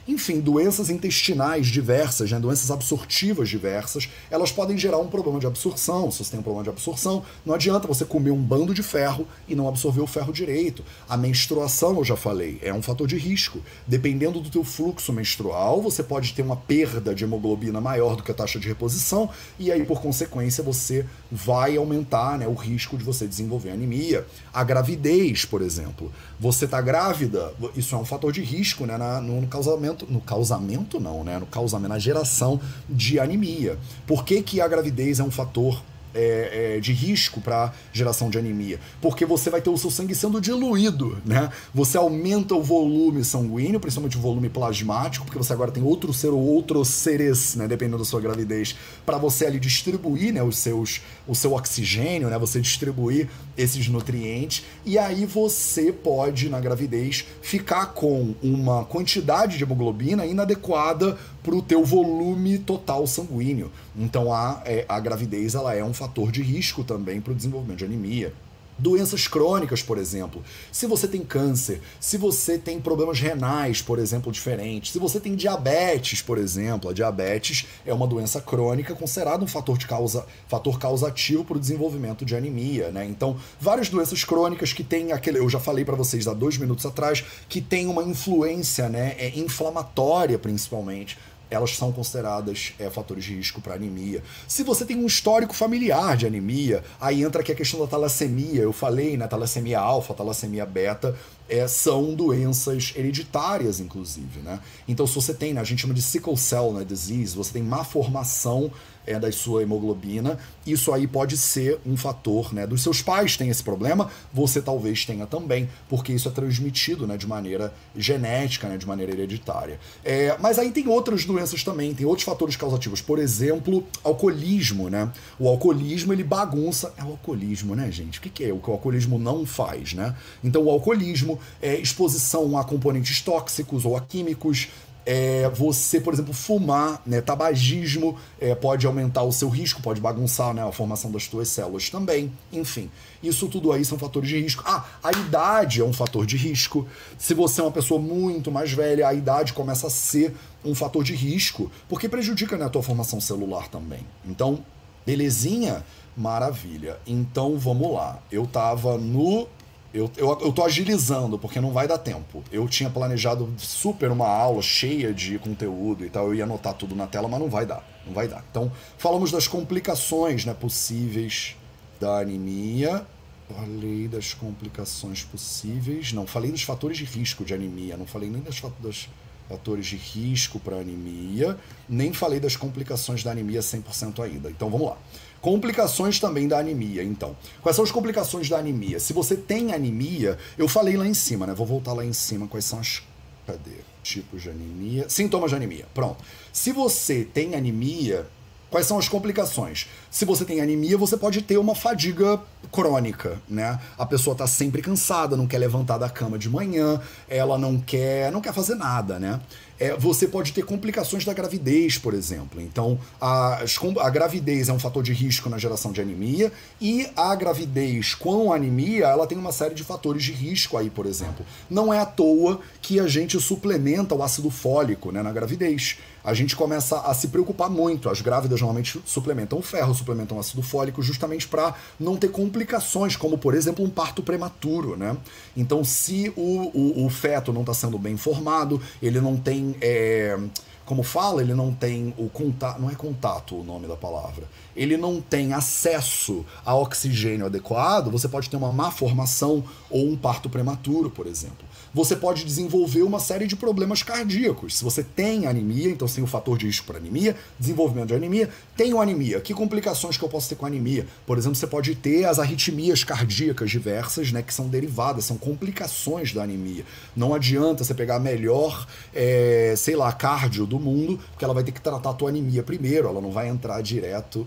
enfim, 0.06 0.40
doenças 0.40 0.90
intestinais 0.90 1.66
diversas, 1.66 2.30
né, 2.30 2.38
doenças 2.38 2.70
absortivas 2.70 3.48
diversas, 3.48 4.08
elas 4.30 4.52
podem 4.52 4.76
gerar 4.76 4.98
um 4.98 5.08
problema 5.08 5.38
de 5.38 5.46
absorção. 5.46 6.10
Se 6.10 6.24
você 6.24 6.32
tem 6.32 6.40
um 6.40 6.42
problema 6.42 6.64
de 6.64 6.70
absorção, 6.70 7.22
não 7.44 7.54
adianta 7.54 7.88
você 7.88 8.04
comer 8.04 8.30
um 8.30 8.42
bando 8.42 8.74
de 8.74 8.82
ferro 8.82 9.26
e 9.48 9.54
não 9.54 9.68
absorver 9.68 10.00
o 10.00 10.06
ferro 10.06 10.32
direito. 10.32 10.84
A 11.08 11.16
menstruação, 11.16 11.96
eu 11.96 12.04
já 12.04 12.16
falei, 12.16 12.58
é 12.62 12.72
um 12.72 12.82
fator 12.82 13.06
de 13.06 13.16
risco. 13.16 13.60
Dependendo 13.86 14.40
do 14.40 14.50
teu 14.50 14.64
fluxo 14.64 15.12
menstrual, 15.12 15.80
você 15.80 16.02
pode 16.02 16.32
ter 16.32 16.42
uma 16.42 16.56
perda 16.56 17.14
de 17.14 17.24
hemoglobina 17.24 17.80
maior 17.80 18.16
do 18.16 18.22
que 18.22 18.30
a 18.30 18.34
taxa 18.34 18.58
de 18.58 18.68
reposição 18.68 19.30
e 19.58 19.70
aí, 19.70 19.84
por 19.84 20.00
consequência, 20.00 20.62
você 20.62 21.06
vai 21.30 21.76
aumentar 21.76 22.38
né, 22.38 22.46
o 22.46 22.54
risco 22.54 22.96
de 22.96 23.04
você 23.04 23.26
desenvolver 23.26 23.70
anemia. 23.70 24.26
A 24.52 24.64
gravidez, 24.64 25.44
por 25.44 25.62
exemplo. 25.62 26.12
Você 26.38 26.64
está 26.64 26.80
grávida, 26.80 27.52
isso 27.76 27.94
é 27.94 27.98
um 27.98 28.04
fator 28.04 28.32
de 28.32 28.42
risco 28.42 28.84
né, 28.86 28.96
na, 28.96 29.20
no, 29.20 29.46
causamento 29.46 29.93
causamento, 29.94 30.06
no 30.10 30.20
causamento 30.20 31.00
não, 31.00 31.24
né? 31.24 31.38
No 31.38 31.46
causamento, 31.46 31.88
na 31.88 31.98
geração 31.98 32.60
de 32.88 33.18
anemia. 33.18 33.78
Por 34.06 34.24
que, 34.24 34.42
que 34.42 34.60
a 34.60 34.68
gravidez 34.68 35.20
é 35.20 35.24
um 35.24 35.30
fator 35.30 35.80
é, 36.14 36.76
é, 36.76 36.80
de 36.80 36.92
risco 36.92 37.40
para 37.40 37.72
geração 37.92 38.30
de 38.30 38.38
anemia, 38.38 38.78
porque 39.00 39.26
você 39.26 39.50
vai 39.50 39.60
ter 39.60 39.70
o 39.70 39.76
seu 39.76 39.90
sangue 39.90 40.14
sendo 40.14 40.40
diluído, 40.40 41.18
né? 41.24 41.50
Você 41.74 41.96
aumenta 41.98 42.54
o 42.54 42.62
volume 42.62 43.24
sanguíneo, 43.24 43.80
principalmente 43.80 44.16
o 44.16 44.20
volume 44.20 44.48
plasmático, 44.48 45.24
porque 45.26 45.38
você 45.38 45.52
agora 45.52 45.70
tem 45.70 45.82
outro 45.82 46.12
ser 46.12 46.28
ou 46.28 46.40
outros 46.40 46.88
seres, 46.88 47.56
né? 47.56 47.66
Dependendo 47.66 47.98
da 47.98 48.04
sua 48.04 48.20
gravidez, 48.20 48.76
para 49.04 49.18
você 49.18 49.46
ali 49.46 49.58
distribuir, 49.58 50.32
né? 50.32 50.42
Os 50.42 50.58
seus, 50.58 51.00
o 51.26 51.34
seu 51.34 51.52
oxigênio, 51.52 52.28
né? 52.28 52.38
Você 52.38 52.60
distribuir 52.60 53.28
esses 53.56 53.88
nutrientes 53.88 54.64
e 54.84 54.98
aí 54.98 55.26
você 55.26 55.92
pode 55.92 56.48
na 56.48 56.60
gravidez 56.60 57.24
ficar 57.42 57.86
com 57.86 58.34
uma 58.42 58.84
quantidade 58.84 59.56
de 59.58 59.64
hemoglobina 59.64 60.26
inadequada 60.26 61.18
para 61.44 61.54
o 61.54 61.62
teu 61.62 61.84
volume 61.84 62.58
total 62.58 63.06
sanguíneo. 63.06 63.70
Então 63.94 64.32
a, 64.32 64.62
é, 64.64 64.86
a 64.88 64.98
gravidez 64.98 65.54
ela 65.54 65.74
é 65.74 65.84
um 65.84 65.92
fator 65.92 66.32
de 66.32 66.42
risco 66.42 66.82
também 66.82 67.20
para 67.20 67.32
o 67.32 67.36
desenvolvimento 67.36 67.78
de 67.78 67.84
anemia. 67.84 68.32
Doenças 68.76 69.28
crônicas, 69.28 69.84
por 69.84 69.98
exemplo. 69.98 70.42
Se 70.72 70.84
você 70.86 71.06
tem 71.06 71.22
câncer, 71.22 71.80
se 72.00 72.18
você 72.18 72.58
tem 72.58 72.80
problemas 72.80 73.20
renais, 73.20 73.80
por 73.80 74.00
exemplo, 74.00 74.32
diferentes, 74.32 74.90
se 74.90 74.98
você 74.98 75.20
tem 75.20 75.36
diabetes, 75.36 76.20
por 76.20 76.38
exemplo, 76.38 76.90
a 76.90 76.92
diabetes 76.92 77.66
é 77.86 77.94
uma 77.94 78.06
doença 78.06 78.40
crônica 78.40 78.92
considerada 78.96 79.44
um 79.44 79.46
fator 79.46 79.78
de 79.78 79.86
causa, 79.86 80.26
fator 80.48 80.76
causativo 80.76 81.44
para 81.44 81.56
o 81.56 81.60
desenvolvimento 81.60 82.24
de 82.24 82.34
anemia, 82.34 82.90
né? 82.90 83.06
Então, 83.06 83.36
várias 83.60 83.88
doenças 83.88 84.24
crônicas 84.24 84.72
que 84.72 84.82
têm 84.82 85.12
aquele, 85.12 85.38
eu 85.38 85.48
já 85.48 85.60
falei 85.60 85.84
para 85.84 85.94
vocês 85.94 86.26
há 86.26 86.34
dois 86.34 86.58
minutos 86.58 86.84
atrás, 86.84 87.24
que 87.48 87.60
tem 87.60 87.86
uma 87.86 88.02
influência, 88.02 88.88
né, 88.88 89.14
é, 89.18 89.38
inflamatória 89.38 90.36
principalmente 90.36 91.16
elas 91.54 91.76
são 91.76 91.92
consideradas 91.92 92.72
é, 92.78 92.90
fatores 92.90 93.24
de 93.24 93.34
risco 93.34 93.60
para 93.60 93.74
anemia. 93.74 94.22
Se 94.46 94.62
você 94.62 94.84
tem 94.84 94.96
um 94.96 95.06
histórico 95.06 95.54
familiar 95.54 96.16
de 96.16 96.26
anemia, 96.26 96.82
aí 97.00 97.22
entra 97.22 97.40
aqui 97.40 97.52
a 97.52 97.54
questão 97.54 97.80
da 97.80 97.86
talassemia. 97.86 98.62
Eu 98.62 98.72
falei, 98.72 99.16
né? 99.16 99.26
Talassemia 99.26 99.80
alfa, 99.80 100.14
talassemia 100.14 100.66
beta, 100.66 101.16
é, 101.48 101.66
são 101.68 102.14
doenças 102.14 102.92
hereditárias, 102.96 103.80
inclusive, 103.80 104.40
né? 104.40 104.60
Então, 104.88 105.06
se 105.06 105.14
você 105.14 105.34
tem, 105.34 105.52
né, 105.52 105.60
a 105.60 105.64
gente 105.64 105.82
chama 105.82 105.94
de 105.94 106.02
sickle 106.02 106.36
cell 106.36 106.72
né, 106.72 106.84
disease, 106.84 107.34
você 107.34 107.52
tem 107.52 107.62
má 107.62 107.84
formação 107.84 108.70
é, 109.06 109.18
da 109.18 109.30
sua 109.30 109.62
hemoglobina, 109.62 110.38
isso 110.66 110.92
aí 110.92 111.06
pode 111.06 111.36
ser 111.36 111.78
um 111.84 111.96
fator, 111.96 112.52
né? 112.54 112.66
Dos 112.66 112.82
seus 112.82 113.02
pais 113.02 113.36
têm 113.36 113.50
esse 113.50 113.62
problema, 113.62 114.10
você 114.32 114.62
talvez 114.62 115.04
tenha 115.04 115.26
também, 115.26 115.68
porque 115.88 116.12
isso 116.12 116.28
é 116.28 116.30
transmitido, 116.30 117.06
né, 117.06 117.16
de 117.16 117.26
maneira 117.26 117.72
genética, 117.96 118.68
né, 118.68 118.76
de 118.76 118.86
maneira 118.86 119.12
hereditária. 119.12 119.78
É, 120.04 120.36
mas 120.40 120.58
aí 120.58 120.70
tem 120.70 120.88
outras 120.88 121.24
doenças 121.24 121.62
também, 121.62 121.94
tem 121.94 122.06
outros 122.06 122.24
fatores 122.24 122.56
causativos, 122.56 123.00
por 123.00 123.18
exemplo, 123.18 123.84
alcoolismo, 124.02 124.88
né? 124.88 125.12
O 125.38 125.48
alcoolismo 125.48 126.12
ele 126.12 126.24
bagunça, 126.24 126.94
é 126.96 127.04
o 127.04 127.08
alcoolismo, 127.08 127.74
né, 127.74 127.90
gente? 127.90 128.18
O 128.18 128.22
que, 128.22 128.30
que 128.30 128.44
é 128.44 128.52
o 128.52 128.58
que 128.58 128.70
o 128.70 128.72
alcoolismo 128.72 129.18
não 129.18 129.44
faz, 129.44 129.92
né? 129.92 130.16
Então, 130.42 130.62
o 130.62 130.70
alcoolismo 130.70 131.33
é 131.60 131.76
exposição 131.76 132.56
a 132.58 132.64
componentes 132.64 133.20
tóxicos 133.20 133.84
ou 133.84 133.96
a 133.96 134.00
químicos, 134.00 134.68
é, 135.06 135.48
você, 135.50 136.00
por 136.00 136.14
exemplo, 136.14 136.32
fumar, 136.32 137.02
né, 137.04 137.20
tabagismo 137.20 138.16
é, 138.40 138.54
pode 138.54 138.86
aumentar 138.86 139.22
o 139.22 139.32
seu 139.32 139.48
risco, 139.48 139.82
pode 139.82 140.00
bagunçar 140.00 140.54
né, 140.54 140.66
a 140.66 140.72
formação 140.72 141.10
das 141.10 141.24
suas 141.24 141.48
células 141.48 141.90
também. 141.90 142.32
Enfim, 142.52 142.90
isso 143.22 143.48
tudo 143.48 143.72
aí 143.72 143.84
são 143.84 143.98
fatores 143.98 144.28
de 144.28 144.40
risco. 144.40 144.62
Ah, 144.66 144.84
a 145.02 145.10
idade 145.10 145.80
é 145.80 145.84
um 145.84 145.92
fator 145.92 146.24
de 146.24 146.36
risco. 146.36 146.86
Se 147.18 147.34
você 147.34 147.60
é 147.60 147.64
uma 147.64 147.70
pessoa 147.70 148.00
muito 148.00 148.50
mais 148.50 148.72
velha, 148.72 149.06
a 149.06 149.14
idade 149.14 149.52
começa 149.52 149.86
a 149.86 149.90
ser 149.90 150.34
um 150.64 150.74
fator 150.74 151.04
de 151.04 151.14
risco, 151.14 151.70
porque 151.88 152.08
prejudica 152.08 152.56
né, 152.56 152.64
a 152.64 152.70
tua 152.70 152.82
formação 152.82 153.20
celular 153.20 153.68
também. 153.68 154.00
Então, 154.24 154.64
belezinha? 155.04 155.84
Maravilha. 156.16 156.96
Então 157.06 157.58
vamos 157.58 157.92
lá. 157.92 158.22
Eu 158.30 158.46
tava 158.46 158.96
no 158.96 159.48
eu, 159.94 160.10
eu, 160.16 160.28
eu 160.40 160.52
tô 160.52 160.64
agilizando, 160.64 161.38
porque 161.38 161.60
não 161.60 161.70
vai 161.70 161.86
dar 161.86 161.98
tempo. 161.98 162.42
Eu 162.50 162.66
tinha 162.66 162.90
planejado 162.90 163.54
super 163.56 164.10
uma 164.10 164.26
aula 164.26 164.60
cheia 164.60 165.14
de 165.14 165.38
conteúdo 165.38 166.04
e 166.04 166.10
tal, 166.10 166.26
eu 166.26 166.34
ia 166.34 166.42
anotar 166.42 166.74
tudo 166.74 166.96
na 166.96 167.06
tela, 167.06 167.28
mas 167.28 167.38
não 167.38 167.48
vai 167.48 167.64
dar. 167.64 167.88
Não 168.04 168.12
vai 168.12 168.26
dar. 168.26 168.44
Então, 168.50 168.72
falamos 168.98 169.30
das 169.30 169.46
complicações 169.46 170.44
né, 170.44 170.52
possíveis 170.52 171.56
da 172.00 172.18
anemia. 172.18 173.06
Falei 173.48 174.08
das 174.08 174.34
complicações 174.34 175.22
possíveis. 175.22 176.12
Não, 176.12 176.26
falei 176.26 176.50
dos 176.50 176.62
fatores 176.62 176.98
de 176.98 177.04
risco 177.04 177.44
de 177.44 177.54
anemia. 177.54 177.96
Não 177.96 178.06
falei 178.06 178.28
nem 178.28 178.42
das, 178.42 178.60
das 178.80 179.08
Fatores 179.48 179.86
de 179.86 179.96
risco 179.96 180.58
para 180.58 180.76
anemia. 180.76 181.58
Nem 181.88 182.12
falei 182.12 182.40
das 182.40 182.56
complicações 182.56 183.22
da 183.22 183.30
anemia 183.30 183.60
100% 183.60 184.24
ainda. 184.24 184.50
Então 184.50 184.70
vamos 184.70 184.88
lá. 184.88 184.96
Complicações 185.44 186.18
também 186.18 186.48
da 186.48 186.58
anemia, 186.58 187.04
então. 187.04 187.36
Quais 187.60 187.76
são 187.76 187.84
as 187.84 187.90
complicações 187.90 188.48
da 188.48 188.56
anemia? 188.56 188.98
Se 188.98 189.12
você 189.12 189.36
tem 189.36 189.74
anemia, 189.74 190.38
eu 190.56 190.66
falei 190.66 190.96
lá 190.96 191.06
em 191.06 191.12
cima, 191.12 191.46
né? 191.46 191.52
Vou 191.52 191.66
voltar 191.66 191.92
lá 191.92 192.02
em 192.02 192.14
cima. 192.14 192.48
Quais 192.48 192.64
são 192.64 192.78
as. 192.78 193.02
Cadê? 193.46 193.76
Tipos 194.02 194.40
de 194.40 194.48
anemia. 194.48 195.06
Sintomas 195.06 195.50
de 195.50 195.56
anemia. 195.56 195.84
Pronto. 195.92 196.24
Se 196.50 196.72
você 196.72 197.24
tem 197.30 197.54
anemia, 197.54 198.26
Quais 198.70 198.88
são 198.88 198.98
as 198.98 199.08
complicações? 199.08 199.86
Se 200.10 200.24
você 200.24 200.44
tem 200.44 200.60
anemia, 200.60 200.98
você 200.98 201.16
pode 201.16 201.42
ter 201.42 201.58
uma 201.58 201.76
fadiga 201.76 202.40
crônica, 202.72 203.40
né? 203.48 203.78
A 203.96 204.04
pessoa 204.04 204.34
está 204.34 204.48
sempre 204.48 204.82
cansada, 204.82 205.36
não 205.36 205.46
quer 205.46 205.58
levantar 205.58 205.96
da 205.96 206.10
cama 206.10 206.36
de 206.36 206.50
manhã, 206.50 207.00
ela 207.28 207.56
não 207.56 207.78
quer, 207.78 208.32
não 208.32 208.40
quer 208.40 208.52
fazer 208.52 208.74
nada, 208.74 209.20
né? 209.20 209.38
É, 209.78 209.96
você 209.96 210.28
pode 210.28 210.52
ter 210.52 210.64
complicações 210.64 211.24
da 211.24 211.32
gravidez, 211.32 211.98
por 211.98 212.14
exemplo. 212.14 212.60
Então, 212.60 212.98
a, 213.20 213.64
a 214.00 214.10
gravidez 214.10 214.68
é 214.68 214.72
um 214.72 214.78
fator 214.78 215.02
de 215.02 215.12
risco 215.12 215.48
na 215.48 215.58
geração 215.58 215.92
de 215.92 216.00
anemia 216.00 216.52
e 216.80 217.08
a 217.16 217.34
gravidez 217.34 218.14
com 218.14 218.52
anemia, 218.52 219.06
ela 219.06 219.26
tem 219.26 219.36
uma 219.36 219.52
série 219.52 219.74
de 219.74 219.82
fatores 219.82 220.22
de 220.22 220.32
risco 220.32 220.76
aí, 220.76 220.90
por 220.90 221.06
exemplo. 221.06 221.44
Não 221.68 221.92
é 221.92 221.98
à 221.98 222.06
toa 222.06 222.60
que 222.80 223.00
a 223.00 223.08
gente 223.08 223.40
suplementa 223.40 224.14
o 224.14 224.22
ácido 224.22 224.50
fólico 224.50 225.10
né, 225.10 225.22
na 225.22 225.32
gravidez 225.32 225.98
a 226.24 226.32
gente 226.32 226.56
começa 226.56 227.00
a 227.00 227.12
se 227.12 227.28
preocupar 227.28 227.68
muito. 227.68 228.08
As 228.08 228.22
grávidas 228.22 228.58
normalmente 228.60 229.00
suplementam 229.04 229.60
ferro, 229.60 229.94
suplementam 229.94 230.38
ácido 230.38 230.62
fólico, 230.62 231.02
justamente 231.02 231.46
para 231.46 231.74
não 232.00 232.16
ter 232.16 232.28
complicações, 232.28 233.14
como 233.14 233.36
por 233.36 233.54
exemplo 233.54 233.84
um 233.84 233.90
parto 233.90 234.22
prematuro, 234.22 234.96
né? 234.96 235.14
Então, 235.54 235.84
se 235.84 236.32
o, 236.34 236.70
o, 236.74 237.06
o 237.06 237.10
feto 237.10 237.52
não 237.52 237.60
está 237.60 237.74
sendo 237.74 237.98
bem 237.98 238.16
formado, 238.16 238.80
ele 239.02 239.20
não 239.20 239.36
tem. 239.36 239.76
É, 239.82 240.38
como 240.86 241.02
fala, 241.02 241.40
ele 241.40 241.54
não 241.54 241.72
tem 241.72 242.14
o 242.18 242.28
contato, 242.28 242.80
não 242.80 242.90
é 242.90 242.94
contato 242.94 243.58
o 243.58 243.64
nome 243.64 243.86
da 243.86 243.96
palavra. 243.96 244.46
Ele 244.76 244.96
não 244.96 245.20
tem 245.20 245.54
acesso 245.54 246.44
a 246.64 246.74
oxigênio 246.74 247.46
adequado, 247.46 248.10
você 248.10 248.28
pode 248.28 248.50
ter 248.50 248.56
uma 248.56 248.70
má 248.70 248.90
formação 248.90 249.64
ou 249.88 250.06
um 250.06 250.16
parto 250.16 250.50
prematuro, 250.50 251.10
por 251.10 251.26
exemplo 251.26 251.64
você 251.94 252.16
pode 252.16 252.44
desenvolver 252.44 253.02
uma 253.02 253.20
série 253.20 253.46
de 253.46 253.54
problemas 253.54 254.02
cardíacos. 254.02 254.76
Se 254.76 254.84
você 254.84 255.02
tem 255.04 255.46
anemia, 255.46 255.88
então 255.88 256.08
você 256.08 256.16
tem 256.16 256.24
o 256.24 256.26
fator 256.26 256.58
de 256.58 256.66
risco 256.66 256.86
para 256.86 256.98
anemia, 256.98 257.36
desenvolvimento 257.58 258.08
de 258.08 258.14
anemia, 258.14 258.50
tenho 258.76 259.00
anemia. 259.00 259.40
Que 259.40 259.54
complicações 259.54 260.16
que 260.16 260.24
eu 260.24 260.28
posso 260.28 260.48
ter 260.48 260.56
com 260.56 260.66
anemia? 260.66 261.06
Por 261.24 261.38
exemplo, 261.38 261.54
você 261.54 261.66
pode 261.66 261.94
ter 261.94 262.24
as 262.24 262.40
arritmias 262.40 263.04
cardíacas 263.04 263.70
diversas, 263.70 264.32
né, 264.32 264.42
que 264.42 264.52
são 264.52 264.68
derivadas, 264.68 265.24
são 265.24 265.38
complicações 265.38 266.32
da 266.32 266.42
anemia. 266.42 266.84
Não 267.14 267.32
adianta 267.32 267.84
você 267.84 267.94
pegar 267.94 268.16
a 268.16 268.20
melhor, 268.20 268.86
é, 269.14 269.74
sei 269.76 269.94
lá, 269.94 270.10
cardio 270.12 270.66
do 270.66 270.80
mundo, 270.80 271.20
porque 271.30 271.44
ela 271.44 271.54
vai 271.54 271.62
ter 271.62 271.72
que 271.72 271.80
tratar 271.80 272.10
a 272.10 272.14
tua 272.14 272.30
anemia 272.30 272.62
primeiro, 272.62 273.08
ela 273.08 273.20
não 273.20 273.30
vai 273.30 273.48
entrar 273.48 273.80
direto 273.80 274.46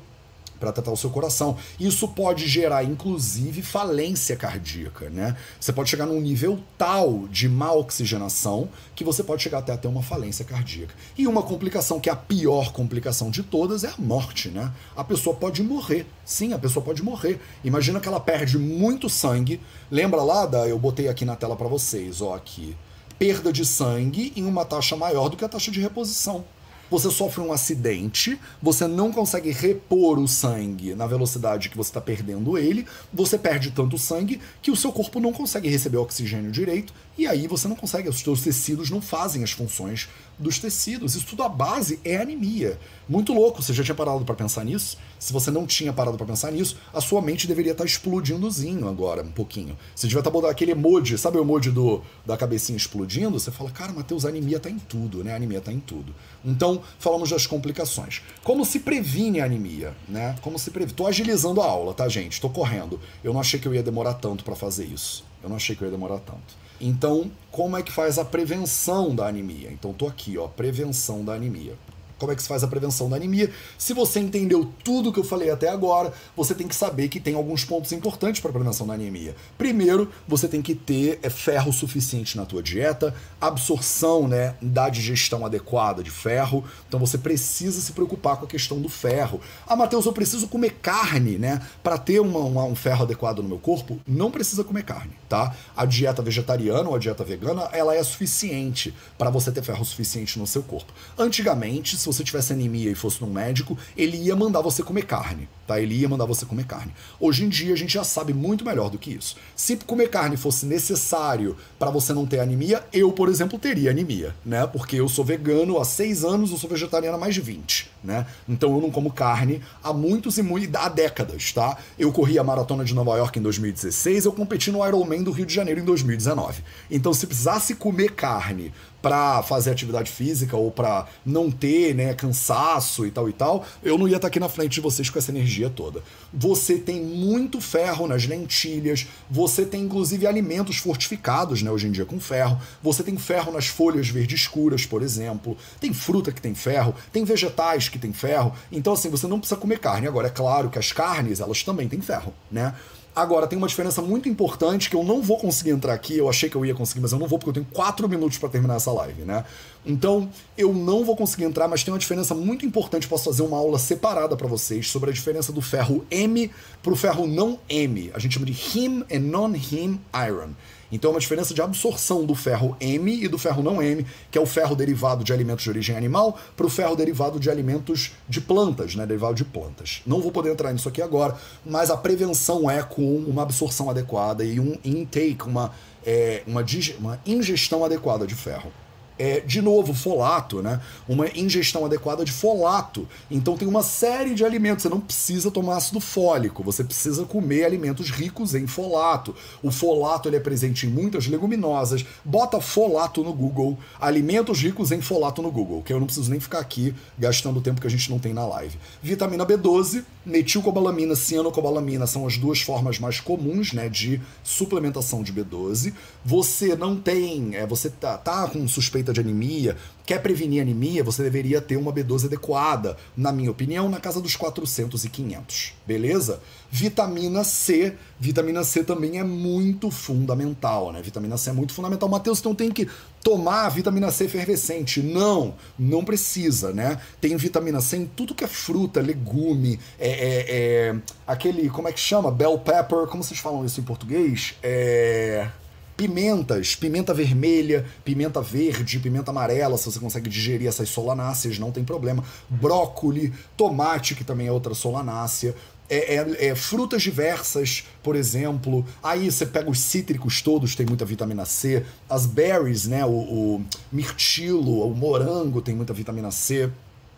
para 0.59 0.71
tratar 0.71 0.91
o 0.91 0.97
seu 0.97 1.09
coração. 1.09 1.57
Isso 1.79 2.07
pode 2.07 2.47
gerar, 2.47 2.83
inclusive, 2.83 3.61
falência 3.61 4.35
cardíaca, 4.35 5.09
né? 5.09 5.35
Você 5.59 5.71
pode 5.71 5.89
chegar 5.89 6.05
num 6.05 6.19
nível 6.19 6.59
tal 6.77 7.27
de 7.27 7.47
má 7.47 7.71
oxigenação 7.71 8.69
que 8.95 9.03
você 9.03 9.23
pode 9.23 9.43
chegar 9.43 9.59
até 9.59 9.73
a 9.73 9.77
ter 9.77 9.87
uma 9.87 10.01
falência 10.01 10.43
cardíaca. 10.43 10.93
E 11.17 11.27
uma 11.27 11.43
complicação 11.43 11.99
que 11.99 12.09
é 12.09 12.11
a 12.13 12.15
pior 12.15 12.71
complicação 12.71 13.29
de 13.29 13.43
todas 13.43 13.83
é 13.83 13.89
a 13.89 13.95
morte, 13.97 14.49
né? 14.49 14.71
A 14.95 15.03
pessoa 15.03 15.35
pode 15.35 15.63
morrer. 15.63 16.05
Sim, 16.25 16.53
a 16.53 16.59
pessoa 16.59 16.83
pode 16.83 17.03
morrer. 17.03 17.39
Imagina 17.63 17.99
que 17.99 18.07
ela 18.07 18.19
perde 18.19 18.57
muito 18.57 19.09
sangue. 19.09 19.59
Lembra 19.89 20.21
lá 20.21 20.45
da 20.45 20.67
eu 20.67 20.77
botei 20.77 21.07
aqui 21.07 21.25
na 21.25 21.35
tela 21.35 21.55
para 21.55 21.67
vocês, 21.67 22.21
ó, 22.21 22.35
aqui. 22.35 22.75
Perda 23.17 23.51
de 23.51 23.65
sangue 23.65 24.31
em 24.35 24.45
uma 24.45 24.63
taxa 24.63 24.95
maior 24.95 25.29
do 25.29 25.37
que 25.37 25.45
a 25.45 25.49
taxa 25.49 25.71
de 25.71 25.81
reposição 25.81 26.45
você 26.89 27.09
sofre 27.09 27.41
um 27.41 27.51
acidente, 27.51 28.39
você 28.61 28.87
não 28.87 29.11
consegue 29.11 29.51
repor 29.51 30.19
o 30.19 30.27
sangue 30.27 30.95
na 30.95 31.07
velocidade 31.07 31.69
que 31.69 31.77
você 31.77 31.89
está 31.89 32.01
perdendo 32.01 32.57
ele, 32.57 32.85
você 33.13 33.37
perde 33.37 33.71
tanto 33.71 33.97
sangue 33.97 34.39
que 34.61 34.71
o 34.71 34.75
seu 34.75 34.91
corpo 34.91 35.19
não 35.19 35.33
consegue 35.33 35.69
receber 35.69 35.97
oxigênio 35.97 36.51
direito 36.51 36.93
e 37.17 37.25
aí 37.25 37.47
você 37.47 37.67
não 37.67 37.75
consegue, 37.75 38.07
os 38.07 38.19
seus 38.19 38.41
tecidos 38.41 38.91
não 38.91 39.01
fazem 39.01 39.43
as 39.43 39.51
funções 39.51 40.07
dos 40.37 40.59
tecidos. 40.59 41.15
Isso 41.15 41.25
tudo 41.25 41.41
a 41.41 41.49
base 41.49 41.99
é 42.03 42.17
anemia. 42.17 42.79
Muito 43.09 43.33
louco, 43.33 43.63
você 43.63 43.73
já 43.73 43.83
tinha 43.83 43.95
parado 43.95 44.23
para 44.23 44.35
pensar 44.35 44.63
nisso? 44.63 44.97
Se 45.17 45.33
você 45.33 45.49
não 45.49 45.65
tinha 45.65 45.91
parado 45.91 46.15
para 46.15 46.27
pensar 46.27 46.51
nisso, 46.51 46.77
a 46.93 47.01
sua 47.01 47.21
mente 47.21 47.47
deveria 47.47 47.71
estar 47.71 47.83
tá 47.83 47.89
explodindozinho 47.89 48.87
agora, 48.87 49.23
um 49.23 49.31
pouquinho. 49.31 49.75
Você 49.95 50.07
devia 50.07 50.19
estar 50.19 50.29
botando 50.29 50.51
aquele 50.51 50.71
emoji, 50.71 51.17
sabe 51.17 51.37
o 51.37 51.41
emoji 51.41 51.71
do, 51.71 52.03
da 52.23 52.37
cabecinha 52.37 52.77
explodindo? 52.77 53.39
Você 53.39 53.49
fala, 53.49 53.71
cara, 53.71 53.91
Matheus, 53.91 54.23
a 54.23 54.29
anemia 54.29 54.59
tá 54.59 54.69
em 54.69 54.77
tudo, 54.77 55.23
né? 55.23 55.33
A 55.33 55.37
anemia 55.37 55.59
tá 55.59 55.71
em 55.71 55.79
tudo. 55.79 56.13
Então, 56.45 56.81
falamos 56.99 57.31
das 57.31 57.47
complicações. 57.47 58.21
Como 58.43 58.63
se 58.63 58.79
previne 58.79 59.41
a 59.41 59.45
anemia, 59.45 59.95
né? 60.07 60.35
Como 60.41 60.59
se 60.59 60.69
previne. 60.69 60.95
Tô 60.95 61.07
agilizando 61.07 61.61
a 61.61 61.65
aula, 61.65 61.95
tá, 61.95 62.07
gente? 62.07 62.39
Tô 62.39 62.49
correndo. 62.49 62.99
Eu 63.23 63.33
não 63.33 63.39
achei 63.39 63.59
que 63.59 63.67
eu 63.67 63.73
ia 63.73 63.81
demorar 63.81 64.13
tanto 64.13 64.43
para 64.43 64.55
fazer 64.55 64.85
isso. 64.85 65.25
Eu 65.41 65.49
não 65.49 65.55
achei 65.55 65.75
que 65.75 65.81
eu 65.81 65.87
ia 65.87 65.91
demorar 65.91 66.19
tanto. 66.19 66.66
Então, 66.79 67.31
como 67.51 67.75
é 67.75 67.81
que 67.81 67.91
faz 67.91 68.19
a 68.19 68.25
prevenção 68.25 69.15
da 69.15 69.27
anemia? 69.27 69.71
Então, 69.71 69.93
tô 69.93 70.07
aqui, 70.07 70.37
ó, 70.37 70.47
prevenção 70.47 71.25
da 71.25 71.33
anemia 71.33 71.75
como 72.17 72.31
é 72.31 72.35
que 72.35 72.41
se 72.41 72.47
faz 72.47 72.63
a 72.63 72.67
prevenção 72.67 73.09
da 73.09 73.15
anemia. 73.15 73.51
Se 73.77 73.93
você 73.93 74.19
entendeu 74.19 74.71
tudo 74.83 75.11
que 75.11 75.19
eu 75.19 75.23
falei 75.23 75.49
até 75.49 75.69
agora, 75.69 76.13
você 76.35 76.53
tem 76.53 76.67
que 76.67 76.75
saber 76.75 77.07
que 77.09 77.19
tem 77.19 77.35
alguns 77.35 77.63
pontos 77.63 77.91
importantes 77.91 78.41
para 78.41 78.49
a 78.49 78.53
prevenção 78.53 78.87
da 78.87 78.93
anemia. 78.93 79.35
Primeiro, 79.57 80.11
você 80.27 80.47
tem 80.47 80.61
que 80.61 80.75
ter 80.75 81.19
é, 81.21 81.29
ferro 81.29 81.71
suficiente 81.71 82.37
na 82.37 82.45
tua 82.45 82.63
dieta, 82.63 83.13
absorção 83.39 84.27
né, 84.27 84.55
da 84.61 84.89
digestão 84.89 85.45
adequada 85.45 86.03
de 86.03 86.09
ferro. 86.09 86.63
Então 86.87 86.99
você 86.99 87.17
precisa 87.17 87.79
se 87.81 87.91
preocupar 87.91 88.37
com 88.37 88.45
a 88.45 88.47
questão 88.47 88.79
do 88.81 88.89
ferro. 88.89 89.39
Ah, 89.67 89.75
Matheus, 89.75 90.05
eu 90.05 90.13
preciso 90.13 90.47
comer 90.47 90.77
carne, 90.81 91.37
né? 91.37 91.61
Para 91.83 91.97
ter 91.97 92.19
uma, 92.19 92.39
uma, 92.39 92.63
um 92.63 92.75
ferro 92.75 93.03
adequado 93.03 93.39
no 93.39 93.49
meu 93.49 93.59
corpo? 93.59 93.99
Não 94.07 94.31
precisa 94.31 94.63
comer 94.63 94.83
carne, 94.83 95.11
tá? 95.29 95.55
A 95.75 95.85
dieta 95.85 96.21
vegetariana 96.21 96.89
ou 96.89 96.95
a 96.95 96.99
dieta 96.99 97.23
vegana, 97.23 97.69
ela 97.71 97.95
é 97.95 98.03
suficiente 98.03 98.93
para 99.17 99.29
você 99.29 99.51
ter 99.51 99.61
ferro 99.61 99.85
suficiente 99.85 100.39
no 100.39 100.47
seu 100.47 100.63
corpo. 100.63 100.91
Antigamente, 101.17 101.97
se 101.97 102.06
você 102.07 102.23
tivesse 102.23 102.53
anemia 102.53 102.89
e 102.89 102.95
fosse 102.95 103.21
num 103.21 103.31
médico, 103.31 103.77
ele 103.95 104.17
ia 104.17 104.35
mandar 104.35 104.61
você 104.61 104.81
comer 104.81 105.05
carne, 105.05 105.47
tá? 105.67 105.79
Ele 105.79 105.95
ia 105.95 106.09
mandar 106.09 106.25
você 106.25 106.45
comer 106.45 106.65
carne. 106.65 106.93
Hoje 107.19 107.43
em 107.43 107.49
dia 107.49 107.73
a 107.73 107.77
gente 107.77 107.93
já 107.93 108.03
sabe 108.03 108.33
muito 108.33 108.65
melhor 108.65 108.89
do 108.89 108.97
que 108.97 109.11
isso. 109.11 109.35
Se 109.55 109.75
comer 109.77 110.09
carne 110.09 110.37
fosse 110.37 110.65
necessário 110.65 111.55
para 111.77 111.91
você 111.91 112.13
não 112.13 112.25
ter 112.25 112.39
anemia, 112.39 112.83
eu, 112.91 113.11
por 113.11 113.29
exemplo, 113.29 113.59
teria 113.59 113.91
anemia, 113.91 114.35
né? 114.45 114.65
Porque 114.65 114.95
eu 114.95 115.07
sou 115.07 115.23
vegano 115.23 115.77
há 115.79 115.85
seis 115.85 116.23
anos, 116.23 116.51
eu 116.51 116.57
sou 116.57 116.69
vegetariano 116.69 117.17
há 117.17 117.19
mais 117.19 117.35
de 117.35 117.41
20, 117.41 117.91
né? 118.03 118.25
Então 118.47 118.73
eu 118.73 118.81
não 118.81 118.89
como 118.89 119.11
carne 119.11 119.61
há 119.83 119.93
muitos 119.93 120.37
e 120.37 120.41
muitos, 120.41 120.73
há 120.75 120.89
décadas, 120.89 121.51
tá? 121.51 121.77
Eu 121.99 122.11
corri 122.11 122.39
a 122.39 122.43
maratona 122.43 122.83
de 122.83 122.95
Nova 122.95 123.15
York 123.17 123.37
em 123.37 123.41
2016, 123.41 124.25
eu 124.25 124.31
competi 124.31 124.71
no 124.71 124.85
Ironman 124.85 125.23
do 125.23 125.31
Rio 125.31 125.45
de 125.45 125.53
Janeiro 125.53 125.79
em 125.79 125.85
2019. 125.85 126.63
Então 126.89 127.13
se 127.13 127.27
precisasse 127.27 127.75
comer 127.75 128.13
carne 128.13 128.73
para 129.07 129.41
fazer 129.41 129.71
atividade 129.71 130.11
física 130.11 130.57
ou 130.57 130.69
para 130.69 131.07
não 131.25 131.49
ter, 131.49 131.95
né, 131.95 132.13
cansaço 132.13 133.05
e 133.05 133.11
tal 133.11 133.29
e 133.29 133.33
tal, 133.33 133.65
eu 133.81 133.97
não 133.97 134.07
ia 134.07 134.17
estar 134.17 134.21
tá 134.21 134.27
aqui 134.27 134.39
na 134.39 134.49
frente 134.49 134.73
de 134.73 134.81
vocês 134.81 135.09
com 135.09 135.17
essa 135.17 135.31
energia 135.31 135.69
toda. 135.69 136.03
Você 136.33 136.77
tem 136.77 137.01
muito 137.01 137.61
ferro 137.61 138.05
nas 138.05 138.25
lentilhas, 138.25 139.07
você 139.29 139.65
tem 139.65 139.83
inclusive 139.83 140.27
alimentos 140.27 140.77
fortificados, 140.77 141.61
né, 141.61 141.71
hoje 141.71 141.87
em 141.87 141.91
dia 141.91 142.05
com 142.05 142.19
ferro. 142.19 142.59
Você 142.83 143.01
tem 143.01 143.17
ferro 143.17 143.51
nas 143.51 143.67
folhas 143.67 144.09
verdes 144.09 144.41
escuras, 144.41 144.85
por 144.85 145.01
exemplo. 145.01 145.57
Tem 145.79 145.93
fruta 145.93 146.31
que 146.31 146.41
tem 146.41 146.53
ferro, 146.53 146.93
tem 147.13 147.23
vegetais 147.23 147.87
que 147.87 147.97
tem 147.97 148.11
ferro. 148.11 148.53
Então 148.71 148.93
assim, 148.93 149.09
você 149.09 149.25
não 149.25 149.39
precisa 149.39 149.59
comer 149.59 149.79
carne. 149.79 150.07
Agora 150.07 150.27
é 150.27 150.31
claro 150.31 150.69
que 150.69 150.77
as 150.77 150.91
carnes, 150.91 151.39
elas 151.39 151.63
também 151.63 151.87
têm 151.87 152.01
ferro, 152.01 152.33
né? 152.51 152.73
Agora, 153.17 153.47
tem 153.47 153.57
uma 153.57 153.67
diferença 153.67 153.99
muito 153.99 154.29
importante 154.29 154.91
que 154.91 154.95
eu 154.95 155.03
não 155.03 155.23
vou 155.23 155.39
conseguir 155.39 155.71
entrar 155.71 155.91
aqui. 155.91 156.15
Eu 156.15 156.29
achei 156.29 156.47
que 156.51 156.55
eu 156.55 156.63
ia 156.63 156.75
conseguir, 156.75 157.01
mas 157.01 157.11
eu 157.11 157.17
não 157.17 157.25
vou 157.25 157.39
porque 157.39 157.49
eu 157.49 157.53
tenho 157.55 157.65
quatro 157.73 158.07
minutos 158.07 158.37
para 158.37 158.47
terminar 158.47 158.75
essa 158.75 158.91
live, 158.91 159.23
né? 159.23 159.43
Então, 159.83 160.29
eu 160.55 160.71
não 160.71 161.03
vou 161.03 161.15
conseguir 161.15 161.45
entrar, 161.45 161.67
mas 161.67 161.83
tem 161.83 161.91
uma 161.91 161.99
diferença 161.99 162.35
muito 162.35 162.63
importante. 162.63 163.07
Posso 163.07 163.23
fazer 163.23 163.41
uma 163.41 163.57
aula 163.57 163.79
separada 163.79 164.37
para 164.37 164.47
vocês 164.47 164.91
sobre 164.91 165.09
a 165.09 165.13
diferença 165.13 165.51
do 165.51 165.61
ferro 165.61 166.05
M 166.11 166.51
para 166.83 166.93
o 166.93 166.95
ferro 166.95 167.25
não 167.25 167.57
M. 167.67 168.11
A 168.13 168.19
gente 168.19 168.35
chama 168.35 168.45
de 168.45 168.51
Him 168.53 169.03
and 169.11 169.21
Non-Him 169.21 169.99
Iron. 170.27 170.51
Então 170.91 171.11
é 171.11 171.13
uma 171.13 171.19
diferença 171.19 171.53
de 171.53 171.61
absorção 171.61 172.25
do 172.25 172.33
ferro 172.33 172.75
M 172.79 173.23
e 173.23 173.27
do 173.27 173.37
ferro 173.37 173.61
não 173.61 173.81
M, 173.81 174.05
que 174.31 174.37
é 174.37 174.41
o 174.41 174.45
ferro 174.45 174.75
derivado 174.75 175.23
de 175.23 175.33
alimentos 175.33 175.63
de 175.63 175.69
origem 175.69 175.95
animal, 175.95 176.37
para 176.55 176.65
o 176.65 176.69
ferro 176.69 176.95
derivado 176.95 177.39
de 177.39 177.49
alimentos 177.49 178.11
de 178.27 178.39
plantas, 178.39 178.95
né, 178.95 179.05
derivado 179.05 179.35
de 179.35 179.43
plantas. 179.43 180.01
Não 180.05 180.21
vou 180.21 180.31
poder 180.31 180.51
entrar 180.51 180.71
nisso 180.71 180.89
aqui 180.89 181.01
agora, 181.01 181.35
mas 181.65 181.89
a 181.89 181.97
prevenção 181.97 182.69
é 182.69 182.81
com 182.81 183.17
uma 183.17 183.43
absorção 183.43 183.89
adequada 183.89 184.43
e 184.43 184.59
um 184.59 184.77
intake, 184.83 185.43
uma, 185.43 185.71
é, 186.05 186.43
uma, 186.47 186.63
uma 186.99 187.19
ingestão 187.25 187.83
adequada 187.83 188.25
de 188.25 188.35
ferro. 188.35 188.71
É, 189.17 189.39
de 189.39 189.61
novo, 189.61 189.93
folato, 189.93 190.61
né? 190.61 190.81
Uma 191.07 191.27
ingestão 191.35 191.85
adequada 191.85 192.23
de 192.23 192.31
folato. 192.31 193.07
Então 193.29 193.57
tem 193.57 193.67
uma 193.67 193.83
série 193.83 194.33
de 194.33 194.45
alimentos. 194.45 194.83
Você 194.83 194.89
não 194.89 194.99
precisa 194.99 195.51
tomar 195.51 195.77
ácido 195.77 195.99
fólico, 195.99 196.63
você 196.63 196.83
precisa 196.83 197.25
comer 197.25 197.63
alimentos 197.63 198.09
ricos 198.09 198.53
em 198.55 198.67
folato. 198.67 199.35
O 199.61 199.71
folato 199.71 200.29
ele 200.29 200.37
é 200.37 200.39
presente 200.39 200.85
em 200.85 200.89
muitas 200.89 201.27
leguminosas. 201.27 202.05
Bota 202.23 202.59
folato 202.61 203.23
no 203.23 203.33
Google, 203.33 203.77
alimentos 203.99 204.59
ricos 204.59 204.91
em 204.91 205.01
folato 205.01 205.41
no 205.41 205.51
Google, 205.51 205.81
que 205.83 205.93
eu 205.93 205.99
não 205.99 206.05
preciso 206.05 206.29
nem 206.29 206.39
ficar 206.39 206.59
aqui 206.59 206.93
gastando 207.17 207.61
tempo 207.61 207.81
que 207.81 207.87
a 207.87 207.89
gente 207.89 208.09
não 208.09 208.19
tem 208.19 208.33
na 208.33 208.45
live. 208.45 208.77
Vitamina 209.01 209.45
B12, 209.45 210.03
metilcobalamina, 210.27 211.15
cianocobalamina 211.15 212.05
são 212.05 212.27
as 212.27 212.37
duas 212.37 212.61
formas 212.61 212.99
mais 212.99 213.19
comuns, 213.19 213.71
né, 213.71 213.87
de 213.87 214.21
suplementação 214.43 215.23
de 215.23 215.31
B12. 215.33 215.93
Você 216.23 216.75
não 216.75 216.97
tem, 216.97 217.55
é, 217.55 217.65
você 217.65 217.89
tá, 217.89 218.17
tá 218.17 218.47
com 218.47 218.67
suspeita 218.67 219.13
de 219.13 219.21
anemia, 219.21 219.77
quer 220.05 220.21
prevenir 220.21 220.61
anemia, 220.61 221.03
você 221.03 221.23
deveria 221.23 221.61
ter 221.61 221.77
uma 221.77 221.93
B12 221.93 222.25
adequada, 222.25 222.97
na 223.15 223.31
minha 223.31 223.49
opinião, 223.49 223.89
na 223.89 223.99
casa 223.99 224.21
dos 224.21 224.35
400 224.35 225.05
e 225.05 225.09
500, 225.09 225.73
beleza? 225.85 226.41
Vitamina 226.69 227.45
C, 227.45 227.95
vitamina 228.19 228.63
C 228.63 228.83
também 228.83 229.19
é 229.19 229.23
muito 229.23 229.89
fundamental, 229.89 230.91
né? 230.91 231.01
Vitamina 231.01 231.37
C 231.37 231.49
é 231.49 231.53
muito 231.53 231.73
fundamental. 231.73 232.09
Matheus, 232.09 232.39
então 232.39 232.53
tem 232.53 232.69
que 232.69 232.87
tomar 233.27 233.67
vitamina 233.67 234.09
C 234.09 234.23
efervescente. 234.23 235.01
Não, 235.03 235.53
não 235.77 236.05
precisa, 236.05 236.71
né? 236.71 236.97
Tem 237.19 237.35
vitamina 237.35 237.81
C 237.81 237.97
em 237.97 238.05
tudo 238.05 238.33
que 238.33 238.45
é 238.45 238.47
fruta, 238.47 239.01
legume, 239.01 239.81
é, 239.99 240.09
é, 240.09 240.45
é 240.47 240.95
aquele, 241.27 241.69
como 241.69 241.89
é 241.89 241.91
que 241.91 241.99
chama? 241.99 242.31
Bell 242.31 242.57
pepper, 242.57 243.05
como 243.07 243.21
vocês 243.21 243.41
falam 243.41 243.65
isso 243.65 243.81
em 243.81 243.83
português? 243.83 244.55
É 244.63 245.49
pimentas, 245.97 246.75
pimenta 246.75 247.11
vermelha, 247.11 247.83
pimenta 248.05 248.39
verde, 248.39 248.99
pimenta 248.99 249.31
amarela, 249.31 249.79
se 249.79 249.85
você 249.85 249.99
consegue 249.99 250.29
digerir 250.29 250.67
essas 250.67 250.87
solanáceas, 250.89 251.57
não 251.57 251.71
tem 251.71 251.83
problema. 251.83 252.23
Brócoli, 252.47 253.33
tomate, 253.57 254.13
que 254.13 254.23
também 254.23 254.45
é 254.45 254.51
outra 254.51 254.75
solanácea. 254.75 255.55
É, 255.89 256.15
é, 256.15 256.47
é, 256.47 256.55
frutas 256.55 257.01
diversas, 257.01 257.85
por 258.03 258.15
exemplo. 258.15 258.85
Aí 259.01 259.31
você 259.31 259.45
pega 259.45 259.69
os 259.69 259.79
cítricos 259.79 260.41
todos, 260.41 260.75
tem 260.75 260.85
muita 260.85 261.05
vitamina 261.05 261.45
C. 261.45 261.85
As 262.09 262.25
berries, 262.25 262.85
né? 262.87 263.05
O, 263.05 263.09
o 263.09 263.65
mirtilo, 263.91 264.85
o 264.85 264.93
morango 264.93 265.61
tem 265.61 265.75
muita 265.75 265.93
vitamina 265.93 266.29
C. 266.29 266.69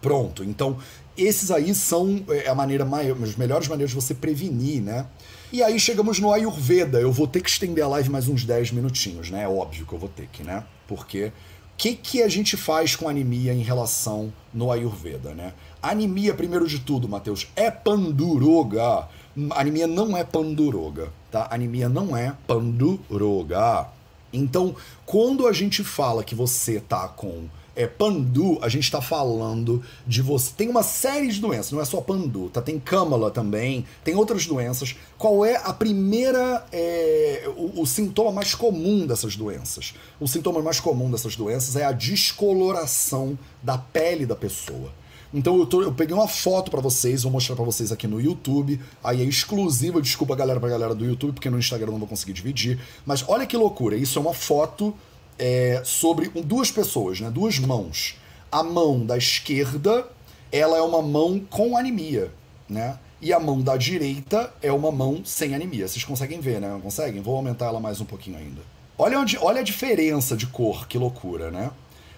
Pronto. 0.01 0.43
Então, 0.43 0.78
esses 1.17 1.51
aí 1.51 1.74
são 1.76 2.24
é, 2.30 2.47
a 2.47 2.55
maneira 2.55 2.86
mais, 2.86 3.09
as 3.22 3.36
melhores 3.36 3.67
maneiras 3.67 3.89
de 3.91 3.95
você 3.95 4.13
prevenir, 4.13 4.82
né? 4.82 5.05
E 5.51 5.63
aí 5.63 5.80
chegamos 5.80 6.20
no 6.20 6.32
Ayurveda. 6.32 6.99
Eu 6.99 7.11
vou 7.11 7.28
ter 7.28 7.41
que 7.41 7.49
estender 7.49 7.84
a 7.84 7.88
live 7.88 8.09
mais 8.09 8.28
uns 8.28 8.45
10 8.45 8.72
minutinhos, 8.72 9.30
né? 9.30 9.43
É 9.43 9.47
óbvio 9.47 9.86
que 9.86 9.93
eu 9.93 9.99
vou 9.99 10.09
ter 10.09 10.28
que, 10.32 10.43
né? 10.43 10.63
Porque 10.88 11.26
o 11.26 11.32
que, 11.78 11.95
que 11.95 12.22
a 12.22 12.30
gente 12.30 12.55
faz 12.55 12.95
com 12.95 13.09
anemia 13.09 13.53
em 13.53 13.61
relação 13.61 14.32
no 14.53 14.72
Ayurveda, 14.72 15.34
né? 15.34 15.53
Anemia, 15.82 16.34
primeiro 16.34 16.67
de 16.67 16.80
tudo, 16.80 17.07
Matheus, 17.07 17.47
é 17.55 17.71
panduroga. 17.71 19.07
Anemia 19.51 19.88
não 19.88 20.17
é 20.17 20.23
panduroga, 20.23 21.09
tá? 21.32 21.47
Anemia 21.49 21.88
não 21.88 22.15
é 22.15 22.36
panduroga. 22.45 23.88
Então, 24.32 24.75
quando 25.05 25.47
a 25.47 25.53
gente 25.53 25.84
fala 25.84 26.23
que 26.23 26.36
você 26.36 26.80
tá 26.80 27.07
com 27.07 27.47
é, 27.80 27.88
pandu, 27.88 28.59
a 28.61 28.67
gente 28.67 28.84
está 28.84 29.01
falando 29.01 29.82
de 30.05 30.21
você. 30.21 30.51
Tem 30.55 30.67
uma 30.67 30.84
série 30.84 31.30
de 31.30 31.39
doenças, 31.39 31.71
não 31.71 31.80
é 31.80 31.86
só 31.86 32.01
pandu, 32.01 32.49
tá? 32.49 32.61
Tem 32.61 32.77
câmala 32.77 33.32
também, 33.32 33.86
tem 34.03 34.15
outras 34.15 34.45
doenças. 34.45 34.97
Qual 35.17 35.45
é 35.45 35.55
a 35.55 35.71
primeira. 35.71 36.65
É, 36.73 37.49
o, 37.55 37.82
o, 37.82 37.86
sintoma 37.86 38.34
mais 38.34 38.53
comum 38.53 39.07
dessas 39.07 39.38
doenças? 39.38 39.93
O 40.19 40.27
sintoma 40.27 40.61
mais 40.61 40.82
comum 40.82 41.09
dessas 41.09 41.38
doenças 41.38 41.77
é 41.77 41.86
a 41.86 41.93
descoloração 41.93 43.39
da 43.63 43.77
pele 43.77 44.25
da 44.25 44.36
pessoa. 44.36 44.91
Então 45.34 45.57
eu, 45.59 45.65
tô, 45.65 45.82
eu 45.84 45.93
peguei 45.93 46.15
uma 46.15 46.27
foto 46.27 46.71
para 46.71 46.82
vocês, 46.82 47.23
vou 47.23 47.32
mostrar 47.32 47.55
para 47.55 47.65
vocês 47.65 47.91
aqui 47.91 48.07
no 48.07 48.19
YouTube. 48.19 48.80
Aí 49.03 49.21
é 49.21 49.25
exclusiva, 49.25 50.01
desculpa 50.01 50.36
galera 50.36 50.59
pra 50.59 50.69
galera 50.69 50.95
do 50.95 51.05
YouTube, 51.05 51.34
porque 51.34 51.49
no 51.49 51.59
Instagram 51.59 51.88
eu 51.88 51.91
não 51.93 51.99
vou 51.99 52.07
conseguir 52.07 52.34
dividir. 52.34 52.80
Mas 53.05 53.23
olha 53.27 53.45
que 53.45 53.55
loucura, 53.55 53.95
isso 53.95 54.17
é 54.17 54.21
uma 54.21 54.34
foto 54.34 54.95
é, 55.38 55.82
sobre 55.86 56.30
duas 56.43 56.71
pessoas, 56.71 57.19
né? 57.19 57.30
duas 57.30 57.59
mãos. 57.59 58.15
A 58.51 58.63
mão 58.63 59.05
da 59.05 59.17
esquerda, 59.17 60.07
ela 60.51 60.77
é 60.77 60.82
uma 60.82 61.01
mão 61.01 61.39
com 61.39 61.77
anemia, 61.77 62.32
né? 62.67 62.97
E 63.21 63.32
a 63.34 63.39
mão 63.39 63.61
da 63.61 63.77
direita 63.77 64.51
é 64.61 64.71
uma 64.71 64.91
mão 64.91 65.21
sem 65.23 65.53
anemia. 65.53 65.88
Vocês 65.88 66.03
conseguem 66.03 66.39
ver, 66.39 66.59
né? 66.59 66.80
Conseguem? 66.82 67.21
Vou 67.21 67.36
aumentar 67.36 67.65
ela 67.65 67.80
mais 67.80 68.01
um 68.01 68.05
pouquinho 68.05 68.38
ainda. 68.38 68.61
Olha, 68.97 69.19
onde, 69.19 69.38
olha 69.38 69.59
a 69.59 69.63
diferença 69.63 70.36
de 70.36 70.47
cor, 70.47 70.88
que 70.88 70.97
loucura, 70.97 71.51
né? 71.51 71.69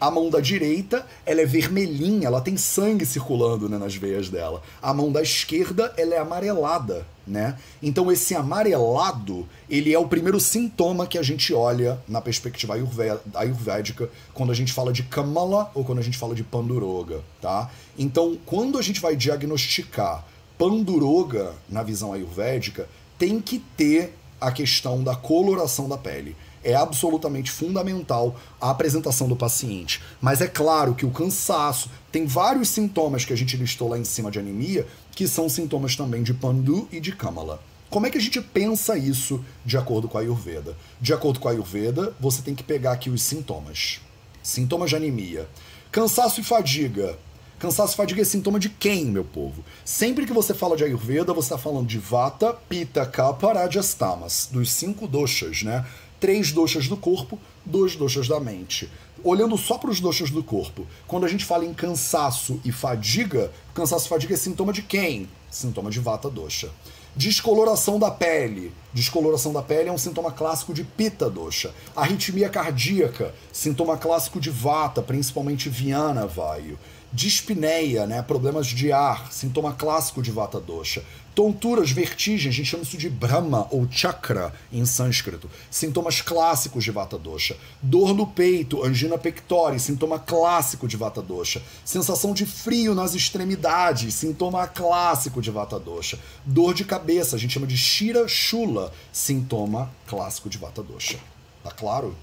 A 0.02 0.10
mão 0.10 0.32
da 0.32 0.40
direita, 0.40 1.06
ela 1.28 1.42
é 1.42 1.46
vermelhinha, 1.46 2.26
ela 2.26 2.42
tem 2.42 2.58
sangue 2.58 3.06
circulando 3.06 3.70
né, 3.70 3.78
nas 3.78 3.94
veias 3.94 4.30
dela. 4.30 4.64
A 4.82 4.92
mão 4.96 5.12
da 5.12 5.22
esquerda, 5.22 5.94
ela 5.96 6.16
é 6.16 6.18
amarelada, 6.18 7.06
né? 7.28 7.56
Então 7.84 8.12
esse 8.12 8.34
amarelado, 8.34 9.48
ele 9.70 9.94
é 9.94 10.00
o 10.00 10.08
primeiro 10.08 10.40
sintoma 10.40 11.06
que 11.06 11.20
a 11.20 11.22
gente 11.22 11.54
olha 11.54 12.02
na 12.08 12.20
perspectiva 12.20 12.74
ayurvédica 13.36 14.10
quando 14.34 14.52
a 14.52 14.56
gente 14.56 14.74
fala 14.74 14.92
de 14.92 15.04
Kamala 15.04 15.70
ou 15.76 15.86
quando 15.86 16.00
a 16.00 16.04
gente 16.04 16.18
fala 16.18 16.34
de 16.34 16.44
Panduroga, 16.44 17.22
tá? 17.40 17.70
Então, 17.96 18.40
quando 18.44 18.80
a 18.80 18.82
gente 18.82 19.00
vai 19.00 19.16
diagnosticar 19.16 20.26
Panduroga 20.58 21.54
na 21.70 21.84
visão 21.84 22.12
ayurvédica, 22.12 22.90
tem 23.20 23.40
que 23.40 23.60
ter 23.78 24.16
a 24.40 24.52
questão 24.52 25.04
da 25.04 25.16
coloração 25.16 25.88
da 25.88 25.96
pele 25.96 26.36
é 26.64 26.74
absolutamente 26.74 27.52
fundamental 27.52 28.36
a 28.60 28.70
apresentação 28.70 29.28
do 29.28 29.36
paciente. 29.36 30.02
Mas 30.22 30.42
é 30.42 30.48
claro 30.48 30.96
que 30.96 31.06
o 31.06 31.12
cansaço 31.12 31.90
tem 32.12 32.26
vários 32.26 32.70
sintomas 32.70 33.26
que 33.26 33.34
a 33.34 33.38
gente 33.38 33.58
listou 33.58 33.90
lá 33.90 33.98
em 33.98 34.04
cima 34.04 34.32
de 34.32 34.40
anemia, 34.40 34.88
que 35.12 35.28
são 35.28 35.50
sintomas 35.50 35.96
também 35.96 36.24
de 36.24 36.34
Pandu 36.34 36.88
e 36.92 37.00
de 37.00 37.12
Kamala. 37.12 37.62
Como 37.90 38.06
é 38.06 38.10
que 38.10 38.18
a 38.18 38.22
gente 38.22 38.40
pensa 38.40 38.98
isso 38.98 39.44
de 39.66 39.78
acordo 39.78 40.08
com 40.08 40.18
a 40.18 40.22
Ayurveda? 40.22 40.78
De 41.00 41.14
acordo 41.14 41.42
com 41.42 41.50
a 41.50 41.52
Ayurveda, 41.52 42.16
você 42.20 42.42
tem 42.42 42.56
que 42.56 42.64
pegar 42.64 42.94
aqui 42.94 43.10
os 43.10 43.22
sintomas. 43.22 44.00
Sintomas 44.42 44.90
de 44.90 44.96
anemia. 44.96 45.48
Cansaço 45.92 46.40
e 46.40 46.44
fadiga. 46.44 47.20
Cansaço 47.60 47.94
e 47.94 47.98
fadiga 47.98 48.22
é 48.22 48.24
sintoma 48.24 48.58
de 48.58 48.70
quem, 48.70 49.06
meu 49.06 49.26
povo? 49.26 49.64
Sempre 49.84 50.26
que 50.26 50.32
você 50.32 50.54
fala 50.54 50.78
de 50.78 50.86
Ayurveda, 50.86 51.34
você 51.34 51.48
está 51.48 51.58
falando 51.58 51.86
de 51.86 52.00
Vata, 52.00 52.54
Pitta, 52.54 53.06
Kapha, 53.06 53.54
Rajas, 53.54 53.94
Tamas, 53.94 54.48
dos 54.50 54.72
cinco 54.72 55.06
doshas, 55.06 55.62
né? 55.62 55.86
Três 56.22 56.52
doxas 56.54 56.88
do 56.88 56.96
corpo, 56.96 57.38
dois 57.66 57.96
doxas 57.96 58.28
da 58.28 58.40
mente. 58.40 58.88
Olhando 59.24 59.58
só 59.58 59.78
para 59.78 59.90
os 59.90 60.00
doxas 60.00 60.30
do 60.30 60.44
corpo, 60.44 60.86
quando 61.08 61.26
a 61.26 61.28
gente 61.28 61.44
fala 61.44 61.66
em 61.66 61.74
cansaço 61.74 62.62
e 62.64 62.72
fadiga, 62.72 63.52
cansaço 63.74 64.06
e 64.06 64.10
fadiga 64.10 64.36
é 64.36 64.38
sintoma 64.38 64.72
de 64.72 64.84
quem? 64.84 65.28
Sintoma 65.50 65.90
de 65.90 66.00
vata 66.00 66.30
doxa. 66.30 66.70
Descoloração 67.16 68.00
da 68.00 68.10
pele. 68.10 68.72
Descoloração 68.94 69.52
da 69.52 69.62
pele 69.62 69.90
é 69.90 69.92
um 69.92 69.98
sintoma 69.98 70.32
clássico 70.32 70.74
de 70.74 70.84
pita 70.84 71.30
doxa. 71.30 71.74
Arritmia 71.96 72.50
cardíaca, 72.50 73.34
sintoma 73.52 73.98
clássico 73.98 74.40
de 74.40 74.50
vata, 74.50 75.02
principalmente 75.02 75.70
viana 75.70 76.26
vaio. 76.26 76.80
Dispneia, 77.12 78.08
né, 78.08 78.22
problemas 78.22 78.68
de 78.68 78.94
ar, 78.94 79.34
sintoma 79.34 79.74
clássico 79.74 80.22
de 80.22 80.32
vata 80.32 80.62
dosha. 80.62 81.04
Tonturas, 81.34 81.92
vertigens, 81.92 82.54
a 82.54 82.58
gente 82.58 82.70
chama 82.70 82.84
isso 82.84 82.98
de 82.98 83.10
Brahma 83.10 83.66
ou 83.72 83.88
Chakra 83.90 84.54
em 84.72 84.86
sânscrito. 84.86 85.50
Sintomas 85.70 86.20
clássicos 86.20 86.84
de 86.84 86.92
Vata 86.92 87.18
Dosha. 87.18 87.56
Dor 87.82 88.14
no 88.14 88.28
peito, 88.28 88.84
angina 88.84 89.18
pectori, 89.18 89.80
sintoma 89.80 90.20
clássico 90.20 90.90
de 90.90 90.98
Vata 90.98 91.22
Dosha. 91.22 91.62
Sensação 91.86 92.34
de 92.34 92.46
frio 92.46 92.94
nas 92.94 93.16
extremidades, 93.16 94.14
sintoma 94.14 94.68
clássico 94.68 95.42
de 95.42 95.50
Vata 95.50 95.80
Dosha. 95.80 96.20
Dor 96.46 96.74
de 96.74 96.84
cabeça, 96.84 97.38
a 97.38 97.40
gente 97.40 97.54
chama 97.54 97.68
de 97.68 97.78
Shira 97.78 98.28
Shula, 98.28 98.92
sintoma 99.14 99.90
clássico 100.08 100.50
de 100.50 100.58
Vata 100.58 100.84
Dosha. 100.84 101.18
Tá 101.64 101.72
claro? 101.72 102.14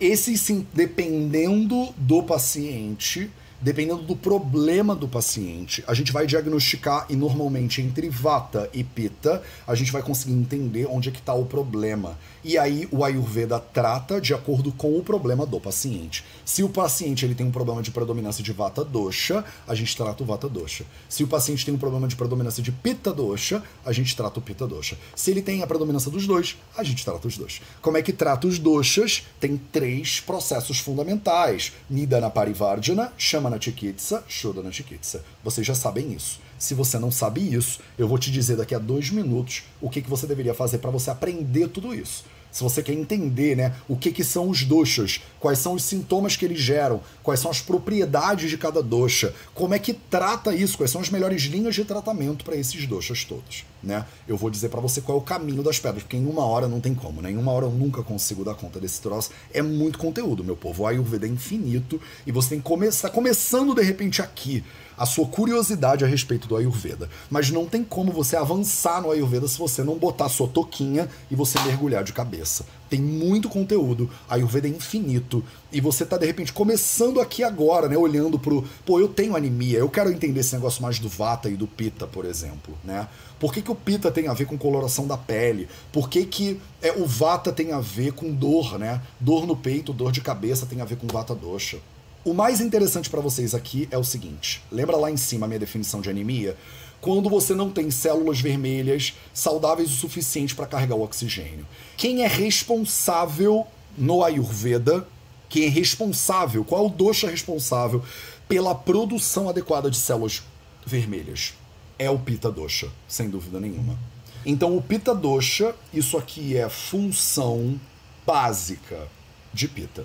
Esse, 0.00 0.66
dependendo 0.72 1.92
do 1.96 2.22
paciente, 2.22 3.30
Dependendo 3.60 4.02
do 4.02 4.14
problema 4.14 4.94
do 4.94 5.08
paciente, 5.08 5.82
a 5.86 5.94
gente 5.94 6.12
vai 6.12 6.26
diagnosticar 6.26 7.06
e 7.08 7.16
normalmente 7.16 7.80
entre 7.80 8.08
vata 8.10 8.68
e 8.72 8.84
pitta, 8.84 9.42
a 9.66 9.74
gente 9.74 9.90
vai 9.90 10.02
conseguir 10.02 10.34
entender 10.34 10.86
onde 10.86 11.08
é 11.08 11.12
que 11.12 11.18
está 11.18 11.32
o 11.32 11.46
problema. 11.46 12.18
E 12.44 12.56
aí 12.56 12.86
o 12.92 13.02
Ayurveda 13.02 13.58
trata 13.58 14.20
de 14.20 14.32
acordo 14.32 14.70
com 14.70 14.96
o 14.96 15.02
problema 15.02 15.44
do 15.44 15.58
paciente. 15.58 16.22
Se 16.44 16.62
o 16.62 16.68
paciente 16.68 17.24
ele 17.24 17.34
tem 17.34 17.46
um 17.46 17.50
problema 17.50 17.82
de 17.82 17.90
predominância 17.90 18.44
de 18.44 18.52
vata 18.52 18.84
dosha, 18.84 19.44
a 19.66 19.74
gente 19.74 19.96
trata 19.96 20.22
o 20.22 20.26
vata 20.26 20.48
dosha. 20.48 20.84
Se 21.08 21.24
o 21.24 21.26
paciente 21.26 21.64
tem 21.64 21.74
um 21.74 21.78
problema 21.78 22.06
de 22.06 22.14
predominância 22.14 22.62
de 22.62 22.70
pitta 22.70 23.12
dosha, 23.12 23.62
a 23.84 23.90
gente 23.90 24.14
trata 24.14 24.38
o 24.38 24.42
pitta 24.42 24.66
dosha. 24.66 24.96
Se 25.14 25.32
ele 25.32 25.42
tem 25.42 25.62
a 25.62 25.66
predominância 25.66 26.10
dos 26.10 26.24
dois, 26.24 26.56
a 26.76 26.84
gente 26.84 27.04
trata 27.04 27.26
os 27.26 27.36
dois. 27.36 27.60
Como 27.82 27.96
é 27.96 28.02
que 28.02 28.12
trata 28.12 28.46
os 28.46 28.58
doshas? 28.58 29.24
Tem 29.40 29.56
três 29.56 30.20
processos 30.20 30.78
fundamentais. 30.78 31.72
Nidana 31.90 32.30
Parivardhana, 32.30 33.12
chama 33.56 33.60
Shamana 33.60 33.60
Chikitsa, 33.60 34.24
Shodana 34.28 34.72
Chikitsa. 34.72 35.24
Vocês 35.42 35.66
já 35.66 35.74
sabem 35.74 36.12
isso. 36.12 36.40
Se 36.58 36.74
você 36.74 36.98
não 36.98 37.10
sabe 37.10 37.40
isso, 37.40 37.80
eu 37.98 38.08
vou 38.08 38.18
te 38.18 38.30
dizer 38.30 38.56
daqui 38.56 38.74
a 38.74 38.78
dois 38.78 39.10
minutos 39.10 39.64
o 39.80 39.90
que, 39.90 40.00
que 40.00 40.08
você 40.08 40.26
deveria 40.26 40.54
fazer 40.54 40.78
para 40.78 40.90
você 40.90 41.10
aprender 41.10 41.68
tudo 41.68 41.94
isso. 41.94 42.24
Se 42.56 42.62
você 42.62 42.82
quer 42.82 42.94
entender 42.94 43.54
né, 43.54 43.74
o 43.86 43.98
que, 43.98 44.10
que 44.10 44.24
são 44.24 44.48
os 44.48 44.64
doshas, 44.64 45.20
quais 45.38 45.58
são 45.58 45.74
os 45.74 45.82
sintomas 45.82 46.36
que 46.36 46.44
eles 46.46 46.58
geram, 46.58 47.02
quais 47.22 47.38
são 47.38 47.50
as 47.50 47.60
propriedades 47.60 48.48
de 48.48 48.56
cada 48.56 48.82
dosha, 48.82 49.34
como 49.52 49.74
é 49.74 49.78
que 49.78 49.92
trata 49.92 50.54
isso, 50.54 50.78
quais 50.78 50.90
são 50.90 51.02
as 51.02 51.10
melhores 51.10 51.42
linhas 51.42 51.74
de 51.74 51.84
tratamento 51.84 52.46
para 52.46 52.56
esses 52.56 52.86
doshas 52.86 53.26
todos. 53.26 53.66
Né? 53.82 54.06
Eu 54.26 54.38
vou 54.38 54.48
dizer 54.48 54.70
para 54.70 54.80
você 54.80 55.02
qual 55.02 55.18
é 55.18 55.20
o 55.20 55.22
caminho 55.24 55.62
das 55.62 55.78
pedras, 55.78 56.02
porque 56.02 56.16
em 56.16 56.24
uma 56.24 56.46
hora 56.46 56.66
não 56.66 56.80
tem 56.80 56.94
como, 56.94 57.20
né? 57.20 57.30
Em 57.30 57.36
uma 57.36 57.52
hora 57.52 57.66
eu 57.66 57.70
nunca 57.70 58.02
consigo 58.02 58.42
dar 58.42 58.54
conta 58.54 58.80
desse 58.80 59.02
troço. 59.02 59.30
É 59.52 59.60
muito 59.60 59.98
conteúdo, 59.98 60.42
meu 60.42 60.56
povo. 60.56 60.84
O 60.84 60.86
Ayurveda 60.86 61.26
é 61.26 61.28
infinito 61.28 62.00
e 62.26 62.32
você 62.32 62.48
tem 62.48 62.58
que 62.58 62.64
começar, 62.64 63.10
tá 63.10 63.14
começando 63.14 63.74
de 63.74 63.82
repente 63.82 64.22
aqui 64.22 64.64
a 64.96 65.04
sua 65.06 65.26
curiosidade 65.26 66.04
a 66.04 66.08
respeito 66.08 66.48
do 66.48 66.56
Ayurveda. 66.56 67.08
Mas 67.30 67.50
não 67.50 67.66
tem 67.66 67.84
como 67.84 68.12
você 68.12 68.36
avançar 68.36 69.02
no 69.02 69.10
Ayurveda 69.10 69.46
se 69.48 69.58
você 69.58 69.82
não 69.82 69.98
botar 69.98 70.28
sua 70.28 70.48
toquinha 70.48 71.08
e 71.30 71.34
você 71.34 71.58
mergulhar 71.60 72.02
de 72.02 72.12
cabeça. 72.12 72.64
Tem 72.88 73.00
muito 73.00 73.48
conteúdo, 73.48 74.08
Ayurveda 74.28 74.68
é 74.68 74.70
infinito, 74.70 75.42
e 75.72 75.80
você 75.80 76.06
tá 76.06 76.16
de 76.16 76.24
repente 76.24 76.52
começando 76.52 77.20
aqui 77.20 77.42
agora, 77.42 77.88
né, 77.88 77.96
olhando 77.96 78.38
pro, 78.38 78.64
pô, 78.84 79.00
eu 79.00 79.08
tenho 79.08 79.34
anemia, 79.34 79.78
eu 79.78 79.88
quero 79.88 80.10
entender 80.10 80.40
esse 80.40 80.54
negócio 80.54 80.80
mais 80.80 81.00
do 81.00 81.08
Vata 81.08 81.50
e 81.50 81.56
do 81.56 81.66
Pitta, 81.66 82.06
por 82.06 82.24
exemplo, 82.24 82.78
né? 82.84 83.08
Por 83.40 83.52
que, 83.52 83.60
que 83.60 83.70
o 83.70 83.74
Pitta 83.74 84.10
tem 84.10 84.28
a 84.28 84.32
ver 84.32 84.46
com 84.46 84.56
coloração 84.56 85.06
da 85.06 85.16
pele? 85.16 85.68
Por 85.92 86.08
que, 86.08 86.24
que 86.24 86.60
é, 86.80 86.92
o 86.92 87.04
Vata 87.04 87.52
tem 87.52 87.72
a 87.72 87.80
ver 87.80 88.12
com 88.12 88.32
dor, 88.32 88.78
né? 88.78 89.02
Dor 89.20 89.46
no 89.46 89.56
peito, 89.56 89.92
dor 89.92 90.10
de 90.10 90.20
cabeça 90.20 90.64
tem 90.64 90.80
a 90.80 90.84
ver 90.84 90.96
com 90.96 91.06
Vata 91.06 91.34
Dosha. 91.34 91.78
O 92.26 92.34
mais 92.34 92.60
interessante 92.60 93.08
para 93.08 93.20
vocês 93.20 93.54
aqui 93.54 93.86
é 93.88 93.96
o 93.96 94.02
seguinte: 94.02 94.60
lembra 94.68 94.96
lá 94.96 95.08
em 95.08 95.16
cima 95.16 95.46
a 95.46 95.48
minha 95.48 95.60
definição 95.60 96.00
de 96.00 96.10
anemia? 96.10 96.56
Quando 97.00 97.30
você 97.30 97.54
não 97.54 97.70
tem 97.70 97.88
células 97.88 98.40
vermelhas 98.40 99.14
saudáveis 99.32 99.92
o 99.92 99.94
suficiente 99.94 100.52
para 100.52 100.66
carregar 100.66 100.96
o 100.96 101.02
oxigênio. 101.02 101.64
Quem 101.96 102.24
é 102.24 102.26
responsável 102.26 103.64
no 103.96 104.24
Ayurveda? 104.24 105.06
Quem 105.48 105.66
é 105.66 105.68
responsável? 105.68 106.64
Qual 106.64 106.82
é 106.82 106.86
o 106.88 106.90
dosha 106.90 107.30
responsável 107.30 108.02
pela 108.48 108.74
produção 108.74 109.48
adequada 109.48 109.88
de 109.88 109.96
células 109.96 110.42
vermelhas? 110.84 111.54
É 111.96 112.10
o 112.10 112.18
Pitta 112.18 112.50
Dosha, 112.50 112.90
sem 113.06 113.30
dúvida 113.30 113.60
nenhuma. 113.60 113.96
Então, 114.44 114.76
o 114.76 114.82
Pitta 114.82 115.14
Dosha, 115.14 115.76
isso 115.94 116.18
aqui 116.18 116.56
é 116.56 116.68
função 116.68 117.80
básica 118.26 119.06
de 119.54 119.68
Pitta 119.68 120.04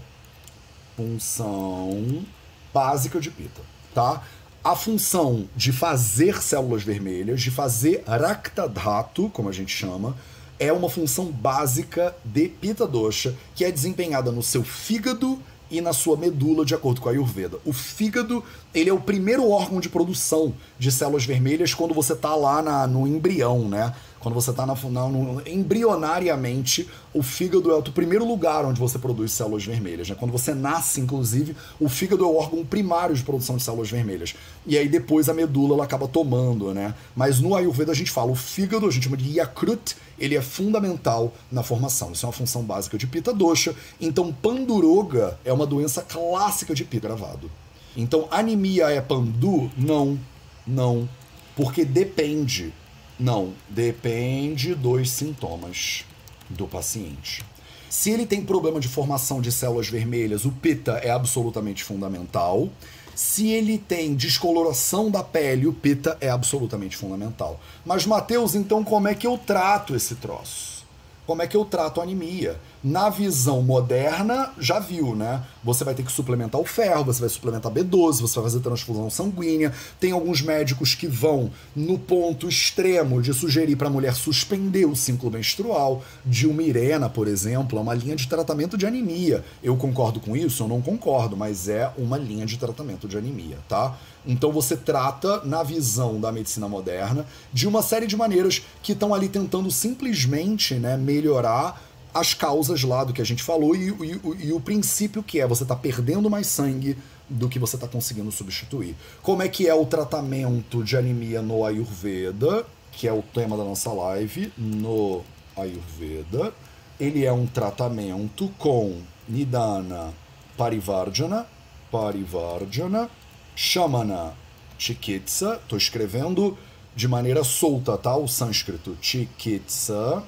função 1.01 2.23
básica 2.71 3.19
de 3.19 3.31
Pita, 3.31 3.61
tá? 3.93 4.21
A 4.63 4.75
função 4.75 5.49
de 5.55 5.71
fazer 5.71 6.41
células 6.41 6.83
vermelhas, 6.83 7.41
de 7.41 7.49
fazer 7.49 8.03
Raktadhatu, 8.05 9.29
como 9.29 9.49
a 9.49 9.51
gente 9.51 9.75
chama, 9.75 10.15
é 10.59 10.71
uma 10.71 10.89
função 10.89 11.25
básica 11.25 12.15
de 12.23 12.47
Pita 12.47 12.85
Dosha, 12.85 13.35
que 13.55 13.65
é 13.65 13.71
desempenhada 13.71 14.31
no 14.31 14.43
seu 14.43 14.63
fígado 14.63 15.41
e 15.71 15.81
na 15.81 15.93
sua 15.93 16.15
medula, 16.15 16.63
de 16.63 16.75
acordo 16.75 17.01
com 17.01 17.09
a 17.09 17.13
Ayurveda. 17.13 17.57
O 17.65 17.73
fígado, 17.73 18.43
ele 18.71 18.89
é 18.89 18.93
o 18.93 18.99
primeiro 18.99 19.49
órgão 19.49 19.79
de 19.79 19.89
produção 19.89 20.53
de 20.77 20.91
células 20.91 21.25
vermelhas 21.25 21.73
quando 21.73 21.95
você 21.95 22.13
está 22.13 22.35
lá 22.35 22.61
na, 22.61 22.85
no 22.85 23.07
embrião, 23.07 23.67
né? 23.67 23.95
Quando 24.21 24.35
você 24.35 24.51
está 24.51 24.65
na, 24.65 24.75
na, 24.75 25.07
no, 25.07 25.41
embrionariamente, 25.47 26.87
o 27.13 27.23
fígado 27.23 27.71
é 27.71 27.75
o 27.75 27.83
primeiro 27.83 28.25
lugar 28.25 28.65
onde 28.65 28.79
você 28.79 28.99
produz 28.99 29.31
células 29.31 29.65
vermelhas. 29.65 30.09
Né? 30.09 30.15
Quando 30.17 30.31
você 30.31 30.53
nasce, 30.53 31.01
inclusive, 31.01 31.55
o 31.79 31.89
fígado 31.89 32.23
é 32.23 32.27
o 32.27 32.35
órgão 32.35 32.63
primário 32.63 33.15
de 33.15 33.23
produção 33.23 33.57
de 33.57 33.63
células 33.63 33.89
vermelhas. 33.89 34.35
E 34.65 34.77
aí 34.77 34.87
depois 34.87 35.27
a 35.27 35.33
medula 35.33 35.73
ela 35.73 35.83
acaba 35.83 36.07
tomando, 36.07 36.73
né? 36.73 36.93
Mas 37.15 37.39
no 37.39 37.55
Ayurveda 37.55 37.91
a 37.91 37.95
gente 37.95 38.11
fala, 38.11 38.31
o 38.31 38.35
fígado, 38.35 38.87
a 38.87 38.91
gente 38.91 39.03
chama 39.03 39.17
de 39.17 39.37
Yakrut, 39.37 39.95
ele 40.19 40.35
é 40.35 40.41
fundamental 40.41 41.33
na 41.51 41.63
formação. 41.63 42.11
Isso 42.11 42.25
é 42.25 42.27
uma 42.27 42.33
função 42.33 42.61
básica 42.61 42.97
de 42.97 43.07
Pitta 43.07 43.33
Dosha. 43.33 43.75
Então, 43.99 44.31
Panduroga 44.31 45.39
é 45.43 45.51
uma 45.51 45.65
doença 45.65 46.03
clássica 46.03 46.75
de 46.75 46.83
Pitta 46.83 47.07
gravado. 47.07 47.49
Então, 47.97 48.27
anemia 48.29 48.89
é 48.89 49.01
Pandu? 49.01 49.71
Não, 49.75 50.17
não. 50.65 51.09
Porque 51.55 51.83
depende 51.83 52.71
não, 53.19 53.53
depende 53.69 54.73
dos 54.73 55.09
sintomas 55.09 56.05
do 56.49 56.67
paciente. 56.67 57.43
Se 57.89 58.09
ele 58.09 58.25
tem 58.25 58.43
problema 58.43 58.79
de 58.79 58.87
formação 58.87 59.41
de 59.41 59.51
células 59.51 59.89
vermelhas, 59.89 60.45
o 60.45 60.51
PITA 60.51 60.93
é 61.03 61.11
absolutamente 61.11 61.83
fundamental. 61.83 62.69
Se 63.13 63.49
ele 63.49 63.77
tem 63.77 64.15
descoloração 64.15 65.11
da 65.11 65.21
pele, 65.21 65.67
o 65.67 65.73
PITA 65.73 66.17
é 66.21 66.29
absolutamente 66.29 66.95
fundamental. 66.95 67.59
Mas, 67.85 68.05
Mateus, 68.05 68.55
então 68.55 68.83
como 68.83 69.07
é 69.07 69.13
que 69.13 69.27
eu 69.27 69.37
trato 69.37 69.95
esse 69.95 70.15
troço? 70.15 70.85
Como 71.27 71.41
é 71.41 71.47
que 71.47 71.57
eu 71.57 71.65
trato 71.65 72.01
anemia? 72.01 72.59
Na 72.83 73.09
visão 73.09 73.61
moderna, 73.61 74.51
já 74.57 74.79
viu, 74.79 75.15
né? 75.15 75.43
Você 75.63 75.83
vai 75.83 75.93
ter 75.93 76.01
que 76.01 76.11
suplementar 76.11 76.59
o 76.59 76.65
ferro, 76.65 77.05
você 77.05 77.19
vai 77.19 77.29
suplementar 77.29 77.71
B12, 77.71 78.21
você 78.21 78.35
vai 78.35 78.45
fazer 78.45 78.59
transfusão 78.59 79.07
sanguínea. 79.07 79.71
Tem 79.99 80.11
alguns 80.11 80.41
médicos 80.41 80.95
que 80.95 81.05
vão 81.05 81.51
no 81.75 81.99
ponto 81.99 82.49
extremo 82.49 83.21
de 83.21 83.35
sugerir 83.35 83.75
para 83.75 83.87
a 83.87 83.91
mulher 83.91 84.15
suspender 84.15 84.85
o 84.85 84.95
ciclo 84.95 85.29
menstrual. 85.29 86.03
Dilmirena, 86.25 87.07
por 87.07 87.27
exemplo, 87.27 87.77
é 87.77 87.81
uma 87.81 87.93
linha 87.93 88.15
de 88.15 88.27
tratamento 88.27 88.75
de 88.75 88.87
anemia. 88.87 89.45
Eu 89.61 89.77
concordo 89.77 90.19
com 90.19 90.35
isso? 90.35 90.63
Eu 90.63 90.67
não 90.67 90.81
concordo, 90.81 91.37
mas 91.37 91.69
é 91.69 91.91
uma 91.99 92.17
linha 92.17 92.47
de 92.47 92.57
tratamento 92.57 93.07
de 93.07 93.15
anemia, 93.15 93.59
tá? 93.69 93.95
Então 94.25 94.51
você 94.51 94.75
trata, 94.77 95.41
na 95.43 95.63
visão 95.63 96.19
da 96.19 96.31
medicina 96.31 96.67
moderna, 96.67 97.25
de 97.51 97.67
uma 97.67 97.81
série 97.81 98.05
de 98.05 98.15
maneiras 98.15 98.63
que 98.81 98.93
estão 98.93 99.13
ali 99.13 99.27
tentando 99.27 99.69
simplesmente 99.71 100.75
né, 100.75 100.95
melhorar 100.97 101.90
as 102.13 102.33
causas 102.33 102.83
lá 102.83 103.03
do 103.03 103.13
que 103.13 103.21
a 103.21 103.25
gente 103.25 103.43
falou 103.43 103.75
e, 103.75 103.89
e, 103.89 104.47
e 104.47 104.53
o 104.53 104.59
princípio 104.59 105.23
que 105.23 105.39
é 105.39 105.47
você 105.47 105.63
está 105.63 105.75
perdendo 105.75 106.29
mais 106.29 106.47
sangue 106.47 106.97
do 107.29 107.47
que 107.47 107.57
você 107.57 107.75
está 107.75 107.87
conseguindo 107.87 108.31
substituir. 108.31 108.95
Como 109.21 109.41
é 109.41 109.47
que 109.47 109.67
é 109.67 109.73
o 109.73 109.85
tratamento 109.85 110.83
de 110.83 110.97
anemia 110.97 111.41
no 111.41 111.63
Ayurveda, 111.63 112.65
que 112.91 113.07
é 113.07 113.13
o 113.13 113.21
tema 113.21 113.55
da 113.55 113.63
nossa 113.63 113.91
live, 113.91 114.51
no 114.57 115.21
Ayurveda? 115.55 116.53
Ele 116.99 117.25
é 117.25 117.31
um 117.31 117.47
tratamento 117.47 118.51
com 118.57 119.01
Nidana 119.27 120.13
Parivardhana, 120.57 121.47
Parivardhana, 121.89 123.09
Shamana 123.55 124.33
Chikitsa, 124.77 125.59
estou 125.61 125.77
escrevendo 125.77 126.57
de 126.95 127.07
maneira 127.07 127.43
solta, 127.43 127.97
tá? 127.97 128.15
O 128.15 128.27
sânscrito 128.27 128.97
Chikitsa 129.01 130.23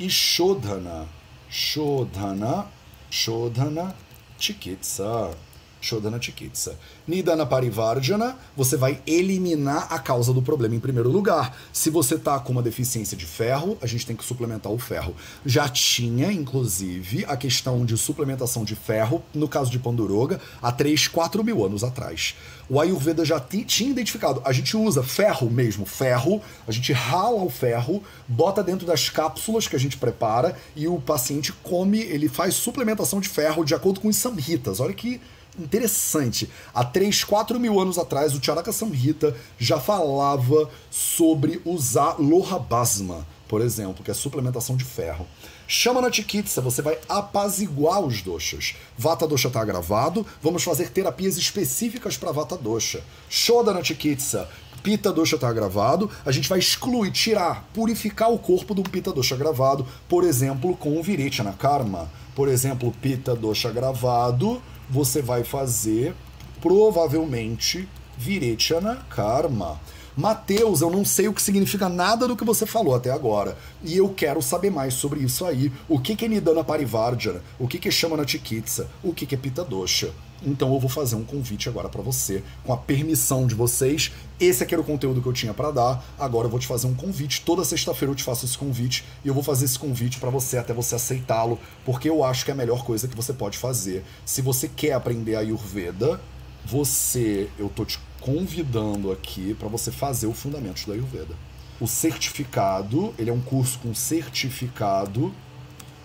ishōdhana, 0.00 1.06
shodhana, 1.50 2.66
shodhana, 3.10 3.92
chickitsa. 4.38 5.34
Shodhana 5.80 6.20
Chikitsa. 6.20 6.78
Nidana 7.06 7.46
Parivardhana, 7.46 8.36
você 8.56 8.76
vai 8.76 9.00
eliminar 9.06 9.86
a 9.90 9.98
causa 9.98 10.32
do 10.32 10.42
problema 10.42 10.74
em 10.74 10.80
primeiro 10.80 11.08
lugar. 11.08 11.56
Se 11.72 11.90
você 11.90 12.18
tá 12.18 12.38
com 12.38 12.52
uma 12.52 12.62
deficiência 12.62 13.16
de 13.16 13.26
ferro, 13.26 13.78
a 13.80 13.86
gente 13.86 14.06
tem 14.06 14.14
que 14.14 14.24
suplementar 14.24 14.70
o 14.70 14.78
ferro. 14.78 15.14
Já 15.44 15.68
tinha, 15.68 16.30
inclusive, 16.30 17.24
a 17.26 17.36
questão 17.36 17.84
de 17.84 17.96
suplementação 17.96 18.64
de 18.64 18.76
ferro, 18.76 19.22
no 19.34 19.48
caso 19.48 19.70
de 19.70 19.78
Panduroga, 19.78 20.40
há 20.60 20.70
3, 20.70 21.08
4 21.08 21.42
mil 21.42 21.64
anos 21.64 21.82
atrás. 21.82 22.34
O 22.68 22.80
Ayurveda 22.80 23.24
já 23.24 23.40
tinha 23.40 23.90
identificado. 23.90 24.40
A 24.44 24.52
gente 24.52 24.76
usa 24.76 25.02
ferro 25.02 25.50
mesmo, 25.50 25.84
ferro, 25.84 26.40
a 26.68 26.70
gente 26.70 26.92
rala 26.92 27.42
o 27.42 27.50
ferro, 27.50 28.00
bota 28.28 28.62
dentro 28.62 28.86
das 28.86 29.08
cápsulas 29.08 29.66
que 29.66 29.74
a 29.74 29.78
gente 29.78 29.96
prepara 29.96 30.56
e 30.76 30.86
o 30.86 31.00
paciente 31.00 31.52
come, 31.52 31.98
ele 31.98 32.28
faz 32.28 32.54
suplementação 32.54 33.20
de 33.20 33.28
ferro 33.28 33.64
de 33.64 33.74
acordo 33.74 34.00
com 34.00 34.08
os 34.08 34.16
samhitas. 34.16 34.78
Olha 34.78 34.94
que 34.94 35.20
interessante. 35.62 36.50
Há 36.74 36.84
3, 36.84 37.24
4 37.24 37.58
mil 37.60 37.78
anos 37.80 37.98
atrás, 37.98 38.34
o 38.34 38.42
Charaka 38.42 38.72
Samhita 38.72 39.36
já 39.58 39.78
falava 39.78 40.68
sobre 40.90 41.60
usar 41.64 42.16
Lohabasma, 42.18 43.26
por 43.48 43.60
exemplo, 43.60 44.04
que 44.04 44.10
é 44.10 44.14
suplementação 44.14 44.76
de 44.76 44.84
ferro. 44.84 45.26
Chama 45.66 46.00
na 46.00 46.10
Chikitsa, 46.10 46.60
você 46.60 46.82
vai 46.82 46.98
apaziguar 47.08 48.00
os 48.00 48.22
doshas. 48.22 48.74
Vata 48.98 49.24
dosha 49.24 49.46
está 49.46 49.60
agravado, 49.60 50.26
vamos 50.42 50.64
fazer 50.64 50.90
terapias 50.90 51.36
específicas 51.36 52.16
para 52.16 52.32
Vata 52.32 52.56
dosha. 52.56 53.04
Shodana 53.28 53.84
Chikitsa, 53.84 54.48
Pita 54.82 55.12
dosha 55.12 55.36
está 55.36 55.48
agravado, 55.48 56.10
a 56.24 56.32
gente 56.32 56.48
vai 56.48 56.58
excluir, 56.58 57.12
tirar, 57.12 57.68
purificar 57.74 58.32
o 58.32 58.38
corpo 58.38 58.74
do 58.74 58.82
Pita 58.82 59.12
dosha 59.12 59.34
agravado, 59.34 59.86
por 60.08 60.24
exemplo, 60.24 60.74
com 60.76 60.98
o 60.98 61.02
Virechana 61.02 61.52
Karma. 61.52 62.10
Por 62.34 62.48
exemplo, 62.48 62.92
Pita 63.00 63.36
dosha 63.36 63.68
agravado, 63.68 64.62
você 64.90 65.22
vai 65.22 65.44
fazer 65.44 66.14
provavelmente 66.60 67.88
Virechana 68.18 68.96
Karma. 69.08 69.80
Mateus, 70.16 70.80
eu 70.80 70.90
não 70.90 71.04
sei 71.04 71.28
o 71.28 71.32
que 71.32 71.40
significa 71.40 71.88
nada 71.88 72.26
do 72.26 72.36
que 72.36 72.44
você 72.44 72.66
falou 72.66 72.94
até 72.94 73.10
agora. 73.10 73.56
E 73.82 73.96
eu 73.96 74.08
quero 74.10 74.42
saber 74.42 74.70
mais 74.70 74.92
sobre 74.92 75.20
isso 75.20 75.46
aí. 75.46 75.72
O 75.88 75.98
que, 75.98 76.16
que 76.16 76.24
é 76.24 76.28
Nidana 76.28 76.64
Parivardhana? 76.64 77.42
O 77.58 77.66
que, 77.66 77.78
que 77.78 77.88
é 77.88 77.90
Shamana 77.90 78.26
Chikitsa? 78.26 78.90
O 79.02 79.14
que, 79.14 79.24
que 79.24 79.34
é 79.34 79.38
Pita 79.38 79.64
Dosha? 79.64 80.12
Então 80.44 80.74
eu 80.74 80.80
vou 80.80 80.90
fazer 80.90 81.16
um 81.16 81.24
convite 81.24 81.68
agora 81.68 81.88
para 81.88 82.02
você, 82.02 82.42
com 82.64 82.72
a 82.72 82.76
permissão 82.76 83.46
de 83.46 83.54
vocês, 83.54 84.10
Esse 84.40 84.62
aqui 84.62 84.74
era 84.74 84.80
o 84.80 84.84
conteúdo 84.84 85.20
que 85.20 85.28
eu 85.28 85.34
tinha 85.34 85.52
para 85.52 85.70
dar. 85.70 86.02
Agora 86.18 86.46
eu 86.46 86.50
vou 86.50 86.58
te 86.58 86.66
fazer 86.66 86.86
um 86.86 86.94
convite. 86.94 87.42
Toda 87.42 87.62
sexta-feira 87.62 88.10
eu 88.10 88.16
te 88.16 88.24
faço 88.24 88.46
esse 88.46 88.56
convite 88.56 89.04
e 89.22 89.28
eu 89.28 89.34
vou 89.34 89.42
fazer 89.42 89.66
esse 89.66 89.78
convite 89.78 90.18
para 90.18 90.30
você 90.30 90.56
até 90.56 90.72
você 90.72 90.94
aceitá-lo, 90.94 91.58
porque 91.84 92.08
eu 92.08 92.24
acho 92.24 92.46
que 92.46 92.50
é 92.50 92.54
a 92.54 92.56
melhor 92.56 92.82
coisa 92.82 93.06
que 93.06 93.14
você 93.14 93.34
pode 93.34 93.58
fazer. 93.58 94.02
Se 94.24 94.40
você 94.40 94.66
quer 94.66 94.92
aprender 94.92 95.36
a 95.36 95.40
Ayurveda, 95.40 96.18
você, 96.64 97.50
eu 97.58 97.68
tô 97.68 97.84
te 97.84 97.98
convidando 98.18 99.12
aqui 99.12 99.52
para 99.52 99.68
você 99.68 99.90
fazer 99.90 100.26
o 100.26 100.32
Fundamentos 100.32 100.86
da 100.86 100.94
Ayurveda. 100.94 101.34
O 101.78 101.86
certificado, 101.86 103.14
ele 103.18 103.28
é 103.28 103.32
um 103.32 103.42
curso 103.42 103.78
com 103.80 103.94
certificado 103.94 105.34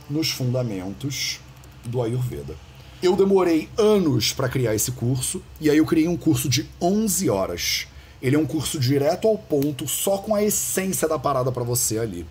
nos 0.09 0.29
fundamentos 0.29 1.39
do 1.85 2.01
Ayurveda. 2.01 2.55
Eu 3.01 3.15
demorei 3.15 3.69
anos 3.77 4.33
para 4.33 4.49
criar 4.49 4.75
esse 4.75 4.91
curso 4.91 5.41
e 5.59 5.69
aí 5.69 5.77
eu 5.77 5.85
criei 5.85 6.07
um 6.07 6.17
curso 6.17 6.49
de 6.49 6.69
11 6.81 7.29
horas 7.29 7.87
ele 8.21 8.35
é 8.35 8.39
um 8.39 8.45
curso 8.45 8.79
direto 8.79 9.27
ao 9.27 9.37
ponto, 9.37 9.87
só 9.87 10.17
com 10.17 10.33
a 10.33 10.43
essência 10.43 11.07
da 11.07 11.19
parada 11.19 11.51
para 11.51 11.63
você 11.63 11.99
ali. 11.99 12.25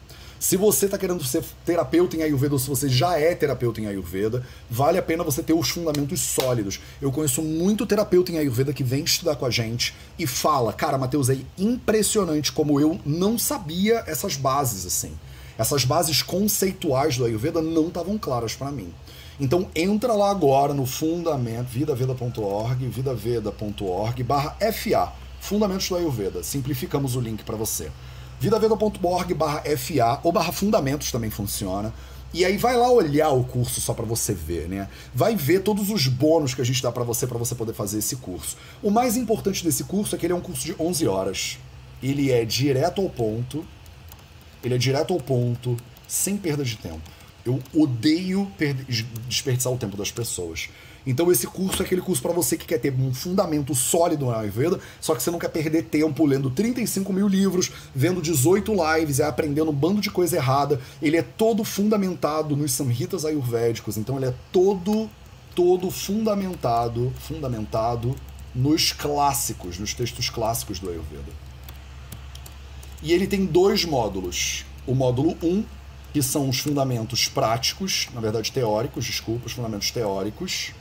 Se 0.44 0.58
você 0.58 0.84
está 0.84 0.98
querendo 0.98 1.24
ser 1.24 1.42
terapeuta 1.64 2.16
em 2.16 2.22
Ayurveda 2.22 2.52
ou 2.52 2.58
se 2.58 2.68
você 2.68 2.86
já 2.86 3.18
é 3.18 3.34
terapeuta 3.34 3.80
em 3.80 3.86
Ayurveda, 3.86 4.46
vale 4.68 4.98
a 4.98 5.02
pena 5.02 5.24
você 5.24 5.42
ter 5.42 5.54
os 5.54 5.70
fundamentos 5.70 6.20
sólidos. 6.20 6.78
Eu 7.00 7.10
conheço 7.10 7.40
muito 7.40 7.86
terapeuta 7.86 8.30
em 8.30 8.36
Ayurveda 8.36 8.70
que 8.70 8.84
vem 8.84 9.04
estudar 9.04 9.36
com 9.36 9.46
a 9.46 9.50
gente 9.50 9.94
e 10.18 10.26
fala: 10.26 10.70
Cara, 10.70 10.98
Matheus, 10.98 11.30
é 11.30 11.38
impressionante 11.56 12.52
como 12.52 12.78
eu 12.78 13.00
não 13.06 13.38
sabia 13.38 14.04
essas 14.06 14.36
bases 14.36 14.84
assim. 14.84 15.14
Essas 15.56 15.86
bases 15.86 16.20
conceituais 16.20 17.16
do 17.16 17.24
Ayurveda 17.24 17.62
não 17.62 17.88
estavam 17.88 18.18
claras 18.18 18.54
para 18.54 18.70
mim. 18.70 18.92
Então 19.40 19.70
entra 19.74 20.12
lá 20.12 20.30
agora 20.30 20.74
no 20.74 20.84
fundamento 20.84 21.68
vidaveda.org, 21.68 22.86
vidaveda.org/fa 22.86 25.23
Fundamentos 25.44 25.86
do 25.90 25.96
Ayurveda. 25.96 26.42
Simplificamos 26.42 27.16
o 27.16 27.20
link 27.20 27.44
para 27.44 27.54
você. 27.54 27.92
vidaveda.org 28.40 29.34
FA 29.76 30.20
ou 30.22 30.32
barra 30.32 30.50
Fundamentos 30.52 31.12
também 31.12 31.28
funciona. 31.28 31.92
E 32.32 32.46
aí 32.46 32.56
vai 32.56 32.74
lá 32.78 32.90
olhar 32.90 33.28
o 33.28 33.44
curso 33.44 33.78
só 33.78 33.92
para 33.92 34.06
você 34.06 34.32
ver, 34.32 34.70
né? 34.70 34.88
Vai 35.14 35.36
ver 35.36 35.60
todos 35.60 35.90
os 35.90 36.08
bônus 36.08 36.54
que 36.54 36.62
a 36.62 36.64
gente 36.64 36.82
dá 36.82 36.90
para 36.90 37.04
você 37.04 37.26
para 37.26 37.36
você 37.36 37.54
poder 37.54 37.74
fazer 37.74 37.98
esse 37.98 38.16
curso. 38.16 38.56
O 38.82 38.90
mais 38.90 39.18
importante 39.18 39.62
desse 39.62 39.84
curso 39.84 40.14
é 40.14 40.18
que 40.18 40.24
ele 40.24 40.32
é 40.32 40.36
um 40.36 40.40
curso 40.40 40.64
de 40.64 40.74
11 40.80 41.06
horas. 41.06 41.58
Ele 42.02 42.32
é 42.32 42.42
direto 42.46 43.02
ao 43.02 43.10
ponto. 43.10 43.66
Ele 44.62 44.74
é 44.74 44.78
direto 44.78 45.12
ao 45.12 45.20
ponto, 45.20 45.76
sem 46.08 46.38
perda 46.38 46.64
de 46.64 46.76
tempo. 46.76 47.02
Eu 47.44 47.60
odeio 47.74 48.50
desperdiçar 49.28 49.70
o 49.70 49.76
tempo 49.76 49.94
das 49.94 50.10
pessoas. 50.10 50.70
Então 51.06 51.30
esse 51.30 51.46
curso 51.46 51.82
é 51.82 51.84
aquele 51.84 52.00
curso 52.00 52.22
para 52.22 52.32
você 52.32 52.56
que 52.56 52.66
quer 52.66 52.78
ter 52.78 52.92
um 52.94 53.12
fundamento 53.12 53.74
sólido 53.74 54.26
na 54.26 54.38
Ayurveda, 54.38 54.80
só 55.00 55.14
que 55.14 55.22
você 55.22 55.30
não 55.30 55.38
quer 55.38 55.48
perder 55.48 55.84
tempo 55.84 56.24
lendo 56.24 56.50
35 56.50 57.12
mil 57.12 57.28
livros, 57.28 57.70
vendo 57.94 58.22
18 58.22 58.72
lives 58.72 59.18
e 59.18 59.22
aprendendo 59.22 59.70
um 59.70 59.74
bando 59.74 60.00
de 60.00 60.10
coisa 60.10 60.36
errada. 60.36 60.80
Ele 61.02 61.16
é 61.16 61.22
todo 61.22 61.62
fundamentado 61.64 62.56
nos 62.56 62.72
samhitas 62.72 63.24
ayurvédicos, 63.24 63.96
então 63.96 64.16
ele 64.16 64.26
é 64.26 64.34
todo, 64.50 65.10
todo 65.54 65.90
fundamentado, 65.90 67.12
fundamentado 67.18 68.16
nos 68.54 68.92
clássicos, 68.92 69.78
nos 69.78 69.92
textos 69.92 70.30
clássicos 70.30 70.78
do 70.78 70.88
Ayurveda. 70.88 71.32
E 73.02 73.12
ele 73.12 73.26
tem 73.26 73.44
dois 73.44 73.84
módulos. 73.84 74.64
O 74.86 74.94
módulo 74.94 75.36
1, 75.42 75.46
um, 75.46 75.64
que 76.12 76.22
são 76.22 76.48
os 76.48 76.60
fundamentos 76.60 77.28
práticos, 77.28 78.08
na 78.14 78.20
verdade 78.20 78.52
teóricos, 78.52 79.04
desculpa, 79.04 79.46
os 79.46 79.52
fundamentos 79.52 79.90
teóricos, 79.90 80.72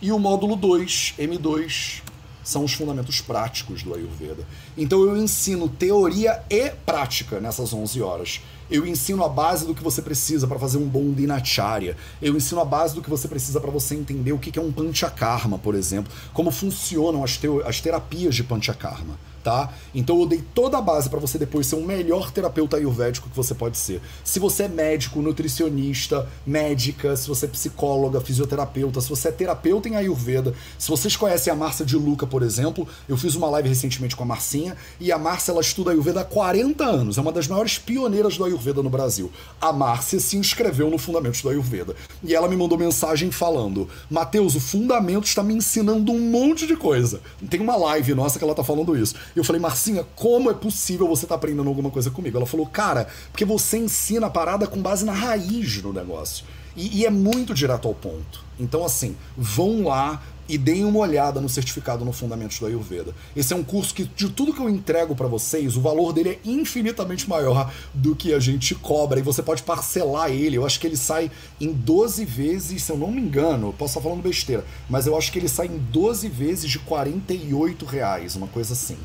e 0.00 0.12
o 0.12 0.18
módulo 0.18 0.56
2, 0.56 1.14
M2, 1.18 2.02
são 2.48 2.64
os 2.64 2.72
fundamentos 2.72 3.20
práticos 3.20 3.82
do 3.82 3.94
Ayurveda. 3.94 4.46
Então 4.76 5.02
eu 5.02 5.16
ensino 5.16 5.68
teoria 5.68 6.42
e 6.48 6.70
prática 6.70 7.40
nessas 7.40 7.74
11 7.74 8.00
horas. 8.00 8.40
Eu 8.70 8.86
ensino 8.86 9.24
a 9.24 9.28
base 9.28 9.66
do 9.66 9.74
que 9.74 9.82
você 9.82 10.00
precisa 10.00 10.46
para 10.46 10.58
fazer 10.58 10.78
um 10.78 10.86
bom 10.86 11.12
dinacharya. 11.12 11.96
Eu 12.22 12.36
ensino 12.36 12.60
a 12.60 12.64
base 12.64 12.94
do 12.94 13.02
que 13.02 13.10
você 13.10 13.28
precisa 13.28 13.60
para 13.60 13.70
você 13.70 13.94
entender 13.94 14.32
o 14.32 14.38
que 14.38 14.58
é 14.58 14.62
um 14.62 14.72
panchakarma, 14.72 15.58
por 15.58 15.74
exemplo, 15.74 16.12
como 16.32 16.50
funcionam 16.50 17.22
as, 17.22 17.38
as 17.66 17.80
terapias 17.80 18.34
de 18.34 18.44
panchakarma 18.44 19.18
tá? 19.48 19.72
Então 19.94 20.20
eu 20.20 20.26
dei 20.26 20.44
toda 20.54 20.76
a 20.76 20.82
base 20.82 21.08
para 21.08 21.18
você 21.18 21.38
depois 21.38 21.66
ser 21.66 21.76
o 21.76 21.82
melhor 21.82 22.30
terapeuta 22.30 22.76
ayurvédico 22.76 23.30
que 23.30 23.36
você 23.36 23.54
pode 23.54 23.78
ser. 23.78 24.02
Se 24.22 24.38
você 24.38 24.64
é 24.64 24.68
médico, 24.68 25.22
nutricionista, 25.22 26.28
médica, 26.46 27.16
se 27.16 27.26
você 27.26 27.46
é 27.46 27.48
psicóloga, 27.48 28.20
fisioterapeuta, 28.20 29.00
se 29.00 29.08
você 29.08 29.28
é 29.28 29.32
terapeuta 29.32 29.88
em 29.88 29.96
ayurveda, 29.96 30.52
se 30.78 30.90
vocês 30.90 31.16
conhecem 31.16 31.50
a 31.50 31.56
Márcia 31.56 31.86
de 31.86 31.96
Luca, 31.96 32.26
por 32.26 32.42
exemplo, 32.42 32.86
eu 33.08 33.16
fiz 33.16 33.34
uma 33.34 33.48
live 33.48 33.70
recentemente 33.70 34.14
com 34.14 34.22
a 34.22 34.26
Marcinha 34.26 34.76
e 35.00 35.10
a 35.10 35.16
Márcia 35.16 35.52
ela 35.52 35.62
estuda 35.62 35.92
ayurveda 35.92 36.20
há 36.20 36.24
40 36.24 36.84
anos, 36.84 37.16
é 37.16 37.20
uma 37.22 37.32
das 37.32 37.48
maiores 37.48 37.78
pioneiras 37.78 38.36
do 38.36 38.44
ayurveda 38.44 38.82
no 38.82 38.90
Brasil. 38.90 39.32
A 39.58 39.72
Márcia 39.72 40.20
se 40.20 40.36
inscreveu 40.36 40.90
no 40.90 40.98
Fundamentos 40.98 41.40
do 41.40 41.48
Ayurveda 41.48 41.96
e 42.22 42.34
ela 42.34 42.48
me 42.48 42.56
mandou 42.56 42.76
mensagem 42.76 43.30
falando: 43.30 43.88
"Mateus, 44.10 44.54
o 44.54 44.60
Fundamentos 44.60 45.30
está 45.30 45.42
me 45.42 45.54
ensinando 45.54 46.12
um 46.12 46.20
monte 46.20 46.66
de 46.66 46.76
coisa". 46.76 47.22
Tem 47.48 47.60
uma 47.60 47.76
live 47.76 48.14
nossa 48.14 48.38
que 48.38 48.44
ela 48.44 48.54
tá 48.54 48.62
falando 48.62 48.94
isso. 48.94 49.14
Eu 49.38 49.44
falei, 49.44 49.60
Marcinha, 49.60 50.04
como 50.16 50.50
é 50.50 50.54
possível 50.54 51.06
você 51.06 51.24
estar 51.24 51.34
tá 51.34 51.38
aprendendo 51.38 51.68
alguma 51.68 51.90
coisa 51.90 52.10
comigo? 52.10 52.36
Ela 52.36 52.46
falou, 52.46 52.66
cara, 52.66 53.06
porque 53.30 53.44
você 53.44 53.78
ensina 53.78 54.26
a 54.26 54.30
parada 54.30 54.66
com 54.66 54.80
base 54.80 55.04
na 55.04 55.12
raiz 55.12 55.80
do 55.80 55.92
negócio. 55.92 56.44
E, 56.76 57.00
e 57.00 57.06
é 57.06 57.10
muito 57.10 57.54
direto 57.54 57.88
ao 57.88 57.94
ponto. 57.94 58.44
Então, 58.58 58.84
assim, 58.84 59.16
vão 59.36 59.84
lá, 59.84 60.22
e 60.48 60.56
deem 60.56 60.84
uma 60.84 61.00
olhada 61.00 61.40
no 61.40 61.48
certificado 61.48 62.04
no 62.04 62.12
Fundamentos 62.12 62.58
do 62.58 62.66
Ayurveda. 62.66 63.14
Esse 63.36 63.52
é 63.52 63.56
um 63.56 63.62
curso 63.62 63.94
que, 63.94 64.04
de 64.04 64.30
tudo 64.30 64.54
que 64.54 64.60
eu 64.60 64.68
entrego 64.68 65.14
para 65.14 65.28
vocês, 65.28 65.76
o 65.76 65.80
valor 65.80 66.12
dele 66.12 66.30
é 66.30 66.38
infinitamente 66.48 67.28
maior 67.28 67.70
do 67.92 68.16
que 68.16 68.32
a 68.32 68.40
gente 68.40 68.74
cobra 68.74 69.20
e 69.20 69.22
você 69.22 69.42
pode 69.42 69.62
parcelar 69.62 70.30
ele. 70.30 70.56
Eu 70.56 70.64
acho 70.64 70.80
que 70.80 70.86
ele 70.86 70.96
sai 70.96 71.30
em 71.60 71.72
12 71.72 72.24
vezes, 72.24 72.82
se 72.82 72.90
eu 72.90 72.96
não 72.96 73.12
me 73.12 73.20
engano, 73.20 73.74
posso 73.76 73.98
estar 73.98 74.08
falando 74.08 74.22
besteira, 74.22 74.64
mas 74.88 75.06
eu 75.06 75.16
acho 75.16 75.30
que 75.30 75.38
ele 75.38 75.48
sai 75.48 75.66
em 75.66 75.78
12 75.78 76.28
vezes 76.28 76.70
de 76.70 76.78
48 76.78 77.84
reais, 77.84 78.34
uma 78.34 78.46
coisa 78.46 78.72
assim. 78.72 78.96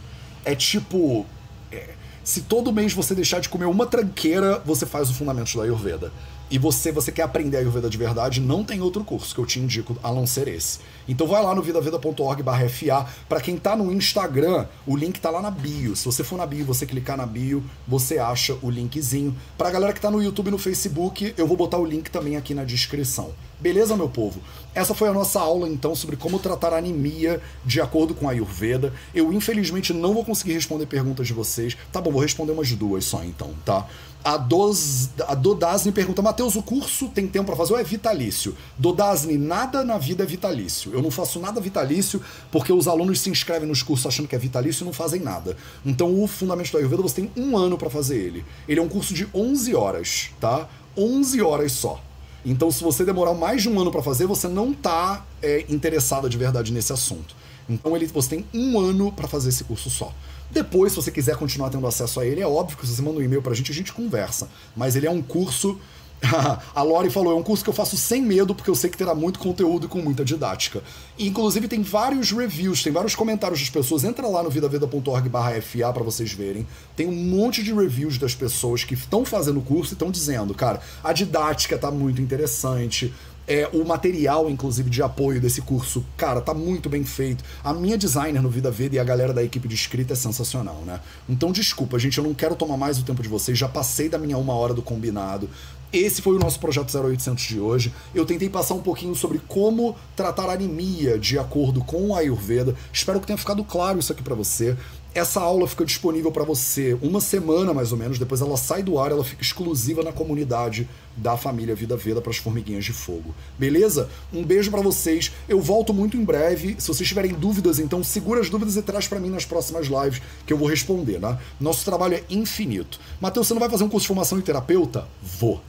É 0.46 0.56
tipo. 0.56 1.26
É, 1.72 1.90
se 2.24 2.42
todo 2.42 2.72
mês 2.72 2.94
você 2.94 3.14
deixar 3.14 3.40
de 3.40 3.50
comer 3.50 3.66
uma 3.66 3.86
tranqueira, 3.86 4.62
você 4.66 4.86
faz 4.86 5.10
o 5.10 5.14
Fundamentos 5.14 5.56
da 5.56 5.64
Ayurveda. 5.64 6.12
E 6.50 6.60
você, 6.60 6.92
você 6.92 7.12
quer 7.12 7.24
aprender 7.24 7.58
a 7.58 7.60
Ayurveda 7.62 7.90
de 7.90 7.98
verdade, 7.98 8.40
não 8.40 8.64
tem 8.64 8.82
outro 8.82 9.04
curso 9.04 9.34
que 9.34 9.42
eu 9.42 9.46
te 9.46 9.60
indico 9.60 9.98
a 10.04 10.12
não 10.12 10.28
ser 10.28 10.48
esse. 10.48 10.80
Então 11.08 11.26
vai 11.28 11.42
lá 11.42 11.54
no 11.56 11.62
vidaveda.org/fa. 11.62 13.08
Para 13.28 13.42
quem 13.42 13.58
tá 13.58 13.76
no 13.76 13.92
Instagram, 13.92 14.68
o 14.86 14.96
link 14.96 15.20
tá 15.20 15.30
lá 15.30 15.42
na 15.42 15.50
bio. 15.52 15.96
Se 15.96 16.06
você 16.06 16.24
for 16.24 16.38
na 16.38 16.46
bio, 16.46 16.66
você 16.66 16.86
clicar 16.86 17.18
na 17.18 17.26
bio, 17.26 17.64
você 17.88 18.20
acha 18.20 18.58
o 18.62 18.70
linkzinho. 18.70 19.36
Pra 19.58 19.72
galera 19.72 19.94
que 19.94 20.02
tá 20.02 20.12
no 20.12 20.22
YouTube 20.22 20.48
e 20.48 20.52
no 20.52 20.58
Facebook, 20.58 21.34
eu 21.38 21.48
vou 21.48 21.58
botar 21.58 21.78
o 21.78 21.86
link 21.86 22.10
também 22.10 22.38
aqui 22.38 22.54
na 22.54 22.64
descrição. 22.64 23.32
Beleza, 23.60 23.96
meu 23.96 24.10
povo? 24.10 24.42
Essa 24.76 24.94
foi 24.94 25.08
a 25.08 25.14
nossa 25.14 25.40
aula 25.40 25.70
então 25.70 25.96
sobre 25.96 26.18
como 26.18 26.38
tratar 26.38 26.74
anemia 26.74 27.42
de 27.64 27.80
acordo 27.80 28.14
com 28.14 28.28
a 28.28 28.32
Ayurveda. 28.32 28.94
Eu 29.16 29.32
infelizmente 29.32 29.94
não 29.94 30.14
vou 30.14 30.26
conseguir 30.26 30.52
responder 30.52 30.86
perguntas 30.86 31.28
de 31.28 31.34
vocês. 31.34 31.78
Tá 31.92 32.02
bom, 32.02 32.12
vou 32.12 32.22
responder 32.22 32.52
umas 32.52 32.70
duas 32.74 33.06
só 33.06 33.24
então, 33.24 33.52
tá? 33.64 33.88
A, 34.24 34.38
Dos, 34.38 35.10
a 35.28 35.36
Dodasne 35.36 35.92
pergunta: 35.92 36.22
Matheus, 36.22 36.56
o 36.56 36.64
curso 36.64 37.10
tem 37.10 37.28
tempo 37.28 37.48
para 37.48 37.56
fazer 37.56 37.74
ou 37.74 37.80
é 37.80 37.84
vitalício? 37.84 38.56
Dodasne, 38.78 39.38
nada 39.38 39.84
na 39.84 39.98
vida 39.98 40.24
é 40.24 40.26
vitalício. 40.26 40.94
Eu 40.94 41.02
não 41.02 41.12
faço 41.12 41.40
nada 41.40 41.60
vitalício 41.60 42.22
porque 42.52 42.72
os 42.72 42.88
alunos 42.88 43.20
se 43.20 43.30
inscrevem 43.30 43.68
nos 43.68 43.84
cursos 43.84 44.06
achando 44.06 44.28
que 44.28 44.36
é 44.36 44.40
vitalício 44.40 44.84
e 44.84 44.86
não 44.86 44.94
fazem 44.94 45.20
nada. 45.20 45.58
Então, 45.86 46.24
o 46.24 46.28
Fundamento 46.28 46.72
da 46.72 46.80
Ayurveda 46.80 47.02
você 47.02 47.22
tem 47.22 47.32
um 47.36 47.58
ano 47.58 47.78
para 47.78 47.90
fazer 47.90 48.18
ele. 48.18 48.46
Ele 48.68 48.80
é 48.80 48.84
um 48.84 48.90
curso 48.90 49.14
de 49.14 49.28
11 49.34 49.76
horas, 49.76 50.30
tá? 50.40 50.70
11 50.98 51.42
horas 51.42 51.72
só. 51.74 52.02
Então, 52.46 52.72
se 52.72 52.84
você 52.84 53.06
demorar 53.06 53.34
mais 53.34 53.62
de 53.62 53.70
um 53.70 53.80
ano 53.80 53.92
para 53.92 54.04
fazer, 54.04 54.26
você 54.26 54.48
não 54.48 54.72
está 54.72 55.26
é, 55.42 55.66
interessado 55.70 56.30
de 56.30 56.38
verdade 56.38 56.72
nesse 56.72 56.92
assunto. 56.92 57.36
Então, 57.70 57.96
ele, 57.96 58.06
você 58.08 58.30
tem 58.30 58.46
um 58.54 58.80
ano 58.80 59.12
para 59.12 59.28
fazer 59.28 59.50
esse 59.50 59.64
curso 59.64 59.90
só. 59.90 60.14
Depois, 60.54 60.92
se 60.92 60.98
você 60.98 61.10
quiser 61.10 61.36
continuar 61.36 61.72
tendo 61.72 61.88
acesso 61.88 62.20
a 62.20 62.26
ele, 62.26 62.40
é 62.40 62.48
óbvio 62.48 62.78
que 62.78 62.86
se 62.86 62.96
você 62.96 63.02
manda 63.02 63.20
um 63.20 63.24
e-mail 63.24 63.42
pra 63.42 63.56
gente, 63.56 63.72
a 63.72 63.76
gente 63.76 63.92
conversa. 63.92 64.48
Mas 64.76 64.96
ele 64.96 65.08
é 65.08 65.12
um 65.12 65.22
curso. 65.22 65.80
a 66.76 66.82
Lori 66.84 67.10
falou, 67.10 67.34
é 67.34 67.36
um 67.36 67.44
curso 67.44 67.64
que 67.64 67.70
eu 67.70 67.74
faço 67.74 67.98
sem 67.98 68.22
medo, 68.22 68.56
porque 68.56 68.70
eu 68.70 68.76
sei 68.76 68.90
que 68.90 68.96
terá 68.96 69.14
muito 69.14 69.40
conteúdo 69.40 69.88
e 69.88 69.90
com 69.90 69.98
muita 69.98 70.24
didática. 70.24 70.82
E, 71.18 71.28
inclusive, 71.28 71.68
tem 71.68 71.82
vários 71.82 72.32
reviews, 72.32 72.84
tem 72.84 72.94
vários 72.94 73.16
comentários 73.16 73.60
das 73.60 73.70
pessoas. 73.70 74.04
Entra 74.04 74.28
lá 74.28 74.44
no 74.44 74.50
vidaveda.org/fa 74.50 75.92
para 75.92 76.04
vocês 76.04 76.32
verem. 76.32 76.68
Tem 76.96 77.08
um 77.08 77.16
monte 77.16 77.64
de 77.64 77.74
reviews 77.74 78.20
das 78.20 78.36
pessoas 78.36 78.84
que 78.84 78.94
estão 78.94 79.26
fazendo 79.26 79.60
o 79.60 79.64
curso 79.64 79.94
e 79.94 79.96
estão 79.96 80.12
dizendo, 80.12 80.54
cara, 80.54 80.82
a 81.04 81.12
didática 81.12 81.80
tá 81.80 81.90
muito 81.90 82.22
interessante 82.22 83.12
é, 83.48 83.70
o 83.74 83.84
material, 83.86 84.50
inclusive, 84.50 84.90
de 84.90 85.02
apoio 85.02 85.42
desse 85.42 85.62
curso, 85.62 86.06
cara, 86.16 86.42
tá 86.42 86.54
muito 86.54 86.90
bem 86.90 87.04
feito. 87.04 87.44
A 87.64 87.74
minha 87.74 87.98
designer 87.98 88.42
no 88.42 88.50
Vida 88.50 88.72
Veda 88.72 88.96
e 88.96 89.00
a 89.00 89.04
galera 89.04 89.34
da 89.34 89.44
equipe 89.44 89.68
de 89.68 89.76
escrita 89.76 90.14
é 90.14 90.16
sensacional, 90.16 90.82
né? 90.86 91.00
Então, 91.28 91.52
desculpa, 91.52 92.00
gente, 92.00 92.18
eu 92.18 92.24
não 92.24 92.34
quero 92.34 92.56
tomar 92.56 92.78
mais 92.78 93.00
o 93.00 93.04
tempo 93.04 93.22
de 93.22 93.30
vocês, 93.30 93.58
já 93.58 93.68
passei 93.68 94.08
da 94.08 94.18
minha 94.18 94.38
uma 94.38 94.54
hora 94.54 94.74
do 94.74 94.82
combinado. 94.82 95.50
Esse 95.92 96.24
foi 96.24 96.36
o 96.36 96.40
nosso 96.40 96.60
projeto 96.60 96.98
0800 96.98 97.44
de 97.44 97.60
hoje. 97.60 97.94
Eu 98.16 98.26
tentei 98.26 98.50
passar 98.50 98.74
um 98.74 98.82
pouquinho 98.82 99.14
sobre 99.14 99.40
como 99.48 99.96
tratar 100.16 100.50
anemia 100.50 101.20
de 101.20 101.38
acordo 101.38 101.84
com 101.84 102.16
a 102.16 102.20
Ayurveda. 102.20 102.74
Espero 102.92 103.20
que 103.20 103.28
tenha 103.28 103.38
ficado 103.38 103.64
claro 103.64 104.00
isso 104.00 104.12
aqui 104.12 104.24
para 104.24 104.34
você. 104.34 104.76
Essa 105.14 105.40
aula 105.40 105.68
fica 105.68 105.86
disponível 105.86 106.32
para 106.32 106.44
você 106.44 106.98
uma 107.02 107.22
semana 107.22 107.74
mais 107.74 107.92
ou 107.92 107.98
menos, 107.98 108.18
depois 108.18 108.42
ela 108.42 108.58
sai 108.58 108.82
do 108.82 108.98
ar, 108.98 109.12
ela 109.12 109.24
fica 109.24 109.42
exclusiva 109.42 110.02
na 110.04 110.12
comunidade 110.12 110.88
da 111.16 111.38
família 111.38 111.76
Vida 111.76 111.96
Veda 111.96 112.22
para 112.22 112.32
as 112.32 112.38
formiguinhas 112.38 112.84
de 112.84 112.92
fogo. 112.92 113.36
Beleza? 113.58 114.10
Um 114.34 114.44
beijo 114.44 114.72
para 114.72 114.82
vocês. 114.82 115.32
Eu 115.48 115.62
volto 115.62 115.94
muito 115.94 116.18
em 116.18 116.24
breve. 116.24 116.76
Se 116.80 116.88
vocês 116.88 117.08
tiverem 117.08 117.34
dúvidas, 117.34 117.78
então 117.78 118.04
segura 118.04 118.42
as 118.42 118.50
dúvidas 118.50 118.76
e 118.76 118.82
traz 118.82 119.08
para 119.08 119.20
mim 119.20 119.30
nas 119.30 119.46
próximas 119.46 119.88
lives 119.88 120.22
que 120.46 120.52
eu 120.52 120.58
vou 120.58 120.68
responder, 120.68 121.20
né? 121.20 121.38
Nosso 121.60 121.86
trabalho 121.86 122.16
é 122.16 122.24
infinito. 122.30 123.00
Matheus, 123.22 123.48
você 123.48 123.54
não 123.54 123.60
vai 123.60 123.70
fazer 123.70 123.84
um 123.84 123.90
curso 123.90 124.06
de 124.06 124.08
formação 124.08 124.40
em 124.40 124.42
terapeuta? 124.42 125.08
Vou. 125.22 125.62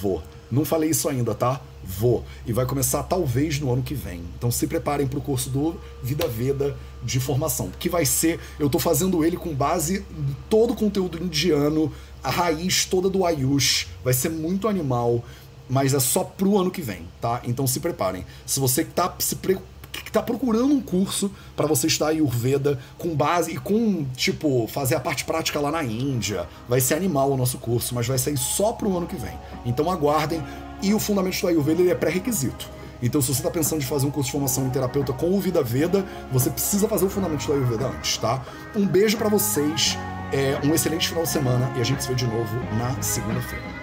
Vou. 0.00 0.22
Não 0.50 0.64
falei 0.64 0.90
isso 0.90 1.08
ainda, 1.08 1.34
tá? 1.34 1.60
Vou. 1.82 2.24
E 2.46 2.52
vai 2.52 2.66
começar 2.66 3.02
talvez 3.02 3.58
no 3.58 3.72
ano 3.72 3.82
que 3.82 3.94
vem. 3.94 4.22
Então 4.36 4.50
se 4.50 4.66
preparem 4.66 5.06
para 5.06 5.18
o 5.18 5.22
curso 5.22 5.50
do 5.50 5.76
Vida 6.02 6.28
Veda 6.28 6.76
de 7.02 7.18
formação. 7.18 7.70
Que 7.78 7.88
vai 7.88 8.04
ser. 8.04 8.38
Eu 8.58 8.66
estou 8.66 8.80
fazendo 8.80 9.24
ele 9.24 9.36
com 9.36 9.54
base 9.54 10.04
em 10.10 10.36
todo 10.48 10.72
o 10.72 10.76
conteúdo 10.76 11.22
indiano, 11.22 11.92
a 12.22 12.30
raiz 12.30 12.84
toda 12.84 13.08
do 13.08 13.24
Ayush. 13.24 13.88
Vai 14.04 14.12
ser 14.12 14.28
muito 14.28 14.68
animal. 14.68 15.24
Mas 15.68 15.94
é 15.94 16.00
só 16.00 16.24
pro 16.24 16.58
ano 16.58 16.70
que 16.70 16.82
vem, 16.82 17.06
tá? 17.20 17.40
Então 17.44 17.64
se 17.64 17.78
preparem. 17.78 18.26
Se 18.44 18.58
você 18.58 18.84
tá 18.84 19.14
se 19.20 19.36
que 19.92 20.08
está 20.08 20.22
procurando 20.22 20.72
um 20.72 20.80
curso 20.80 21.30
para 21.56 21.66
você 21.66 21.86
estudar 21.86 22.08
Ayurveda 22.08 22.78
com 22.98 23.14
base 23.14 23.52
e 23.52 23.56
com, 23.58 24.04
tipo, 24.16 24.66
fazer 24.68 24.94
a 24.94 25.00
parte 25.00 25.24
prática 25.24 25.60
lá 25.60 25.70
na 25.70 25.82
Índia. 25.82 26.48
Vai 26.68 26.80
ser 26.80 26.94
animal 26.94 27.30
o 27.30 27.36
nosso 27.36 27.58
curso, 27.58 27.94
mas 27.94 28.06
vai 28.06 28.18
sair 28.18 28.36
só 28.36 28.72
pro 28.72 28.96
ano 28.96 29.06
que 29.06 29.16
vem. 29.16 29.36
Então 29.64 29.90
aguardem. 29.90 30.42
E 30.82 30.94
o 30.94 30.98
Fundamento 30.98 31.40
do 31.40 31.48
Ayurveda 31.48 31.82
ele 31.82 31.90
é 31.90 31.94
pré-requisito. 31.94 32.68
Então, 33.02 33.20
se 33.20 33.28
você 33.28 33.40
está 33.40 33.50
pensando 33.50 33.80
em 33.80 33.84
fazer 33.84 34.06
um 34.06 34.10
curso 34.10 34.26
de 34.26 34.32
formação 34.32 34.66
em 34.66 34.70
terapeuta 34.70 35.12
com 35.12 35.34
o 35.34 35.40
Vida 35.40 35.62
Veda, 35.62 36.04
você 36.30 36.50
precisa 36.50 36.86
fazer 36.86 37.06
o 37.06 37.10
Fundamento 37.10 37.46
do 37.46 37.52
Ayurveda 37.52 37.86
antes, 37.86 38.18
tá? 38.18 38.42
Um 38.76 38.86
beijo 38.86 39.16
para 39.16 39.28
vocês, 39.28 39.96
é, 40.32 40.58
um 40.64 40.74
excelente 40.74 41.08
final 41.08 41.24
de 41.24 41.30
semana 41.30 41.72
e 41.76 41.80
a 41.80 41.84
gente 41.84 42.02
se 42.02 42.08
vê 42.08 42.14
de 42.14 42.26
novo 42.26 42.54
na 42.76 43.00
segunda-feira. 43.02 43.79